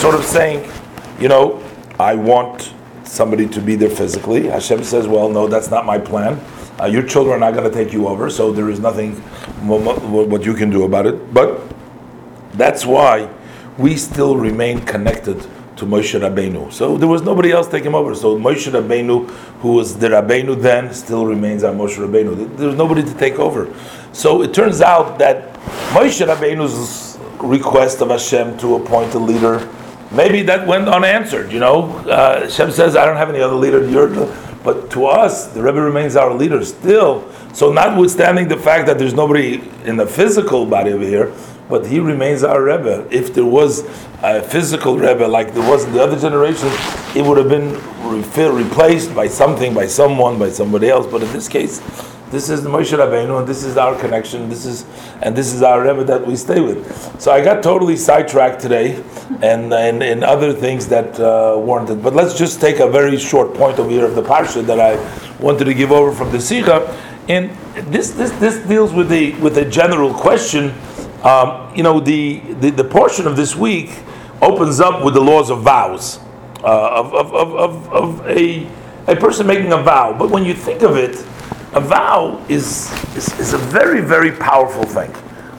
sort 0.00 0.14
of 0.14 0.24
saying, 0.24 0.70
you 1.18 1.28
know, 1.28 1.64
I 1.98 2.14
want 2.14 2.72
somebody 3.02 3.48
to 3.48 3.60
be 3.60 3.74
there 3.74 3.90
physically. 3.90 4.46
Hashem 4.46 4.84
says, 4.84 5.08
well, 5.08 5.28
no, 5.28 5.48
that's 5.48 5.70
not 5.70 5.84
my 5.84 5.98
plan. 5.98 6.40
Uh, 6.80 6.86
your 6.86 7.02
children 7.02 7.34
are 7.36 7.50
not 7.50 7.58
going 7.58 7.68
to 7.70 7.74
take 7.74 7.92
you 7.92 8.06
over, 8.06 8.30
so 8.30 8.52
there 8.52 8.70
is 8.70 8.78
nothing 8.78 9.14
what 9.66 10.44
you 10.44 10.54
can 10.54 10.70
do 10.70 10.84
about 10.84 11.06
it. 11.06 11.34
But 11.34 11.60
that's 12.54 12.86
why 12.86 13.28
we 13.76 13.96
still 13.96 14.36
remain 14.36 14.80
connected 14.84 15.40
to 15.76 15.86
Moshe 15.86 16.18
Rabbeinu. 16.18 16.72
So 16.72 16.96
there 16.96 17.08
was 17.08 17.22
nobody 17.22 17.52
else 17.52 17.68
taking 17.68 17.94
over. 17.94 18.14
So 18.14 18.36
Moshe 18.36 18.70
Rabbeinu, 18.70 19.28
who 19.60 19.72
was 19.74 19.96
the 19.96 20.08
Rabbeinu 20.08 20.60
then, 20.60 20.92
still 20.92 21.24
remains 21.26 21.62
our 21.62 21.72
Moshe 21.72 21.96
Rabbeinu. 21.96 22.56
There's 22.56 22.74
nobody 22.74 23.02
to 23.02 23.14
take 23.14 23.38
over. 23.38 23.72
So 24.12 24.42
it 24.42 24.52
turns 24.52 24.80
out 24.80 25.18
that 25.20 25.54
Moshe 25.94 26.26
Rabbeinu's 26.26 27.18
request 27.40 28.02
of 28.02 28.10
Hashem 28.10 28.58
to 28.58 28.74
appoint 28.76 29.14
a 29.14 29.18
leader 29.18 29.68
maybe 30.10 30.42
that 30.42 30.66
went 30.66 30.88
unanswered. 30.88 31.52
You 31.52 31.60
know, 31.60 31.90
uh, 32.08 32.40
Hashem 32.42 32.70
says, 32.70 32.96
"I 32.96 33.04
don't 33.04 33.16
have 33.16 33.28
any 33.28 33.40
other 33.40 33.54
leader." 33.54 33.88
You're, 33.88 34.08
but 34.64 34.90
to 34.92 35.06
us, 35.06 35.46
the 35.48 35.62
Rebbe 35.62 35.80
remains 35.80 36.16
our 36.16 36.34
leader 36.34 36.64
still. 36.64 37.30
So, 37.54 37.72
notwithstanding 37.72 38.48
the 38.48 38.56
fact 38.56 38.86
that 38.86 38.98
there's 38.98 39.14
nobody 39.14 39.62
in 39.84 39.96
the 39.96 40.06
physical 40.06 40.66
body 40.66 40.92
over 40.92 41.04
here, 41.04 41.32
but 41.68 41.86
he 41.86 42.00
remains 42.00 42.42
our 42.42 42.62
Rebbe. 42.62 43.06
If 43.10 43.34
there 43.34 43.44
was 43.44 43.80
a 44.22 44.42
physical 44.42 44.98
Rebbe 44.98 45.26
like 45.26 45.54
there 45.54 45.68
was 45.68 45.84
in 45.84 45.92
the 45.92 46.02
other 46.02 46.18
generation, 46.18 46.68
it 47.14 47.24
would 47.24 47.38
have 47.38 47.48
been 47.48 47.74
re- 48.02 48.64
replaced 48.64 49.14
by 49.14 49.28
something, 49.28 49.74
by 49.74 49.86
someone, 49.86 50.38
by 50.38 50.50
somebody 50.50 50.88
else. 50.88 51.06
But 51.06 51.22
in 51.22 51.32
this 51.32 51.48
case, 51.48 51.80
this 52.30 52.50
is 52.50 52.62
the 52.62 52.68
Moshe 52.68 52.96
Rabbeinu, 52.96 53.38
and 53.38 53.48
this 53.48 53.64
is 53.64 53.76
our 53.76 53.98
connection. 53.98 54.48
This 54.48 54.66
is 54.66 54.84
and 55.22 55.34
this 55.34 55.52
is 55.52 55.62
our 55.62 55.82
Rebbe 55.82 56.04
that 56.04 56.26
we 56.26 56.36
stay 56.36 56.60
with. 56.60 57.20
So 57.20 57.32
I 57.32 57.42
got 57.42 57.62
totally 57.62 57.96
sidetracked 57.96 58.60
today, 58.60 59.02
and 59.42 59.72
and, 59.72 60.02
and 60.02 60.22
other 60.22 60.52
things 60.52 60.88
that 60.88 61.18
uh, 61.18 61.56
warranted. 61.58 62.02
But 62.02 62.14
let's 62.14 62.36
just 62.36 62.60
take 62.60 62.80
a 62.80 62.88
very 62.88 63.18
short 63.18 63.54
point 63.54 63.78
over 63.78 63.90
here 63.90 64.04
of 64.04 64.14
the 64.14 64.22
parsha 64.22 64.64
that 64.66 64.78
I 64.78 64.96
wanted 65.40 65.64
to 65.64 65.74
give 65.74 65.90
over 65.90 66.12
from 66.12 66.30
the 66.30 66.40
Sikha. 66.40 66.94
And 67.28 67.50
this 67.92 68.10
this 68.10 68.30
this 68.32 68.66
deals 68.66 68.92
with 68.92 69.08
the 69.08 69.34
with 69.36 69.56
a 69.58 69.64
general 69.64 70.12
question. 70.12 70.74
Um, 71.22 71.74
you 71.74 71.82
know, 71.82 71.98
the, 71.98 72.38
the 72.60 72.70
the 72.70 72.84
portion 72.84 73.26
of 73.26 73.36
this 73.36 73.56
week 73.56 73.98
opens 74.40 74.80
up 74.80 75.04
with 75.04 75.14
the 75.14 75.20
laws 75.20 75.50
of 75.50 75.62
vows 75.62 76.20
uh, 76.62 76.90
of, 76.90 77.12
of, 77.14 77.34
of, 77.34 77.54
of, 77.54 77.92
of 77.92 78.26
a 78.28 78.68
a 79.06 79.16
person 79.16 79.46
making 79.46 79.72
a 79.72 79.78
vow. 79.78 80.14
But 80.16 80.30
when 80.30 80.44
you 80.44 80.54
think 80.54 80.82
of 80.82 80.96
it 80.96 81.16
a 81.72 81.80
vow 81.80 82.44
is, 82.48 82.90
is, 83.16 83.38
is 83.38 83.52
a 83.52 83.58
very, 83.58 84.00
very 84.00 84.32
powerful 84.32 84.84
thing. 84.84 85.10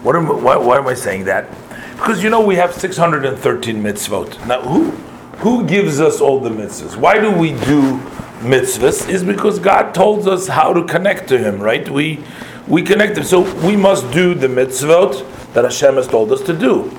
What 0.04 0.16
am, 0.16 0.44
why, 0.44 0.58
why 0.58 0.78
am 0.78 0.88
I 0.88 0.94
saying 0.94 1.26
that? 1.26 1.50
Because 1.98 2.24
you 2.24 2.30
know 2.30 2.46
we 2.46 2.56
have 2.56 2.74
613 2.74 3.84
mitzvot. 3.84 4.48
Now, 4.48 4.62
who, 4.62 4.92
who 5.40 5.66
gives 5.66 6.00
us 6.00 6.22
all 6.22 6.40
the 6.40 6.50
mitzvahs? 6.50 6.96
Why 6.96 7.20
do 7.20 7.32
we 7.32 7.52
do 7.52 8.00
mitzvahs? 8.40 9.10
Is 9.10 9.24
because 9.24 9.60
God 9.60 9.94
told 9.94 10.28
us 10.28 10.48
how 10.48 10.74
to 10.74 10.84
connect 10.86 11.28
to 11.30 11.38
Him, 11.38 11.60
right? 11.60 11.88
We, 11.90 12.24
we 12.68 12.82
connect 12.82 13.18
Him. 13.18 13.24
So 13.26 13.42
we 13.66 13.76
must 13.76 14.10
do 14.12 14.34
the 14.34 14.48
mitzvot 14.48 15.54
that 15.54 15.64
Hashem 15.64 15.96
has 15.96 16.08
told 16.08 16.32
us 16.32 16.42
to 16.44 16.58
do. 16.58 16.98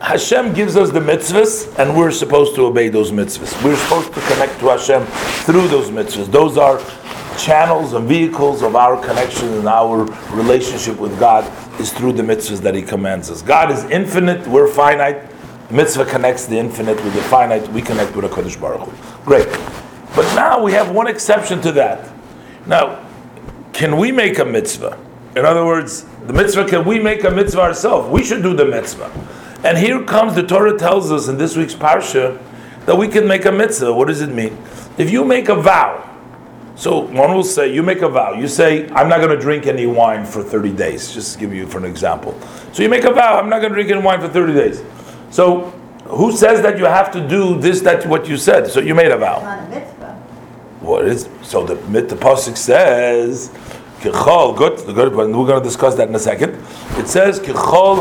Hashem 0.00 0.54
gives 0.54 0.76
us 0.76 0.90
the 0.90 1.00
mitzvahs, 1.00 1.76
and 1.78 1.96
we're 1.96 2.12
supposed 2.12 2.54
to 2.54 2.66
obey 2.66 2.88
those 2.88 3.10
mitzvahs. 3.10 3.62
We're 3.64 3.76
supposed 3.76 4.14
to 4.14 4.20
connect 4.20 4.60
to 4.60 4.68
Hashem 4.68 5.04
through 5.44 5.66
those 5.68 5.90
mitzvahs. 5.90 6.30
Those 6.30 6.56
are 6.56 6.78
channels 7.36 7.94
and 7.94 8.08
vehicles 8.08 8.62
of 8.62 8.76
our 8.76 9.02
connection 9.04 9.48
and 9.54 9.68
our 9.68 10.04
relationship 10.34 10.98
with 10.98 11.18
God 11.18 11.44
is 11.80 11.92
through 11.92 12.12
the 12.12 12.22
mitzvahs 12.22 12.60
that 12.60 12.74
He 12.74 12.82
commands 12.82 13.30
us. 13.30 13.42
God 13.42 13.70
is 13.70 13.84
infinite, 13.84 14.46
we're 14.46 14.68
finite. 14.68 15.32
Mitzvah 15.70 16.06
connects 16.06 16.46
the 16.46 16.56
infinite 16.56 16.96
with 17.04 17.14
the 17.14 17.22
finite, 17.22 17.68
we 17.72 17.82
connect 17.82 18.14
with 18.14 18.24
a 18.24 18.28
Kadosh 18.28 18.60
Baruch 18.60 18.88
Hu. 18.88 19.24
Great. 19.24 19.48
But 20.14 20.32
now 20.34 20.62
we 20.62 20.72
have 20.72 20.90
one 20.90 21.06
exception 21.06 21.60
to 21.62 21.72
that. 21.72 22.10
Now, 22.66 23.04
can 23.72 23.96
we 23.96 24.12
make 24.12 24.38
a 24.38 24.44
mitzvah? 24.44 24.98
In 25.36 25.44
other 25.44 25.64
words, 25.66 26.04
the 26.26 26.32
mitzvah, 26.32 26.66
can 26.66 26.84
we 26.84 26.98
make 26.98 27.24
a 27.24 27.30
mitzvah 27.30 27.60
ourselves? 27.60 28.08
We 28.08 28.24
should 28.24 28.42
do 28.42 28.54
the 28.54 28.64
mitzvah. 28.64 29.10
And 29.64 29.76
here 29.76 30.02
comes 30.04 30.34
the 30.34 30.46
Torah 30.46 30.78
tells 30.78 31.10
us 31.10 31.28
in 31.28 31.36
this 31.36 31.56
week's 31.56 31.74
Parsha 31.74 32.40
that 32.86 32.96
we 32.96 33.08
can 33.08 33.26
make 33.26 33.44
a 33.44 33.52
mitzvah. 33.52 33.92
What 33.92 34.08
does 34.08 34.20
it 34.20 34.30
mean? 34.30 34.56
If 34.96 35.10
you 35.10 35.24
make 35.24 35.48
a 35.48 35.54
vow, 35.54 36.04
so 36.76 37.00
one 37.00 37.34
will 37.34 37.42
say, 37.42 37.74
you 37.74 37.82
make 37.82 38.02
a 38.02 38.08
vow. 38.08 38.34
You 38.34 38.46
say, 38.46 38.88
I'm 38.90 39.08
not 39.08 39.18
going 39.18 39.30
to 39.30 39.40
drink 39.40 39.66
any 39.66 39.86
wine 39.86 40.24
for 40.24 40.44
30 40.44 40.72
days. 40.72 41.12
Just 41.12 41.34
to 41.34 41.40
give 41.40 41.52
you 41.52 41.66
for 41.66 41.78
an 41.78 41.84
example. 41.84 42.40
So 42.72 42.84
you 42.84 42.88
make 42.88 43.02
a 43.02 43.12
vow, 43.12 43.38
I'm 43.38 43.48
not 43.48 43.58
going 43.58 43.72
to 43.72 43.74
drink 43.74 43.90
any 43.90 44.00
wine 44.00 44.20
for 44.20 44.28
30 44.28 44.52
days. 44.54 44.84
So 45.30 45.70
who 46.04 46.30
says 46.30 46.62
that 46.62 46.78
you 46.78 46.84
have 46.84 47.10
to 47.12 47.28
do 47.28 47.58
this, 47.60 47.80
that, 47.80 48.06
what 48.06 48.28
you 48.28 48.36
said? 48.36 48.68
So 48.68 48.78
you 48.78 48.94
made 48.94 49.10
a 49.10 49.18
vow. 49.18 49.40
Not 49.40 49.66
a 49.66 49.68
mitzvah. 49.68 50.14
What 50.80 51.04
is, 51.04 51.28
so 51.42 51.66
the, 51.66 51.74
the 51.74 52.14
Pasuk 52.14 52.56
says, 52.56 53.52
Kichol, 54.00 54.56
good, 54.56 54.94
good, 54.94 55.14
we're 55.14 55.26
going 55.26 55.60
to 55.60 55.60
discuss 55.60 55.96
that 55.96 56.08
in 56.08 56.14
a 56.14 56.18
second. 56.18 56.54
It 56.96 57.08
says, 57.08 57.40
Kichol. 57.40 57.98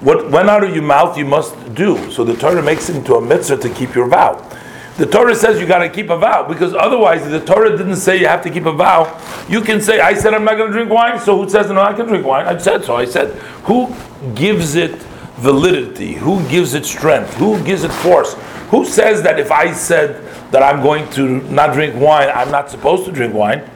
What 0.00 0.30
went 0.30 0.48
out 0.48 0.62
of 0.62 0.74
your 0.74 0.84
mouth 0.84 1.18
you 1.18 1.24
must 1.24 1.74
do. 1.74 2.10
So 2.10 2.22
the 2.24 2.34
Torah 2.34 2.62
makes 2.62 2.88
it 2.88 2.96
into 2.96 3.14
a 3.14 3.20
mitzvah 3.20 3.56
to 3.58 3.70
keep 3.70 3.94
your 3.94 4.08
vow. 4.08 4.48
The 4.96 5.06
Torah 5.06 5.34
says 5.34 5.60
you 5.60 5.66
got 5.66 5.78
to 5.78 5.88
keep 5.88 6.10
a 6.10 6.16
vow 6.18 6.46
because 6.48 6.74
otherwise, 6.74 7.22
if 7.22 7.30
the 7.30 7.44
Torah 7.44 7.76
didn't 7.76 7.96
say 7.96 8.18
you 8.18 8.26
have 8.26 8.42
to 8.42 8.50
keep 8.50 8.66
a 8.66 8.72
vow. 8.72 9.06
You 9.48 9.60
can 9.60 9.80
say, 9.80 10.00
"I 10.00 10.14
said 10.14 10.34
I'm 10.34 10.44
not 10.44 10.56
going 10.56 10.72
to 10.72 10.76
drink 10.76 10.90
wine," 10.90 11.20
so 11.20 11.40
who 11.40 11.48
says 11.48 11.70
no? 11.70 11.80
I 11.80 11.92
can 11.92 12.06
drink 12.06 12.26
wine. 12.26 12.46
I 12.46 12.58
said 12.58 12.84
so. 12.84 12.96
I 12.96 13.04
said, 13.04 13.32
who 13.62 13.94
gives 14.34 14.74
it 14.74 15.00
validity? 15.38 16.14
Who 16.14 16.46
gives 16.48 16.74
it 16.74 16.84
strength? 16.84 17.34
Who 17.34 17.62
gives 17.64 17.84
it 17.84 17.92
force? 17.92 18.34
Who 18.70 18.84
says 18.84 19.22
that 19.22 19.38
if 19.38 19.50
I 19.50 19.72
said 19.72 20.24
that 20.52 20.62
I'm 20.62 20.82
going 20.82 21.08
to 21.12 21.40
not 21.50 21.72
drink 21.72 21.94
wine, 21.94 22.28
I'm 22.34 22.50
not 22.50 22.70
supposed 22.70 23.04
to 23.06 23.12
drink 23.12 23.34
wine? 23.34 23.68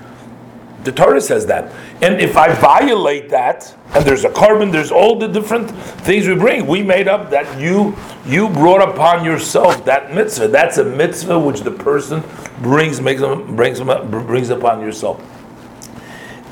The 0.84 0.92
Torah 0.92 1.20
says 1.20 1.46
that. 1.46 1.72
And 2.02 2.20
if 2.20 2.36
I 2.36 2.52
violate 2.54 3.28
that, 3.30 3.74
and 3.94 4.04
there's 4.04 4.24
a 4.24 4.30
korban, 4.30 4.72
there's 4.72 4.90
all 4.90 5.16
the 5.16 5.28
different 5.28 5.70
things 5.70 6.26
we 6.26 6.34
bring. 6.34 6.66
We 6.66 6.82
made 6.82 7.06
up 7.06 7.30
that 7.30 7.60
you 7.60 7.96
you 8.26 8.48
brought 8.48 8.88
upon 8.88 9.24
yourself 9.24 9.84
that 9.84 10.12
mitzvah. 10.12 10.48
That's 10.48 10.78
a 10.78 10.84
mitzvah 10.84 11.38
which 11.38 11.60
the 11.60 11.70
person 11.70 12.24
brings 12.60 13.00
makes 13.00 13.20
brings 13.20 13.80
brings 13.80 14.50
upon 14.50 14.80
yourself. 14.80 15.22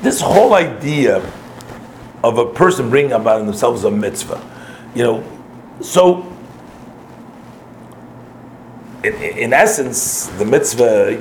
This 0.01 0.21
whole 0.21 0.53
idea 0.53 1.17
of 2.23 2.37
a 2.37 2.45
person 2.45 2.89
bringing 2.89 3.11
upon 3.11 3.45
themselves 3.45 3.83
a 3.83 3.91
mitzvah, 3.91 4.41
you 4.95 5.03
know, 5.03 5.23
so 5.81 6.31
in, 9.03 9.13
in 9.15 9.53
essence, 9.53 10.27
the 10.37 10.45
mitzvah 10.45 11.17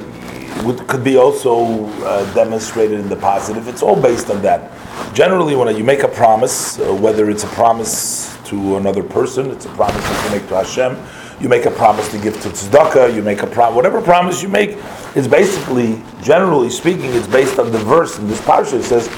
would, 0.65 0.87
could 0.87 1.03
be 1.03 1.17
also 1.17 1.87
uh, 2.03 2.35
demonstrated 2.35 3.01
in 3.01 3.09
the 3.09 3.17
positive. 3.17 3.69
It's 3.69 3.83
all 3.83 4.01
based 4.01 4.31
on 4.31 4.43
that. 4.43 4.71
Generally, 5.15 5.57
when 5.57 5.75
you 5.77 5.85
make 5.85 6.03
a 6.03 6.09
promise, 6.09 6.79
uh, 6.79 6.93
whether 6.95 7.31
it's 7.31 7.45
a 7.45 7.49
promise 7.49 8.37
to 8.45 8.77
another 8.77 9.03
person, 9.03 9.51
it's 9.51 9.67
a 9.67 9.71
promise 9.71 10.03
that 10.03 10.25
you 10.25 10.39
make 10.39 10.49
to 10.49 10.57
Hashem, 10.57 10.99
you 11.41 11.49
make 11.49 11.65
a 11.65 11.71
promise 11.71 12.11
to 12.11 12.19
give 12.19 12.41
to 12.43 12.51
tzedakah, 12.51 13.15
you 13.15 13.23
make 13.23 13.43
a 13.43 13.47
promise, 13.47 13.77
whatever 13.77 14.03
promise 14.03 14.43
you 14.43 14.49
make, 14.49 14.77
it's 15.15 15.27
basically, 15.27 16.03
generally 16.23 16.69
speaking, 16.69 17.15
it's 17.15 17.27
based 17.27 17.59
on 17.59 17.73
the 17.73 17.79
verse 17.79 18.19
in 18.19 18.29
this 18.29 18.41
parsha. 18.43 18.75
It 18.75 18.85
says, 18.85 19.09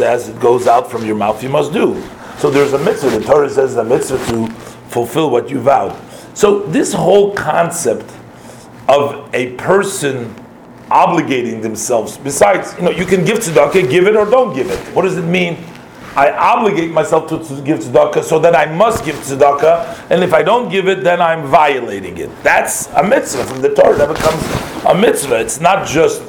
as 0.00 0.28
it 0.28 0.40
goes 0.40 0.66
out 0.66 0.90
from 0.90 1.06
your 1.06 1.16
mouth, 1.16 1.42
you 1.42 1.48
must 1.48 1.72
do. 1.72 2.02
So 2.40 2.50
there's 2.50 2.72
a 2.72 2.78
mitzvah. 2.78 3.10
The 3.10 3.20
Torah 3.20 3.50
says 3.50 3.76
a 3.76 3.84
mitzvah 3.84 4.16
to 4.32 4.50
fulfill 4.88 5.28
what 5.28 5.50
you 5.50 5.60
vowed. 5.60 5.94
So 6.34 6.60
this 6.60 6.94
whole 6.94 7.34
concept 7.34 8.10
of 8.88 9.28
a 9.34 9.54
person 9.56 10.34
obligating 10.88 11.60
themselves. 11.60 12.16
Besides, 12.16 12.74
you 12.78 12.82
know, 12.82 12.90
you 12.90 13.04
can 13.04 13.26
give 13.26 13.40
tzedakah, 13.40 13.90
give 13.90 14.06
it 14.06 14.16
or 14.16 14.24
don't 14.24 14.54
give 14.54 14.70
it. 14.70 14.78
What 14.94 15.02
does 15.02 15.18
it 15.18 15.22
mean? 15.22 15.62
I 16.16 16.32
obligate 16.32 16.90
myself 16.90 17.28
to, 17.28 17.38
to 17.38 17.62
give 17.62 17.80
tzedakah 17.80 18.24
so 18.24 18.38
that 18.38 18.56
I 18.56 18.74
must 18.74 19.04
give 19.04 19.16
tzedakah, 19.16 20.10
and 20.10 20.24
if 20.24 20.32
I 20.32 20.42
don't 20.42 20.70
give 20.70 20.88
it, 20.88 21.04
then 21.04 21.20
I'm 21.20 21.46
violating 21.46 22.16
it. 22.16 22.30
That's 22.42 22.88
a 22.94 23.02
mitzvah 23.02 23.44
from 23.44 23.60
the 23.60 23.74
Torah. 23.74 23.98
That 23.98 24.08
becomes 24.08 24.84
a 24.86 24.94
mitzvah. 24.94 25.40
It's 25.40 25.60
not 25.60 25.86
just 25.86 26.22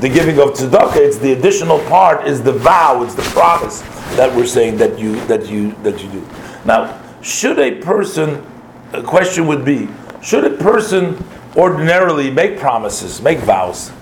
the 0.00 0.08
giving 0.08 0.38
of 0.38 0.50
tzedakah; 0.50 0.96
it's 0.96 1.18
the 1.18 1.32
additional 1.32 1.78
part, 1.80 2.26
is 2.26 2.42
the 2.42 2.52
vow, 2.52 3.02
it's 3.02 3.14
the 3.14 3.22
promise 3.22 3.80
that 4.16 4.34
we're 4.34 4.46
saying 4.46 4.76
that 4.78 4.98
you 4.98 5.24
that 5.26 5.48
you 5.48 5.72
that 5.82 6.02
you 6.02 6.10
do. 6.10 6.26
Now, 6.64 7.00
should 7.22 7.58
a 7.58 7.76
person? 7.80 8.44
A 8.92 9.02
question 9.02 9.46
would 9.46 9.64
be: 9.64 9.88
Should 10.22 10.44
a 10.44 10.56
person 10.56 11.22
ordinarily 11.56 12.30
make 12.30 12.58
promises, 12.58 13.20
make 13.20 13.38
vows? 13.40 13.92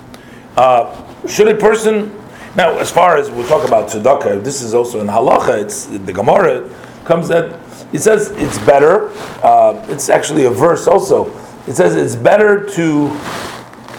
Uh, 0.56 1.26
should 1.26 1.48
a 1.48 1.56
person 1.56 2.12
now, 2.56 2.78
as 2.78 2.90
far 2.90 3.18
as 3.18 3.30
we'll 3.30 3.46
talk 3.46 3.68
about 3.68 3.90
tzedakah, 3.90 4.42
this 4.42 4.62
is 4.62 4.72
also 4.72 5.00
in 5.00 5.08
halacha. 5.08 5.62
It's 5.62 5.84
the 5.84 6.12
Gemara 6.12 6.70
comes 7.04 7.28
that 7.28 7.60
it 7.92 7.98
says 7.98 8.30
it's 8.30 8.58
better. 8.60 9.10
Uh, 9.44 9.84
it's 9.90 10.08
actually 10.08 10.46
a 10.46 10.50
verse 10.50 10.88
also. 10.88 11.26
It 11.68 11.74
says 11.74 11.94
it's 11.94 12.16
better 12.16 12.66
to 12.70 13.08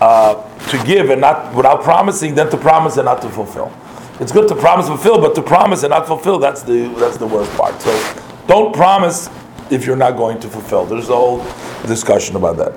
uh, 0.01 0.35
to 0.69 0.83
give 0.85 1.09
and 1.09 1.21
not 1.21 1.53
without 1.55 1.83
promising 1.83 2.35
than 2.35 2.49
to 2.49 2.57
promise 2.57 2.97
and 2.97 3.05
not 3.05 3.21
to 3.21 3.29
fulfill. 3.29 3.71
It's 4.19 4.31
good 4.31 4.47
to 4.47 4.55
promise 4.55 4.87
and 4.87 4.99
fulfill, 4.99 5.21
but 5.21 5.35
to 5.35 5.41
promise 5.41 5.83
and 5.83 5.91
not 5.91 6.07
fulfill 6.07 6.39
that's 6.39 6.63
the 6.63 6.87
that's 6.97 7.17
the 7.17 7.27
worst 7.27 7.51
part. 7.55 7.79
So 7.81 8.21
don't 8.47 8.73
promise 8.73 9.29
if 9.69 9.85
you're 9.85 9.95
not 9.95 10.17
going 10.17 10.39
to 10.39 10.47
fulfill. 10.47 10.85
There's 10.85 11.09
a 11.09 11.15
whole 11.15 11.43
discussion 11.85 12.35
about 12.35 12.57
that. 12.57 12.73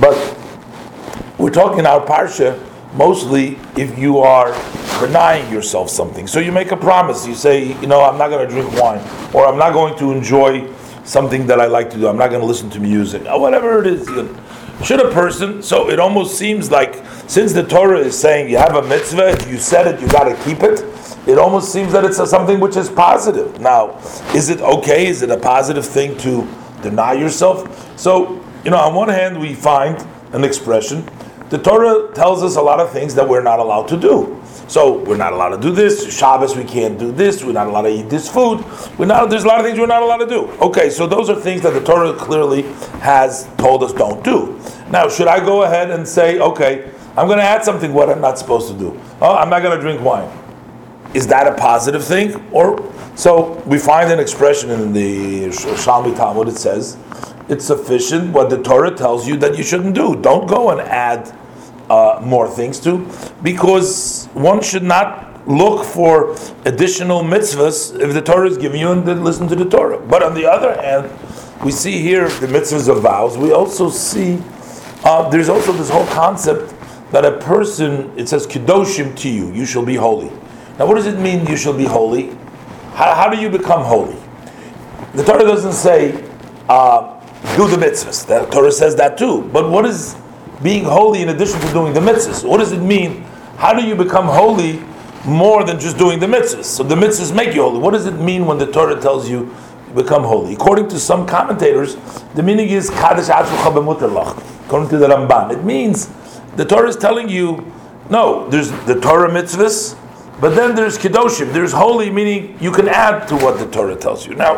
But 0.00 0.16
we're 1.38 1.50
talking 1.50 1.86
our 1.86 2.04
parsha 2.04 2.60
mostly 2.94 3.58
if 3.76 3.98
you 3.98 4.18
are 4.18 4.52
denying 5.00 5.50
yourself 5.52 5.90
something. 5.90 6.26
So 6.26 6.40
you 6.40 6.52
make 6.52 6.70
a 6.70 6.76
promise. 6.76 7.26
You 7.26 7.34
say, 7.34 7.78
you 7.80 7.86
know, 7.86 8.02
I'm 8.02 8.18
not 8.18 8.28
going 8.28 8.48
to 8.48 8.52
drink 8.52 8.72
wine, 8.80 9.00
or 9.34 9.46
I'm 9.46 9.58
not 9.58 9.72
going 9.72 9.98
to 9.98 10.12
enjoy 10.12 10.72
something 11.04 11.46
that 11.48 11.60
I 11.60 11.66
like 11.66 11.90
to 11.90 11.96
do. 11.96 12.08
I'm 12.08 12.16
not 12.16 12.30
going 12.30 12.40
to 12.40 12.46
listen 12.46 12.70
to 12.70 12.80
music, 12.80 13.26
or 13.26 13.40
whatever 13.40 13.80
it 13.80 13.86
is. 13.86 14.08
Should 14.82 15.00
a 15.00 15.10
person? 15.12 15.62
So 15.62 15.88
it 15.88 16.00
almost 16.00 16.36
seems 16.36 16.70
like 16.70 17.04
since 17.26 17.52
the 17.52 17.62
Torah 17.62 17.98
is 17.98 18.18
saying 18.18 18.50
you 18.50 18.58
have 18.58 18.74
a 18.76 18.82
mitzvah, 18.82 19.30
if 19.30 19.48
you 19.48 19.58
said 19.58 19.86
it, 19.86 20.00
you 20.00 20.08
got 20.08 20.24
to 20.24 20.34
keep 20.44 20.62
it. 20.62 20.84
it 21.26 21.38
almost 21.38 21.72
seems 21.72 21.92
that 21.92 22.04
it's 22.04 22.18
a, 22.18 22.26
something 22.26 22.60
which 22.60 22.76
is 22.76 22.90
positive. 22.90 23.60
Now, 23.60 23.98
is 24.34 24.50
it 24.50 24.60
okay? 24.60 25.06
Is 25.06 25.22
it 25.22 25.30
a 25.30 25.38
positive 25.38 25.86
thing 25.86 26.18
to 26.18 26.46
deny 26.82 27.14
yourself? 27.14 27.98
So, 27.98 28.44
you 28.64 28.70
know, 28.70 28.78
on 28.78 28.94
one 28.94 29.08
hand, 29.08 29.40
we 29.40 29.54
find 29.54 30.06
an 30.32 30.44
expression. 30.44 31.08
The 31.48 31.58
Torah 31.58 32.12
tells 32.12 32.42
us 32.42 32.56
a 32.56 32.62
lot 32.62 32.80
of 32.80 32.90
things 32.90 33.14
that 33.14 33.28
we're 33.28 33.42
not 33.42 33.60
allowed 33.60 33.88
to 33.88 33.96
do. 33.96 34.42
So 34.66 34.98
we're 34.98 35.16
not 35.16 35.32
allowed 35.32 35.50
to 35.50 35.60
do 35.60 35.72
this. 35.72 36.16
Shabbos 36.16 36.56
we 36.56 36.64
can't 36.64 36.98
do 36.98 37.12
this. 37.12 37.44
We're 37.44 37.52
not 37.52 37.66
allowed 37.66 37.82
to 37.82 37.90
eat 37.90 38.08
this 38.08 38.28
food. 38.28 38.64
We're 38.98 39.06
not. 39.06 39.28
There's 39.30 39.44
a 39.44 39.48
lot 39.48 39.60
of 39.60 39.66
things 39.66 39.78
we're 39.78 39.86
not 39.86 40.02
allowed 40.02 40.18
to 40.18 40.26
do. 40.26 40.46
Okay, 40.60 40.90
so 40.90 41.06
those 41.06 41.28
are 41.28 41.38
things 41.38 41.62
that 41.62 41.74
the 41.74 41.80
Torah 41.80 42.14
clearly 42.14 42.62
has 43.00 43.48
told 43.58 43.82
us 43.82 43.92
don't 43.92 44.24
do. 44.24 44.58
Now, 44.90 45.08
should 45.08 45.28
I 45.28 45.40
go 45.40 45.62
ahead 45.64 45.90
and 45.90 46.06
say, 46.06 46.38
okay, 46.38 46.90
I'm 47.16 47.26
going 47.26 47.38
to 47.38 47.44
add 47.44 47.64
something 47.64 47.92
what 47.92 48.08
I'm 48.10 48.20
not 48.20 48.38
supposed 48.38 48.68
to 48.68 48.78
do? 48.78 49.00
Oh, 49.20 49.34
I'm 49.34 49.50
not 49.50 49.62
going 49.62 49.76
to 49.76 49.82
drink 49.82 50.00
wine. 50.00 50.30
Is 51.14 51.26
that 51.28 51.46
a 51.46 51.54
positive 51.54 52.04
thing? 52.04 52.44
Or 52.50 52.92
so 53.14 53.62
we 53.66 53.78
find 53.78 54.10
an 54.10 54.18
expression 54.18 54.70
in 54.70 54.92
the 54.92 55.44
Yerushalmi 55.44 56.16
Talmud. 56.16 56.48
It 56.48 56.56
says 56.56 56.96
it's 57.48 57.64
sufficient 57.64 58.32
what 58.32 58.50
the 58.50 58.60
Torah 58.62 58.94
tells 58.94 59.28
you 59.28 59.36
that 59.36 59.56
you 59.56 59.62
shouldn't 59.62 59.94
do. 59.94 60.16
Don't 60.20 60.48
go 60.48 60.70
and 60.70 60.80
add 60.80 61.32
uh, 61.90 62.20
more 62.22 62.48
things 62.48 62.80
to, 62.80 63.08
because 63.42 64.26
one 64.34 64.62
should 64.62 64.82
not 64.82 65.46
look 65.46 65.84
for 65.84 66.32
additional 66.64 67.22
mitzvahs 67.22 67.98
if 68.00 68.14
the 68.14 68.22
Torah 68.22 68.48
is 68.48 68.56
giving 68.56 68.80
you 68.80 68.90
and 68.92 69.06
then 69.06 69.22
listen 69.22 69.46
to 69.48 69.54
the 69.54 69.64
Torah. 69.64 69.98
But 69.98 70.22
on 70.22 70.34
the 70.34 70.46
other 70.50 70.80
hand, 70.80 71.10
we 71.64 71.70
see 71.70 72.00
here 72.00 72.28
the 72.28 72.46
mitzvahs 72.46 72.88
of 72.88 73.02
vows. 73.02 73.36
We 73.36 73.52
also 73.52 73.90
see 73.90 74.42
uh, 75.04 75.28
there's 75.28 75.50
also 75.50 75.72
this 75.72 75.90
whole 75.90 76.06
concept 76.06 76.74
that 77.12 77.24
a 77.24 77.32
person 77.38 78.10
it 78.18 78.28
says 78.28 78.46
kedoshim 78.46 79.16
to 79.18 79.28
you, 79.28 79.52
you 79.52 79.66
shall 79.66 79.84
be 79.84 79.96
holy. 79.96 80.30
Now, 80.78 80.86
what 80.86 80.94
does 80.94 81.06
it 81.06 81.18
mean 81.18 81.46
you 81.46 81.56
shall 81.56 81.76
be 81.76 81.84
holy? 81.84 82.30
How, 82.94 83.14
how 83.14 83.28
do 83.28 83.38
you 83.38 83.50
become 83.50 83.84
holy? 83.84 84.16
The 85.14 85.22
Torah 85.22 85.44
doesn't 85.44 85.74
say 85.74 86.12
uh, 86.68 87.20
do 87.56 87.68
the 87.68 87.76
mitzvahs. 87.76 88.26
The 88.26 88.46
Torah 88.50 88.72
says 88.72 88.96
that 88.96 89.18
too. 89.18 89.42
But 89.52 89.70
what 89.70 89.84
is 89.84 90.16
being 90.64 90.82
holy 90.82 91.20
in 91.20 91.28
addition 91.28 91.60
to 91.60 91.72
doing 91.72 91.92
the 91.92 92.00
mitzvahs? 92.00 92.42
What 92.48 92.56
does 92.56 92.72
it 92.72 92.80
mean? 92.80 93.22
How 93.58 93.74
do 93.74 93.86
you 93.86 93.94
become 93.94 94.24
holy 94.24 94.82
more 95.26 95.62
than 95.62 95.78
just 95.78 95.98
doing 95.98 96.18
the 96.18 96.26
mitzvahs? 96.26 96.64
So 96.64 96.82
the 96.82 96.94
mitzvahs 96.94 97.36
make 97.36 97.54
you 97.54 97.62
holy. 97.62 97.78
What 97.78 97.92
does 97.92 98.06
it 98.06 98.14
mean 98.14 98.46
when 98.46 98.56
the 98.56 98.66
Torah 98.66 98.98
tells 98.98 99.28
you 99.28 99.54
become 99.94 100.24
holy? 100.24 100.54
According 100.54 100.88
to 100.88 100.98
some 100.98 101.26
commentators, 101.26 101.96
the 102.34 102.42
meaning 102.42 102.70
is 102.70 102.90
kadosh 102.90 103.28
According 104.64 104.88
to 104.88 104.96
the 104.96 105.06
Ramban, 105.06 105.52
it 105.52 105.64
means 105.64 106.08
the 106.56 106.64
Torah 106.64 106.88
is 106.88 106.96
telling 106.96 107.28
you, 107.28 107.70
no, 108.08 108.48
there's 108.48 108.70
the 108.86 108.98
Torah 108.98 109.28
mitzvahs, 109.28 109.98
but 110.40 110.54
then 110.56 110.74
there's 110.74 110.96
kedoshim. 110.96 111.52
There's 111.52 111.72
holy, 111.72 112.10
meaning 112.10 112.56
you 112.58 112.72
can 112.72 112.88
add 112.88 113.28
to 113.28 113.36
what 113.36 113.58
the 113.58 113.66
Torah 113.66 113.96
tells 113.96 114.26
you. 114.26 114.34
Now, 114.34 114.56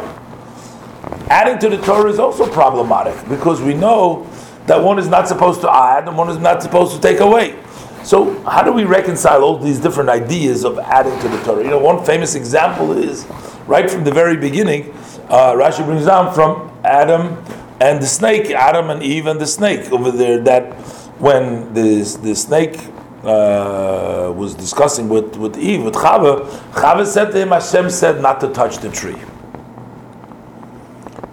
adding 1.28 1.58
to 1.58 1.76
the 1.76 1.84
Torah 1.84 2.10
is 2.10 2.20
also 2.20 2.46
problematic 2.48 3.28
because 3.28 3.60
we 3.60 3.74
know 3.74 4.24
that 4.66 4.82
one 4.82 4.98
is 4.98 5.08
not 5.08 5.28
supposed 5.28 5.60
to 5.62 5.72
add 5.72 6.08
and 6.08 6.16
one 6.16 6.28
is 6.28 6.38
not 6.38 6.62
supposed 6.62 6.94
to 6.94 7.00
take 7.00 7.20
away. 7.20 7.58
So, 8.04 8.40
how 8.42 8.62
do 8.62 8.72
we 8.72 8.84
reconcile 8.84 9.42
all 9.42 9.58
these 9.58 9.80
different 9.80 10.10
ideas 10.10 10.64
of 10.64 10.78
adding 10.78 11.18
to 11.20 11.28
the 11.28 11.42
Torah? 11.42 11.64
You 11.64 11.70
know, 11.70 11.78
one 11.78 12.04
famous 12.04 12.36
example 12.36 12.92
is 12.92 13.26
right 13.66 13.90
from 13.90 14.04
the 14.04 14.12
very 14.12 14.36
beginning. 14.36 14.92
Uh, 15.28 15.54
Rashi 15.54 15.84
brings 15.84 16.06
down 16.06 16.32
from 16.32 16.70
Adam 16.84 17.42
and 17.80 18.00
the 18.00 18.06
snake, 18.06 18.50
Adam 18.50 18.90
and 18.90 19.02
Eve 19.02 19.26
and 19.26 19.40
the 19.40 19.46
snake 19.46 19.90
over 19.90 20.12
there. 20.12 20.38
That 20.40 20.74
when 21.18 21.74
the 21.74 22.02
the 22.22 22.36
snake 22.36 22.78
uh, 23.24 24.32
was 24.36 24.54
discussing 24.54 25.08
with, 25.08 25.36
with 25.36 25.58
Eve, 25.58 25.82
with 25.82 25.94
Chava, 25.94 26.46
Chava 26.70 27.04
said 27.04 27.32
to 27.32 27.38
him, 27.38 27.48
Hashem 27.48 27.90
said 27.90 28.22
not 28.22 28.38
to 28.40 28.52
touch 28.52 28.78
the 28.78 28.88
tree. 28.88 29.18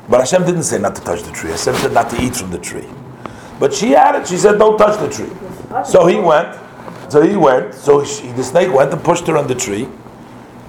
But 0.10 0.22
Hashem 0.22 0.44
didn't 0.44 0.64
say 0.64 0.80
not 0.80 0.96
to 0.96 1.02
touch 1.04 1.22
the 1.22 1.32
tree. 1.32 1.52
Hashem 1.52 1.76
said 1.76 1.94
not 1.94 2.10
to 2.10 2.22
eat 2.22 2.36
from 2.36 2.50
the 2.50 2.58
tree. 2.58 2.88
But 3.64 3.74
she 3.74 3.96
added, 3.96 4.28
she 4.28 4.36
said, 4.36 4.58
don't 4.58 4.78
touch 4.78 5.00
the 5.00 5.08
tree. 5.08 5.34
So 5.86 6.06
he 6.06 6.18
went, 6.18 6.54
so 7.10 7.22
he 7.22 7.38
went, 7.38 7.74
so 7.74 8.04
she, 8.04 8.28
the 8.34 8.44
snake 8.44 8.74
went 8.74 8.92
and 8.92 9.02
pushed 9.02 9.26
her 9.28 9.38
on 9.38 9.48
the 9.48 9.56
tree, 9.56 9.88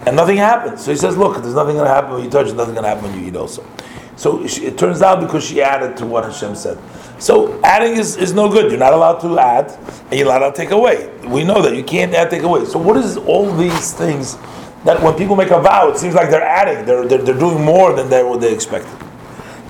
and 0.07 0.14
nothing 0.14 0.36
happened. 0.36 0.78
So 0.78 0.92
he 0.92 0.97
says, 0.97 1.16
look, 1.16 1.42
there's 1.42 1.57
nothing 1.57 1.74
going 1.74 1.88
to 1.88 1.92
happen 1.92 2.12
when 2.12 2.22
you 2.22 2.30
touch, 2.30 2.47
nothing 2.53 2.74
going 2.74 2.84
to 2.84 2.88
happen 2.90 3.03
when 3.03 3.20
you 3.20 3.26
eat 3.26 3.34
also. 3.34 3.66
So 4.14 4.47
she, 4.47 4.66
it 4.66 4.78
turns 4.78 5.03
out 5.03 5.18
because 5.18 5.42
she 5.42 5.61
added 5.61 5.97
to 5.97 6.07
what 6.07 6.22
Hashem 6.22 6.55
said. 6.55 6.78
So 7.18 7.61
adding 7.64 7.97
is, 7.97 8.16
is 8.16 8.32
no 8.32 8.49
good. 8.49 8.70
You're 8.70 8.78
not 8.78 8.92
allowed 8.92 9.18
to 9.22 9.40
add, 9.40 9.76
and 10.11 10.12
you're 10.12 10.28
not 10.28 10.40
allowed 10.40 10.55
to 10.55 10.57
take 10.57 10.70
away. 10.70 11.12
We 11.26 11.42
know 11.42 11.62
that 11.62 11.74
you 11.74 11.82
can't 11.82 12.14
add, 12.14 12.30
take 12.30 12.45
away. 12.45 12.64
So 12.64 12.78
what 12.78 12.97
is 12.97 13.16
all 13.16 13.53
these 13.57 13.92
things 13.92 14.36
that 14.84 15.03
when 15.03 15.14
people 15.14 15.34
make 15.34 15.51
a 15.51 15.61
vow, 15.61 15.90
it 15.90 15.99
seems 15.99 16.14
like 16.14 16.30
they're 16.30 16.47
adding, 16.47 16.86
they're, 16.86 17.09
they're, 17.09 17.18
they're 17.18 17.38
doing 17.40 17.64
more 17.64 17.92
than 17.92 18.09
they, 18.09 18.22
what 18.22 18.40
they 18.40 18.55
expected. 18.55 18.97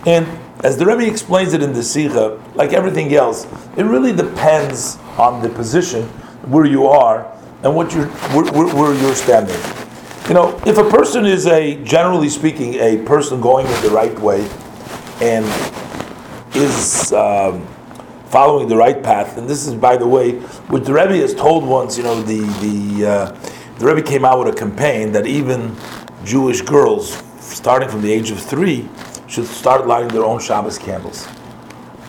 And 0.05 0.29
as 0.65 0.79
the 0.79 0.87
Rebbe 0.87 1.07
explains 1.07 1.53
it 1.53 1.63
in 1.63 1.75
the 1.75 1.83
Sikha, 1.83 2.43
like 2.55 2.73
everything 2.73 3.15
else, 3.15 3.47
it 3.77 3.85
really 3.85 4.15
depends 4.15 4.97
on 5.19 5.43
the 5.43 5.51
position 5.51 6.05
where 6.49 6.65
you 6.65 6.87
are 6.87 7.31
and 7.63 7.77
what 7.77 7.93
you're, 7.93 8.07
where, 8.33 8.75
where, 8.75 8.95
you're 8.95 9.15
standing. 9.15 9.61
You 10.27 10.33
know, 10.33 10.59
if 10.67 10.79
a 10.79 10.89
person 10.89 11.27
is 11.27 11.47
a, 11.47 11.77
generally 11.85 12.31
speaking, 12.31 12.75
a 12.77 12.97
person 13.05 13.43
going 13.43 13.67
in 13.67 13.83
the 13.83 13.91
right 13.91 14.19
way 14.19 14.49
and 15.21 15.45
is 16.57 17.13
um, 17.13 17.67
following 18.29 18.67
the 18.67 18.77
right 18.77 19.03
path, 19.03 19.37
and 19.37 19.47
this 19.47 19.67
is, 19.67 19.75
by 19.75 19.99
the 19.99 20.09
way, 20.09 20.33
what 20.69 20.87
the 20.87 20.95
Rebbe 20.95 21.17
has 21.19 21.35
told 21.35 21.67
once, 21.67 21.99
you 21.99 22.05
know, 22.05 22.23
the, 22.23 22.41
the, 22.41 23.07
uh, 23.07 23.79
the 23.79 23.85
Rebbe 23.85 24.01
came 24.01 24.25
out 24.25 24.43
with 24.43 24.55
a 24.55 24.59
campaign 24.59 25.13
that 25.13 25.27
even 25.27 25.77
Jewish 26.25 26.63
girls, 26.63 27.23
starting 27.39 27.91
from 27.91 28.01
the 28.01 28.11
age 28.11 28.31
of 28.31 28.41
three, 28.41 28.89
should 29.35 29.47
start 29.47 29.87
lighting 29.87 30.09
their 30.09 30.25
own 30.25 30.41
Shabbos 30.41 30.79
candles. 30.79 31.27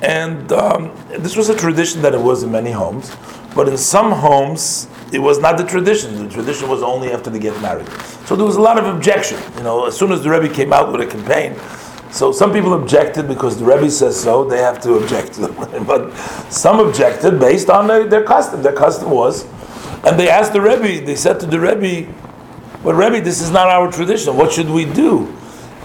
And 0.03 0.51
um, 0.51 0.95
this 1.09 1.35
was 1.35 1.49
a 1.49 1.57
tradition 1.57 2.03
that 2.03 2.13
it 2.13 2.21
was 2.21 2.43
in 2.43 2.51
many 2.51 2.71
homes, 2.71 3.15
but 3.55 3.67
in 3.67 3.77
some 3.77 4.11
homes 4.11 4.87
it 5.11 5.19
was 5.19 5.39
not 5.39 5.57
the 5.57 5.63
tradition. 5.63 6.27
The 6.27 6.29
tradition 6.29 6.69
was 6.69 6.83
only 6.83 7.11
after 7.11 7.31
they 7.31 7.39
get 7.39 7.59
married. 7.61 7.87
So 8.27 8.35
there 8.35 8.45
was 8.45 8.57
a 8.57 8.61
lot 8.61 8.77
of 8.77 8.85
objection. 8.93 9.39
You 9.57 9.63
know, 9.63 9.85
as 9.85 9.97
soon 9.97 10.11
as 10.11 10.21
the 10.21 10.29
Rebbe 10.29 10.53
came 10.53 10.71
out 10.71 10.91
with 10.91 11.01
a 11.01 11.07
campaign, 11.07 11.55
so 12.11 12.31
some 12.31 12.53
people 12.53 12.73
objected 12.73 13.27
because 13.27 13.57
the 13.57 13.65
Rebbe 13.65 13.89
says 13.89 14.21
so, 14.21 14.43
they 14.43 14.59
have 14.59 14.79
to 14.81 14.95
object. 14.95 15.39
but 15.87 16.13
some 16.51 16.79
objected 16.79 17.39
based 17.39 17.69
on 17.69 17.87
their, 17.87 18.07
their 18.07 18.23
custom. 18.23 18.61
Their 18.61 18.73
custom 18.73 19.09
was, 19.09 19.45
and 20.05 20.19
they 20.19 20.29
asked 20.29 20.53
the 20.53 20.61
Rebbe, 20.61 21.03
they 21.03 21.15
said 21.15 21.39
to 21.39 21.45
the 21.45 21.59
Rebbe, 21.59 22.13
but 22.83 22.93
Rebbe, 22.93 23.21
this 23.21 23.41
is 23.41 23.49
not 23.49 23.67
our 23.67 23.91
tradition. 23.91 24.37
What 24.37 24.51
should 24.51 24.69
we 24.69 24.85
do? 24.85 25.35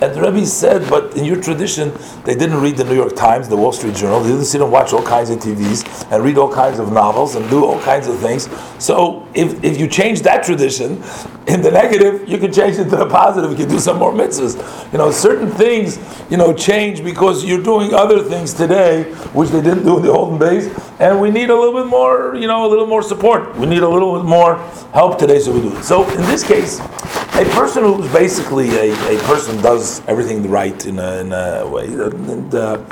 And 0.03 0.15
the 0.15 0.23
Rebbe 0.23 0.47
said, 0.47 0.89
but 0.89 1.15
in 1.15 1.27
your 1.27 1.41
tradition, 1.43 1.93
they 2.25 2.35
didn't 2.35 2.61
read 2.61 2.79
the 2.79 2.85
New 2.85 2.95
York 2.95 3.15
Times, 3.15 3.49
the 3.49 3.57
Wall 3.57 3.71
Street 3.73 3.95
Journal. 3.95 4.21
They 4.21 4.31
didn't 4.31 4.47
sit 4.47 4.63
and 4.63 4.73
watch 4.73 4.95
all 4.95 5.03
kinds 5.03 5.29
of 5.29 5.41
TVs 5.41 6.11
and 6.11 6.25
read 6.25 6.39
all 6.39 6.51
kinds 6.51 6.79
of 6.79 6.91
novels 6.91 7.35
and 7.35 7.49
do 7.51 7.67
all 7.67 7.79
kinds 7.83 8.07
of 8.07 8.19
things. 8.19 8.49
So 8.83 9.29
if, 9.35 9.63
if 9.63 9.79
you 9.79 9.87
change 9.87 10.23
that 10.23 10.43
tradition, 10.43 11.03
in 11.51 11.63
the 11.63 11.71
negative, 11.71 12.29
you 12.29 12.39
can 12.39 12.53
change 12.53 12.79
it 12.79 12.85
to 12.85 12.97
the 12.97 13.07
positive. 13.07 13.51
You 13.51 13.57
can 13.57 13.69
do 13.69 13.81
some 13.81 13.99
more 13.99 14.13
mitzvahs. 14.13 14.55
You 14.93 14.99
know, 14.99 15.11
certain 15.11 15.51
things, 15.51 15.99
you 16.31 16.37
know, 16.37 16.55
change 16.55 17.03
because 17.03 17.45
you're 17.45 17.63
doing 17.63 17.93
other 17.93 18.23
things 18.23 18.55
today, 18.55 19.05
which 19.33 19.51
they 19.51 19.61
didn't 19.61 19.85
do 19.85 19.97
in 19.97 20.03
the 20.05 20.13
olden 20.13 20.39
days. 20.39 20.73
And 21.01 21.21
we 21.21 21.31
need 21.31 21.51
a 21.51 21.55
little 21.55 21.75
bit 21.75 21.89
more, 21.89 22.37
you 22.37 22.47
know, 22.47 22.67
a 22.67 22.69
little 22.69 22.87
more 22.87 23.03
support. 23.03 23.57
We 23.57 23.67
need 23.67 23.83
a 23.83 23.89
little 23.89 24.17
bit 24.17 24.29
more 24.29 24.59
help 24.93 25.19
today, 25.19 25.41
so 25.41 25.53
we 25.53 25.61
do 25.61 25.77
it. 25.77 25.83
So 25.83 26.09
in 26.11 26.23
this 26.23 26.45
case, 26.45 26.79
a 26.79 27.45
person 27.53 27.83
who's 27.83 28.11
basically 28.13 28.71
a, 28.71 29.17
a 29.17 29.19
person 29.23 29.61
does 29.61 30.07
everything 30.07 30.49
right 30.49 30.87
in 30.87 30.99
a, 30.99 31.13
in 31.21 31.33
a 31.33 31.69
way. 31.69 31.87
And, 31.87 32.55
uh, 32.55 32.85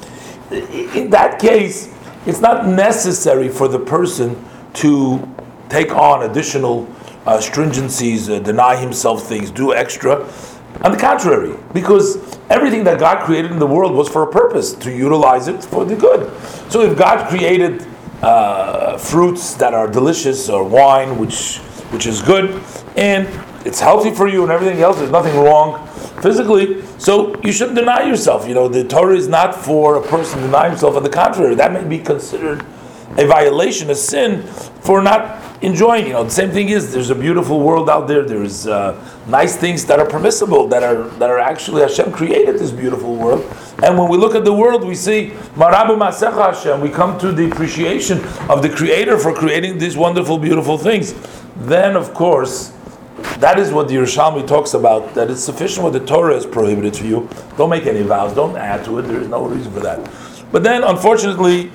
in 0.50 1.10
that 1.10 1.38
case, 1.38 1.94
it's 2.26 2.40
not 2.40 2.66
necessary 2.66 3.48
for 3.48 3.68
the 3.68 3.78
person 3.78 4.42
to 4.74 5.28
take 5.68 5.92
on 5.92 6.28
additional 6.28 6.88
uh, 7.28 7.38
stringencies, 7.38 8.30
uh, 8.30 8.38
deny 8.38 8.74
himself 8.76 9.26
things, 9.26 9.50
do 9.50 9.74
extra. 9.74 10.26
On 10.82 10.92
the 10.92 10.98
contrary, 10.98 11.56
because 11.74 12.38
everything 12.48 12.84
that 12.84 12.98
God 12.98 13.24
created 13.24 13.50
in 13.50 13.58
the 13.58 13.66
world 13.66 13.94
was 13.94 14.08
for 14.08 14.22
a 14.22 14.30
purpose, 14.30 14.72
to 14.74 14.90
utilize 14.90 15.48
it 15.48 15.62
for 15.64 15.84
the 15.84 15.96
good. 15.96 16.32
So 16.70 16.82
if 16.82 16.96
God 16.96 17.28
created 17.28 17.86
uh, 18.22 18.96
fruits 18.96 19.54
that 19.54 19.74
are 19.74 19.88
delicious 19.88 20.48
or 20.48 20.64
wine, 20.64 21.18
which 21.18 21.58
which 21.92 22.06
is 22.06 22.20
good, 22.22 22.62
and 22.96 23.26
it's 23.64 23.80
healthy 23.80 24.10
for 24.10 24.28
you 24.28 24.42
and 24.42 24.52
everything 24.52 24.80
else. 24.80 24.98
There's 24.98 25.10
nothing 25.10 25.36
wrong 25.36 25.86
physically. 26.22 26.82
So 26.98 27.40
you 27.42 27.52
shouldn't 27.52 27.76
deny 27.76 28.06
yourself. 28.06 28.46
You 28.46 28.54
know, 28.54 28.68
the 28.68 28.84
Torah 28.84 29.16
is 29.16 29.28
not 29.28 29.54
for 29.54 29.96
a 29.96 30.02
person 30.06 30.38
to 30.40 30.46
deny 30.46 30.68
himself. 30.68 30.96
On 30.96 31.02
the 31.02 31.08
contrary, 31.08 31.54
that 31.54 31.72
may 31.72 31.84
be 31.84 31.98
considered 31.98 32.64
a 33.16 33.26
violation, 33.26 33.90
a 33.90 33.94
sin, 33.94 34.42
for 34.82 35.00
not 35.00 35.47
enjoying. 35.62 36.06
You 36.06 36.12
know, 36.12 36.24
the 36.24 36.30
same 36.30 36.50
thing 36.50 36.68
is 36.68 36.92
there's 36.92 37.10
a 37.10 37.14
beautiful 37.14 37.60
world 37.60 37.90
out 37.90 38.08
there. 38.08 38.22
There's 38.22 38.66
uh, 38.66 38.94
nice 39.26 39.56
things 39.56 39.84
that 39.86 39.98
are 39.98 40.08
permissible 40.08 40.68
that 40.68 40.82
are 40.82 41.08
that 41.18 41.30
are 41.30 41.38
actually 41.38 41.82
Hashem 41.82 42.12
created 42.12 42.58
this 42.58 42.70
beautiful 42.70 43.16
world. 43.16 43.42
And 43.82 43.96
when 43.98 44.08
we 44.08 44.16
look 44.16 44.34
at 44.34 44.44
the 44.44 44.52
world, 44.52 44.84
we 44.84 44.94
see 44.94 45.32
Mah 45.56 45.70
Rabu 45.70 45.96
Ma'asecha 45.96 46.54
Hashem. 46.54 46.80
We 46.80 46.90
come 46.90 47.18
to 47.20 47.32
the 47.32 47.50
appreciation 47.50 48.18
of 48.48 48.62
the 48.62 48.68
Creator 48.68 49.18
for 49.18 49.34
creating 49.34 49.78
these 49.78 49.96
wonderful, 49.96 50.38
beautiful 50.38 50.78
things. 50.78 51.14
Then, 51.56 51.96
of 51.96 52.14
course, 52.14 52.72
that 53.38 53.58
is 53.58 53.72
what 53.72 53.88
the 53.88 53.94
Yerushalmi 53.94 54.46
talks 54.46 54.74
about, 54.74 55.14
that 55.14 55.30
it's 55.30 55.42
sufficient 55.42 55.84
what 55.84 55.92
the 55.92 56.04
Torah 56.04 56.36
is 56.36 56.46
prohibited 56.46 56.96
for 56.96 57.04
you. 57.04 57.28
Don't 57.56 57.70
make 57.70 57.86
any 57.86 58.02
vows, 58.02 58.32
don't 58.34 58.56
add 58.56 58.84
to 58.84 58.98
it, 58.98 59.02
there 59.02 59.20
is 59.20 59.28
no 59.28 59.46
reason 59.46 59.72
for 59.72 59.80
that. 59.80 60.10
But 60.52 60.62
then, 60.62 60.82
unfortunately, 60.84 61.70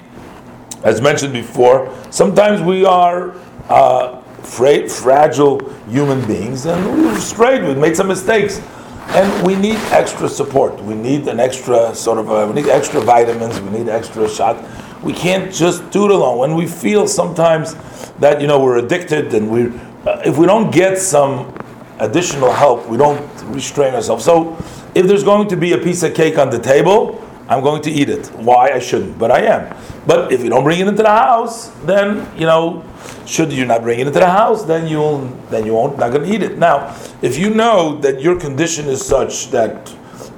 as 0.84 1.02
mentioned 1.02 1.34
before, 1.34 1.94
sometimes 2.12 2.62
we 2.62 2.86
are 2.86 3.34
uh, 3.70 4.22
fra- 4.44 4.88
fragile 4.90 5.60
human 5.90 6.26
beings 6.28 6.66
and 6.66 7.04
we've 7.04 7.22
strayed, 7.22 7.64
we've 7.64 7.78
made 7.78 7.96
some 7.96 8.08
mistakes. 8.08 8.62
And 9.08 9.46
we 9.46 9.56
need 9.56 9.76
extra 9.92 10.30
support. 10.30 10.82
We 10.82 10.96
need 10.96 11.28
an 11.28 11.40
extra 11.40 11.94
sort 11.94 12.18
of, 12.18 12.48
we 12.48 12.62
need 12.62 12.70
extra 12.70 13.02
vitamins, 13.02 13.60
we 13.60 13.70
need 13.78 13.90
extra 13.90 14.30
shot. 14.30 14.58
We 15.04 15.14
can't 15.14 15.54
just 15.54 15.88
do 15.92 16.06
it 16.06 16.12
alone. 16.12 16.38
When 16.38 16.56
we 16.56 16.66
feel 16.66 17.08
sometimes 17.08 17.76
that, 18.20 18.40
you 18.40 18.48
know, 18.48 18.64
we're 18.64 18.78
addicted 18.78 19.34
and 19.34 19.52
we, 19.52 19.78
uh, 20.08 20.22
if 20.26 20.38
we 20.38 20.46
don't 20.46 20.72
get 20.72 20.98
some 20.98 21.54
additional 22.00 22.52
help, 22.52 22.88
we 22.88 22.98
don't 22.98 23.22
restrain 23.54 23.94
ourselves. 23.94 24.24
So 24.24 24.58
if 24.96 25.06
there's 25.06 25.24
going 25.24 25.50
to 25.50 25.58
be 25.58 25.74
a 25.74 25.78
piece 25.78 26.02
of 26.04 26.14
cake 26.14 26.38
on 26.38 26.50
the 26.50 26.60
table, 26.60 27.22
I'm 27.50 27.62
going 27.62 27.82
to 27.84 27.92
eat 27.92 28.10
it. 28.10 28.28
Why? 28.30 28.70
I 28.70 28.80
shouldn't, 28.80 29.20
but 29.20 29.32
I 29.32 29.42
am. 29.42 29.76
But 30.06 30.34
if 30.34 30.44
you 30.44 30.50
don't 30.50 30.64
bring 30.64 30.80
it 30.80 30.88
into 30.88 31.04
the 31.04 31.10
house, 31.10 31.70
then 31.86 32.28
you 32.38 32.46
know, 32.46 32.84
should 33.26 33.54
you 33.54 33.66
not 33.66 33.84
bring 33.84 34.00
it 34.00 34.08
into 34.08 34.20
the 34.20 34.30
house, 34.30 34.64
then 34.64 34.88
you'll 34.88 35.20
then 35.50 35.66
you 35.66 35.74
won't 35.74 35.98
not 35.98 36.12
going 36.12 36.28
to 36.28 36.34
eat 36.34 36.44
it. 36.44 36.58
Now, 36.58 36.96
if 37.22 37.38
you 37.38 37.50
know 37.50 37.98
that 38.00 38.22
your 38.22 38.40
condition 38.40 38.88
is 38.88 39.06
such 39.06 39.50
that 39.52 39.94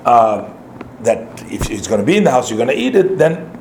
uh, 0.06 0.52
that 1.02 1.20
if 1.52 1.70
it's 1.72 1.88
going 1.88 2.00
to 2.00 2.06
be 2.06 2.18
in 2.18 2.24
the 2.24 2.32
house, 2.32 2.50
you're 2.50 2.58
going 2.58 2.70
to 2.70 2.78
eat 2.78 2.96
it, 2.96 3.18
then 3.18 3.52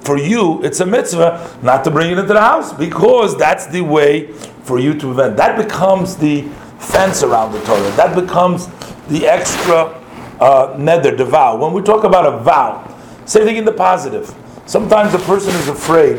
for 0.00 0.18
you 0.18 0.62
it's 0.62 0.80
a 0.80 0.86
mitzvah 0.86 1.58
not 1.62 1.82
to 1.84 1.90
bring 1.90 2.10
it 2.10 2.18
into 2.18 2.34
the 2.34 2.40
house 2.40 2.72
because 2.72 3.36
that's 3.38 3.66
the 3.66 3.80
way 3.80 4.32
for 4.64 4.78
you 4.78 4.92
to 4.92 5.00
prevent. 5.00 5.36
That 5.36 5.56
becomes 5.56 6.16
the 6.16 6.42
fence 6.78 7.22
around 7.22 7.52
the 7.52 7.60
Torah. 7.64 7.90
That 7.92 8.14
becomes 8.14 8.66
the 9.08 9.26
extra 9.26 10.02
uh, 10.40 10.76
neder, 10.76 11.16
the 11.16 11.24
vow. 11.24 11.56
When 11.56 11.72
we 11.72 11.80
talk 11.80 12.04
about 12.04 12.26
a 12.26 12.38
vow, 12.38 12.90
same 13.24 13.44
thing 13.44 13.56
in 13.56 13.64
the 13.64 13.72
positive. 13.72 14.34
Sometimes 14.66 15.12
a 15.12 15.18
person 15.18 15.54
is 15.56 15.68
afraid 15.68 16.18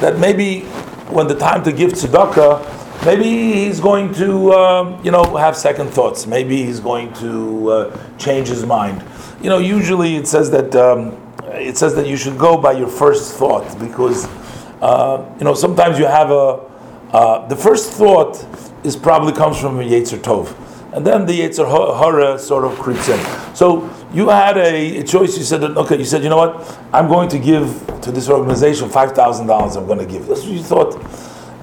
that 0.00 0.18
maybe 0.18 0.62
when 1.10 1.28
the 1.28 1.36
time 1.36 1.62
to 1.64 1.72
give 1.72 1.92
tzedakah, 1.92 3.04
maybe 3.06 3.24
he's 3.24 3.78
going 3.78 4.12
to, 4.14 4.52
um, 4.52 5.04
you 5.04 5.10
know, 5.10 5.36
have 5.36 5.56
second 5.56 5.90
thoughts. 5.90 6.26
Maybe 6.26 6.64
he's 6.64 6.80
going 6.80 7.12
to 7.14 7.70
uh, 7.70 7.98
change 8.18 8.48
his 8.48 8.66
mind. 8.66 9.04
You 9.40 9.50
know, 9.50 9.58
usually 9.58 10.16
it 10.16 10.26
says 10.26 10.50
that 10.50 10.74
um, 10.74 11.16
it 11.44 11.78
says 11.78 11.94
that 11.94 12.06
you 12.06 12.16
should 12.16 12.38
go 12.38 12.56
by 12.56 12.72
your 12.72 12.88
first 12.88 13.34
thought 13.36 13.78
because, 13.78 14.26
uh, 14.80 15.24
you 15.38 15.44
know, 15.44 15.54
sometimes 15.54 15.98
you 15.98 16.06
have 16.06 16.30
a 16.30 16.66
uh, 17.12 17.46
the 17.46 17.56
first 17.56 17.92
thought 17.92 18.44
is 18.84 18.96
probably 18.96 19.32
comes 19.32 19.60
from 19.60 19.78
a 19.78 19.84
Yetzer 19.84 20.18
Tov, 20.18 20.54
and 20.92 21.06
then 21.06 21.24
the 21.24 21.40
Yetzer 21.40 21.66
Hara 21.66 22.36
sort 22.38 22.64
of 22.64 22.76
creeps 22.80 23.08
in. 23.08 23.54
So 23.54 23.88
you 24.12 24.28
had 24.28 24.56
a, 24.56 25.02
choice. 25.02 25.36
You 25.36 25.44
said, 25.44 25.62
okay, 25.62 25.98
you 25.98 26.04
said, 26.04 26.22
you 26.22 26.28
know 26.28 26.36
what? 26.36 26.78
I'm 26.92 27.08
going 27.08 27.28
to 27.30 27.38
give 27.38 27.68
to 28.02 28.12
this 28.12 28.28
organization 28.28 28.88
five 28.88 29.12
thousand 29.12 29.46
dollars. 29.46 29.76
I'm 29.76 29.86
going 29.86 29.98
to 29.98 30.06
give. 30.06 30.26
That's 30.26 30.42
what 30.42 30.50
you 30.52 30.62
thought. 30.62 30.94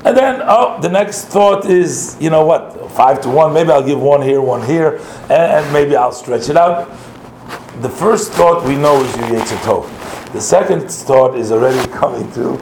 And 0.06 0.18
then, 0.18 0.42
oh, 0.44 0.82
the 0.82 0.90
next 0.90 1.26
thought 1.26 1.66
is, 1.66 2.18
you 2.20 2.30
know 2.30 2.46
what? 2.46 2.92
Five 2.92 3.22
to 3.22 3.30
one. 3.30 3.54
Maybe 3.54 3.72
I'll 3.72 3.86
give 3.86 4.02
one 4.02 4.22
here, 4.22 4.42
one 4.42 4.66
here, 4.66 4.98
and, 5.24 5.32
and 5.32 5.74
maybe 5.74 5.96
I'll 5.96 6.12
stretch 6.12 6.50
it 6.50 6.58
out. 6.58 6.90
The 7.82 7.90
first 7.90 8.34
thought 8.34 8.66
we 8.66 8.76
know 8.76 9.02
is 9.02 9.16
your 9.18 9.40
Tov. 9.62 10.34
The 10.34 10.42
second 10.42 10.92
thought 10.92 11.38
is 11.38 11.52
already 11.52 11.88
coming 11.94 12.30
to, 12.34 12.56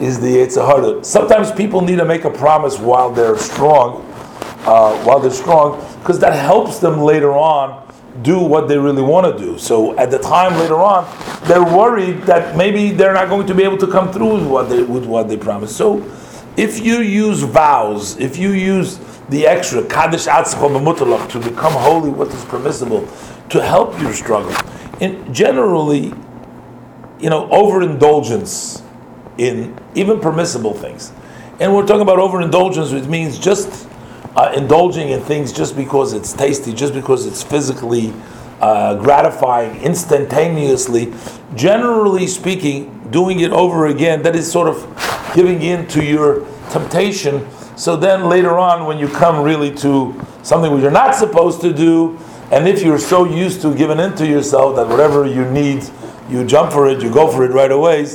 is 0.00 0.18
the 0.18 0.26
Yetzer 0.26 0.66
Hara. 0.66 1.04
Sometimes 1.04 1.52
people 1.52 1.80
need 1.80 1.96
to 1.96 2.04
make 2.04 2.24
a 2.24 2.30
promise 2.30 2.78
while 2.78 3.10
they're 3.10 3.38
strong, 3.38 4.04
uh, 4.66 4.96
while 5.04 5.20
they're 5.20 5.30
strong, 5.30 5.78
because 6.00 6.18
that 6.18 6.32
helps 6.34 6.80
them 6.80 7.00
later 7.00 7.32
on 7.32 7.87
do 8.22 8.38
what 8.40 8.68
they 8.68 8.78
really 8.78 9.02
want 9.02 9.26
to 9.26 9.44
do. 9.44 9.58
So 9.58 9.96
at 9.98 10.10
the 10.10 10.18
time 10.18 10.58
later 10.58 10.76
on, 10.76 11.06
they're 11.46 11.62
worried 11.62 12.22
that 12.22 12.56
maybe 12.56 12.90
they're 12.90 13.14
not 13.14 13.28
going 13.28 13.46
to 13.46 13.54
be 13.54 13.62
able 13.62 13.78
to 13.78 13.86
come 13.86 14.12
through 14.12 14.38
with 14.38 14.46
what 14.46 14.68
they, 14.68 14.82
with 14.82 15.04
what 15.04 15.28
they 15.28 15.36
promised. 15.36 15.76
So 15.76 16.04
if 16.56 16.84
you 16.84 17.00
use 17.00 17.42
vows, 17.42 18.16
if 18.18 18.36
you 18.36 18.50
use 18.50 18.98
the 19.28 19.46
extra 19.46 19.84
kadesh 19.84 20.26
atzmecha 20.26 21.28
to 21.30 21.38
become 21.38 21.72
holy, 21.72 22.10
what 22.10 22.28
is 22.28 22.44
permissible, 22.46 23.06
to 23.50 23.62
help 23.62 24.00
your 24.00 24.12
struggle, 24.12 24.54
generally 25.32 26.12
you 27.20 27.30
know, 27.30 27.48
overindulgence 27.50 28.82
in 29.38 29.76
even 29.94 30.20
permissible 30.20 30.74
things. 30.74 31.12
And 31.60 31.74
we're 31.74 31.86
talking 31.86 32.02
about 32.02 32.18
overindulgence, 32.18 32.92
which 32.92 33.04
means 33.04 33.38
just 33.38 33.88
uh, 34.36 34.52
indulging 34.56 35.08
in 35.10 35.20
things 35.20 35.52
just 35.52 35.76
because 35.76 36.12
it's 36.12 36.32
tasty, 36.32 36.72
just 36.72 36.94
because 36.94 37.26
it's 37.26 37.42
physically 37.42 38.12
uh, 38.60 38.96
gratifying, 38.96 39.80
instantaneously. 39.82 41.12
Generally 41.54 42.26
speaking, 42.26 43.08
doing 43.10 43.40
it 43.40 43.52
over 43.52 43.86
again, 43.86 44.22
that 44.22 44.36
is 44.36 44.50
sort 44.50 44.68
of 44.68 45.32
giving 45.34 45.62
in 45.62 45.86
to 45.88 46.04
your 46.04 46.46
temptation. 46.70 47.46
So 47.76 47.96
then 47.96 48.28
later 48.28 48.58
on, 48.58 48.86
when 48.86 48.98
you 48.98 49.08
come 49.08 49.44
really 49.44 49.74
to 49.76 50.14
something 50.42 50.72
which 50.72 50.82
you're 50.82 50.90
not 50.90 51.14
supposed 51.14 51.60
to 51.62 51.72
do, 51.72 52.18
and 52.50 52.66
if 52.66 52.82
you're 52.82 52.98
so 52.98 53.24
used 53.24 53.60
to 53.62 53.74
giving 53.74 53.98
in 53.98 54.14
to 54.16 54.26
yourself 54.26 54.76
that 54.76 54.88
whatever 54.88 55.26
you 55.26 55.44
need 55.50 55.88
you 56.28 56.44
jump 56.44 56.72
for 56.72 56.88
it, 56.88 57.02
you 57.02 57.10
go 57.10 57.30
for 57.30 57.44
it 57.44 57.52
right 57.52 57.70
away, 57.70 58.06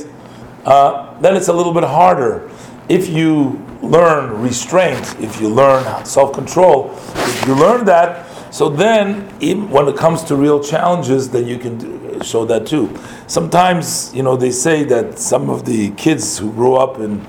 uh, 0.64 1.18
then 1.20 1.36
it's 1.36 1.48
a 1.48 1.52
little 1.52 1.72
bit 1.72 1.84
harder. 1.84 2.50
If 2.88 3.08
you 3.08 3.64
learn 3.82 4.40
restraint, 4.42 5.16
if 5.20 5.40
you 5.40 5.48
learn 5.48 6.04
self 6.04 6.34
control, 6.34 6.90
if 7.14 7.46
you 7.46 7.54
learn 7.54 7.84
that, 7.86 8.26
so 8.52 8.68
then 8.68 9.22
when 9.70 9.88
it 9.88 9.96
comes 9.96 10.22
to 10.24 10.36
real 10.36 10.62
challenges, 10.62 11.30
then 11.30 11.48
you 11.48 11.58
can 11.58 12.22
show 12.22 12.44
that 12.44 12.66
too. 12.66 12.96
Sometimes, 13.26 14.14
you 14.14 14.22
know, 14.22 14.36
they 14.36 14.50
say 14.50 14.84
that 14.84 15.18
some 15.18 15.50
of 15.50 15.64
the 15.64 15.90
kids 15.92 16.38
who 16.38 16.52
grow 16.52 16.76
up 16.76 17.00
in, 17.00 17.24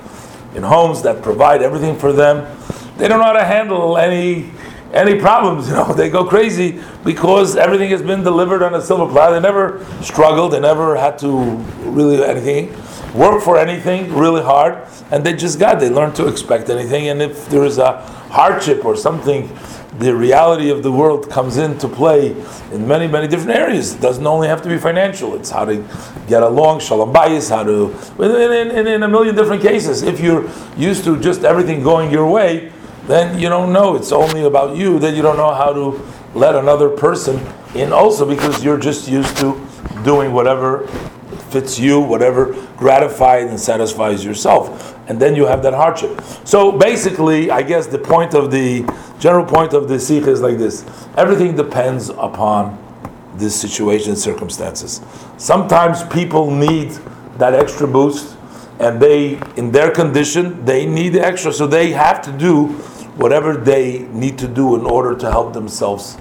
in 0.56 0.64
homes 0.64 1.02
that 1.04 1.24
provide 1.24 1.62
everything 1.62 1.98
for 1.98 2.14
them, 2.14 2.46
they 2.98 3.08
don't 3.08 3.20
know 3.20 3.26
how 3.26 3.34
to 3.34 3.44
handle 3.44 3.98
any 3.98 4.52
any 4.94 5.20
problems. 5.20 5.68
You 5.70 5.76
know, 5.76 5.94
they 5.94 6.10
go 6.10 6.26
crazy 6.26 6.82
because 7.04 7.56
everything 7.56 7.90
has 7.90 8.02
been 8.02 8.24
delivered 8.24 8.62
on 8.62 8.76
a 8.76 8.82
silver 8.82 9.12
platter. 9.12 9.36
They 9.36 9.42
never 9.42 9.86
struggled. 10.02 10.54
They 10.54 10.60
never 10.60 10.96
had 10.96 11.18
to 11.20 11.28
really 11.84 12.18
do 12.18 12.24
anything 12.24 12.74
work 13.16 13.42
for 13.42 13.58
anything 13.58 14.14
really 14.14 14.44
hard, 14.44 14.88
and 15.12 15.26
they 15.26 15.34
just 15.34 15.60
got. 15.60 15.80
They 15.80 15.90
learned 15.90 16.16
to 16.16 16.28
expect 16.28 16.70
anything, 16.70 17.08
and 17.08 17.22
if 17.22 17.50
there 17.50 17.64
is 17.64 17.78
a 17.78 18.02
hardship 18.36 18.84
or 18.86 18.96
something. 18.96 19.50
The 19.98 20.14
reality 20.14 20.70
of 20.72 20.84
the 20.84 20.92
world 20.92 21.30
comes 21.30 21.56
into 21.56 21.88
play 21.88 22.32
in 22.74 22.86
many, 22.86 23.08
many 23.08 23.30
different 23.30 23.58
areas. 23.58 23.94
It 23.94 24.02
doesn't 24.02 24.28
only 24.28 24.50
have 24.50 24.62
to 24.64 24.68
be 24.68 24.78
financial. 24.78 25.36
It's 25.36 25.50
how 25.50 25.64
to 25.64 25.88
get 26.28 26.44
along, 26.44 26.82
shalom 26.82 27.14
bayis, 27.14 27.50
how 27.50 27.64
to, 27.64 27.96
in, 28.22 28.78
in, 28.78 28.88
in 28.88 29.04
a 29.04 29.08
million 29.08 29.36
different 29.36 29.62
cases. 29.62 30.02
If 30.04 30.20
you're 30.20 30.52
used 30.76 31.06
to 31.06 31.18
just 31.22 31.46
everything 31.46 31.82
going 31.82 32.12
your 32.12 32.30
way, 32.30 32.74
then 33.08 33.40
you 33.40 33.48
don't 33.48 33.72
know. 33.72 33.96
It's 33.96 34.12
only 34.12 34.44
about 34.44 34.76
you. 34.76 35.00
that 35.00 35.16
you 35.16 35.22
don't 35.22 35.38
know 35.38 35.54
how 35.54 35.72
to 35.72 36.06
let 36.34 36.56
another 36.56 36.90
person 36.90 37.40
in 37.74 37.94
also 37.94 38.28
because 38.28 38.66
you're 38.66 38.80
just 38.80 39.08
used 39.08 39.38
to 39.38 39.66
doing 40.04 40.34
whatever 40.34 40.90
fits 41.56 41.80
you, 41.80 42.02
whatever 42.02 42.54
gratifies 42.76 43.50
and 43.50 43.58
satisfies 43.58 44.26
yourself. 44.26 44.94
And 45.08 45.22
then 45.22 45.38
you 45.38 45.46
have 45.46 45.64
that 45.64 45.74
hardship. 45.74 46.22
So 46.44 46.70
basically, 46.70 47.50
I 47.50 47.62
guess 47.62 47.88
the 47.88 47.98
point 47.98 48.34
of 48.34 48.52
the 48.52 48.84
general 49.20 49.46
point 49.46 49.72
of 49.72 49.88
the 49.88 49.98
Sikha 49.98 50.30
is 50.30 50.42
like 50.42 50.58
this 50.58 50.84
everything 51.16 51.56
depends 51.56 52.10
upon 52.10 52.78
this 53.36 53.60
situation 53.60 54.10
and 54.10 54.20
circumstances. 54.20 55.02
Sometimes 55.38 56.04
people 56.04 56.52
need 56.52 56.92
that 57.38 57.54
extra 57.54 57.88
boost 57.88 58.36
and 58.80 59.02
they 59.02 59.40
in 59.56 59.72
their 59.72 59.90
condition 59.92 60.66
they 60.66 60.86
need 60.86 61.10
the 61.10 61.22
extra 61.22 61.54
so 61.54 61.66
they 61.66 61.92
have 61.92 62.22
to 62.22 62.32
do 62.34 62.68
whatever 63.16 63.56
they 63.56 64.00
need 64.12 64.38
to 64.40 64.48
do 64.48 64.76
in 64.76 64.86
order 64.86 65.16
to 65.16 65.32
help 65.32 65.54
themselves, 65.54 66.18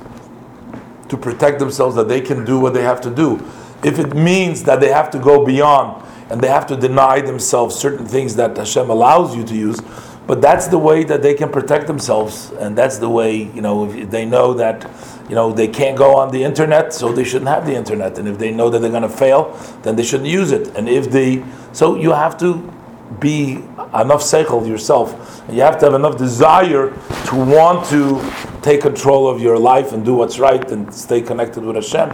to 1.08 1.16
protect 1.16 1.58
themselves, 1.58 1.96
that 1.96 2.06
they 2.06 2.20
can 2.20 2.44
do 2.44 2.60
what 2.60 2.72
they 2.72 2.82
have 2.82 3.00
to 3.00 3.10
do. 3.10 3.42
If 3.84 3.98
it 3.98 4.14
means 4.14 4.64
that 4.64 4.80
they 4.80 4.88
have 4.88 5.10
to 5.10 5.18
go 5.18 5.44
beyond 5.44 6.02
and 6.30 6.40
they 6.40 6.48
have 6.48 6.66
to 6.68 6.76
deny 6.76 7.20
themselves 7.20 7.76
certain 7.76 8.06
things 8.06 8.36
that 8.36 8.56
Hashem 8.56 8.88
allows 8.88 9.36
you 9.36 9.44
to 9.44 9.54
use, 9.54 9.80
but 10.26 10.40
that's 10.40 10.68
the 10.68 10.78
way 10.78 11.04
that 11.04 11.20
they 11.20 11.34
can 11.34 11.50
protect 11.50 11.86
themselves, 11.86 12.50
and 12.52 12.76
that's 12.76 12.96
the 12.96 13.10
way 13.10 13.36
you 13.36 13.60
know 13.60 13.92
they 13.92 14.24
know 14.24 14.54
that 14.54 14.90
you 15.28 15.34
know 15.34 15.52
they 15.52 15.68
can't 15.68 15.98
go 15.98 16.16
on 16.16 16.30
the 16.30 16.42
internet, 16.42 16.94
so 16.94 17.12
they 17.12 17.24
shouldn't 17.24 17.48
have 17.48 17.66
the 17.66 17.74
internet. 17.74 18.16
And 18.18 18.26
if 18.26 18.38
they 18.38 18.50
know 18.50 18.70
that 18.70 18.78
they're 18.78 18.90
going 18.90 19.02
to 19.02 19.08
fail, 19.08 19.52
then 19.82 19.96
they 19.96 20.02
shouldn't 20.02 20.30
use 20.30 20.50
it. 20.50 20.74
And 20.76 20.88
if 20.88 21.10
they 21.10 21.44
so 21.72 21.96
you 21.96 22.12
have 22.12 22.38
to 22.38 22.72
be 23.20 23.56
enough 23.94 24.22
seichel 24.22 24.66
yourself. 24.66 25.42
You 25.50 25.60
have 25.60 25.78
to 25.80 25.86
have 25.86 25.94
enough 25.94 26.16
desire 26.16 26.90
to 27.26 27.36
want 27.36 27.86
to 27.90 28.22
take 28.62 28.80
control 28.80 29.28
of 29.28 29.40
your 29.40 29.58
life 29.58 29.92
and 29.92 30.04
do 30.04 30.14
what's 30.14 30.38
right 30.38 30.68
and 30.70 30.92
stay 30.92 31.20
connected 31.20 31.64
with 31.64 31.76
Hashem. 31.76 32.10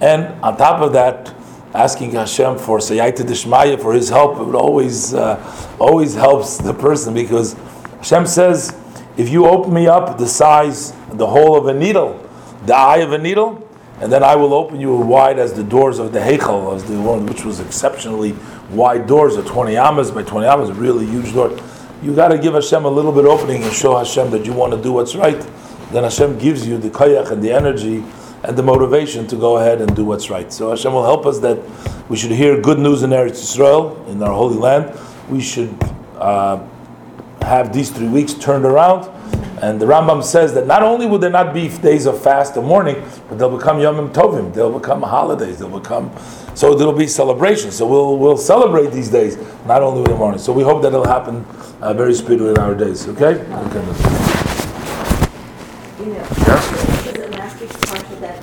And 0.00 0.26
on 0.42 0.56
top 0.56 0.82
of 0.82 0.92
that, 0.92 1.34
asking 1.74 2.12
Hashem 2.12 2.58
for 2.58 2.78
Sayyata 2.78 3.24
Dishmaya, 3.24 3.80
for 3.80 3.92
His 3.92 4.08
help, 4.08 4.36
it 4.36 4.54
always, 4.54 5.14
uh, 5.14 5.76
always 5.78 6.14
helps 6.14 6.58
the 6.58 6.74
person 6.74 7.14
because 7.14 7.54
Hashem 7.98 8.26
says, 8.26 8.76
if 9.16 9.30
you 9.30 9.46
open 9.46 9.72
me 9.72 9.86
up 9.86 10.18
the 10.18 10.28
size, 10.28 10.92
the 11.12 11.26
hole 11.26 11.56
of 11.56 11.66
a 11.66 11.74
needle, 11.74 12.22
the 12.66 12.74
eye 12.74 12.98
of 12.98 13.12
a 13.12 13.18
needle, 13.18 13.66
and 14.00 14.12
then 14.12 14.22
I 14.22 14.36
will 14.36 14.52
open 14.52 14.78
you 14.78 14.94
wide 14.94 15.38
as 15.38 15.54
the 15.54 15.64
doors 15.64 15.98
of 15.98 16.12
the 16.12 16.18
Heichal, 16.18 16.76
as 16.76 16.84
the 16.84 17.00
one 17.00 17.24
which 17.24 17.44
was 17.44 17.60
exceptionally 17.60 18.36
wide 18.70 19.06
doors, 19.06 19.36
of 19.36 19.46
20 19.46 19.76
amas 19.78 20.10
by 20.10 20.22
20 20.22 20.46
amas, 20.46 20.70
really 20.72 21.06
huge 21.06 21.32
door. 21.32 21.58
You 22.02 22.14
got 22.14 22.28
to 22.28 22.38
give 22.38 22.52
Hashem 22.52 22.84
a 22.84 22.90
little 22.90 23.12
bit 23.12 23.24
opening 23.24 23.62
and 23.62 23.72
show 23.72 23.96
Hashem 23.96 24.30
that 24.32 24.44
you 24.44 24.52
want 24.52 24.74
to 24.74 24.82
do 24.82 24.92
what's 24.92 25.16
right. 25.16 25.40
Then 25.92 26.02
Hashem 26.02 26.38
gives 26.38 26.68
you 26.68 26.76
the 26.76 26.90
koyach 26.90 27.30
and 27.30 27.42
the 27.42 27.52
energy 27.52 28.04
and 28.46 28.56
the 28.56 28.62
motivation 28.62 29.26
to 29.26 29.36
go 29.36 29.58
ahead 29.58 29.80
and 29.80 29.94
do 29.96 30.04
what's 30.04 30.30
right. 30.30 30.52
So 30.52 30.70
Hashem 30.70 30.92
will 30.92 31.04
help 31.04 31.26
us 31.26 31.40
that 31.40 31.58
we 32.08 32.16
should 32.16 32.30
hear 32.30 32.60
good 32.60 32.78
news 32.78 33.02
in 33.02 33.10
Eretz 33.10 33.42
Yisrael, 33.42 34.06
in 34.08 34.22
our 34.22 34.32
holy 34.32 34.56
land. 34.56 34.96
We 35.28 35.40
should 35.40 35.76
uh, 36.16 36.64
have 37.42 37.72
these 37.72 37.90
three 37.90 38.08
weeks 38.08 38.34
turned 38.34 38.64
around. 38.64 39.10
And 39.60 39.80
the 39.80 39.86
Rambam 39.86 40.22
says 40.22 40.52
that 40.54 40.66
not 40.66 40.82
only 40.82 41.06
will 41.06 41.18
there 41.18 41.30
not 41.30 41.54
be 41.54 41.68
days 41.78 42.04
of 42.06 42.22
fast 42.22 42.56
and 42.56 42.66
mourning, 42.66 43.02
but 43.28 43.38
they'll 43.38 43.56
become 43.56 43.78
Yomim 43.78 44.12
Tovim. 44.12 44.52
They'll 44.52 44.78
become 44.78 45.02
holidays. 45.02 45.58
They'll 45.58 45.80
become 45.80 46.14
so 46.54 46.74
there'll 46.74 46.92
be 46.92 47.06
celebration. 47.06 47.70
So 47.70 47.86
we'll 47.86 48.18
we'll 48.18 48.36
celebrate 48.36 48.92
these 48.92 49.08
days, 49.08 49.38
not 49.66 49.82
only 49.82 50.02
with 50.02 50.10
the 50.10 50.16
morning. 50.16 50.38
So 50.38 50.52
we 50.52 50.62
hope 50.62 50.82
that 50.82 50.88
it'll 50.88 51.06
happen 51.06 51.44
uh, 51.80 51.94
very 51.94 52.14
speedily 52.14 52.50
in 52.50 52.58
our 52.58 52.74
days. 52.74 53.08
Okay. 53.08 53.34
okay. 53.34 53.82
You 55.98 56.12
know, 56.12 56.20
was 56.20 57.06
it 57.06 57.30
last 57.32 57.60
week's 57.60 57.76
parsha 57.76 58.15
that 58.26 58.36
the 58.36 58.42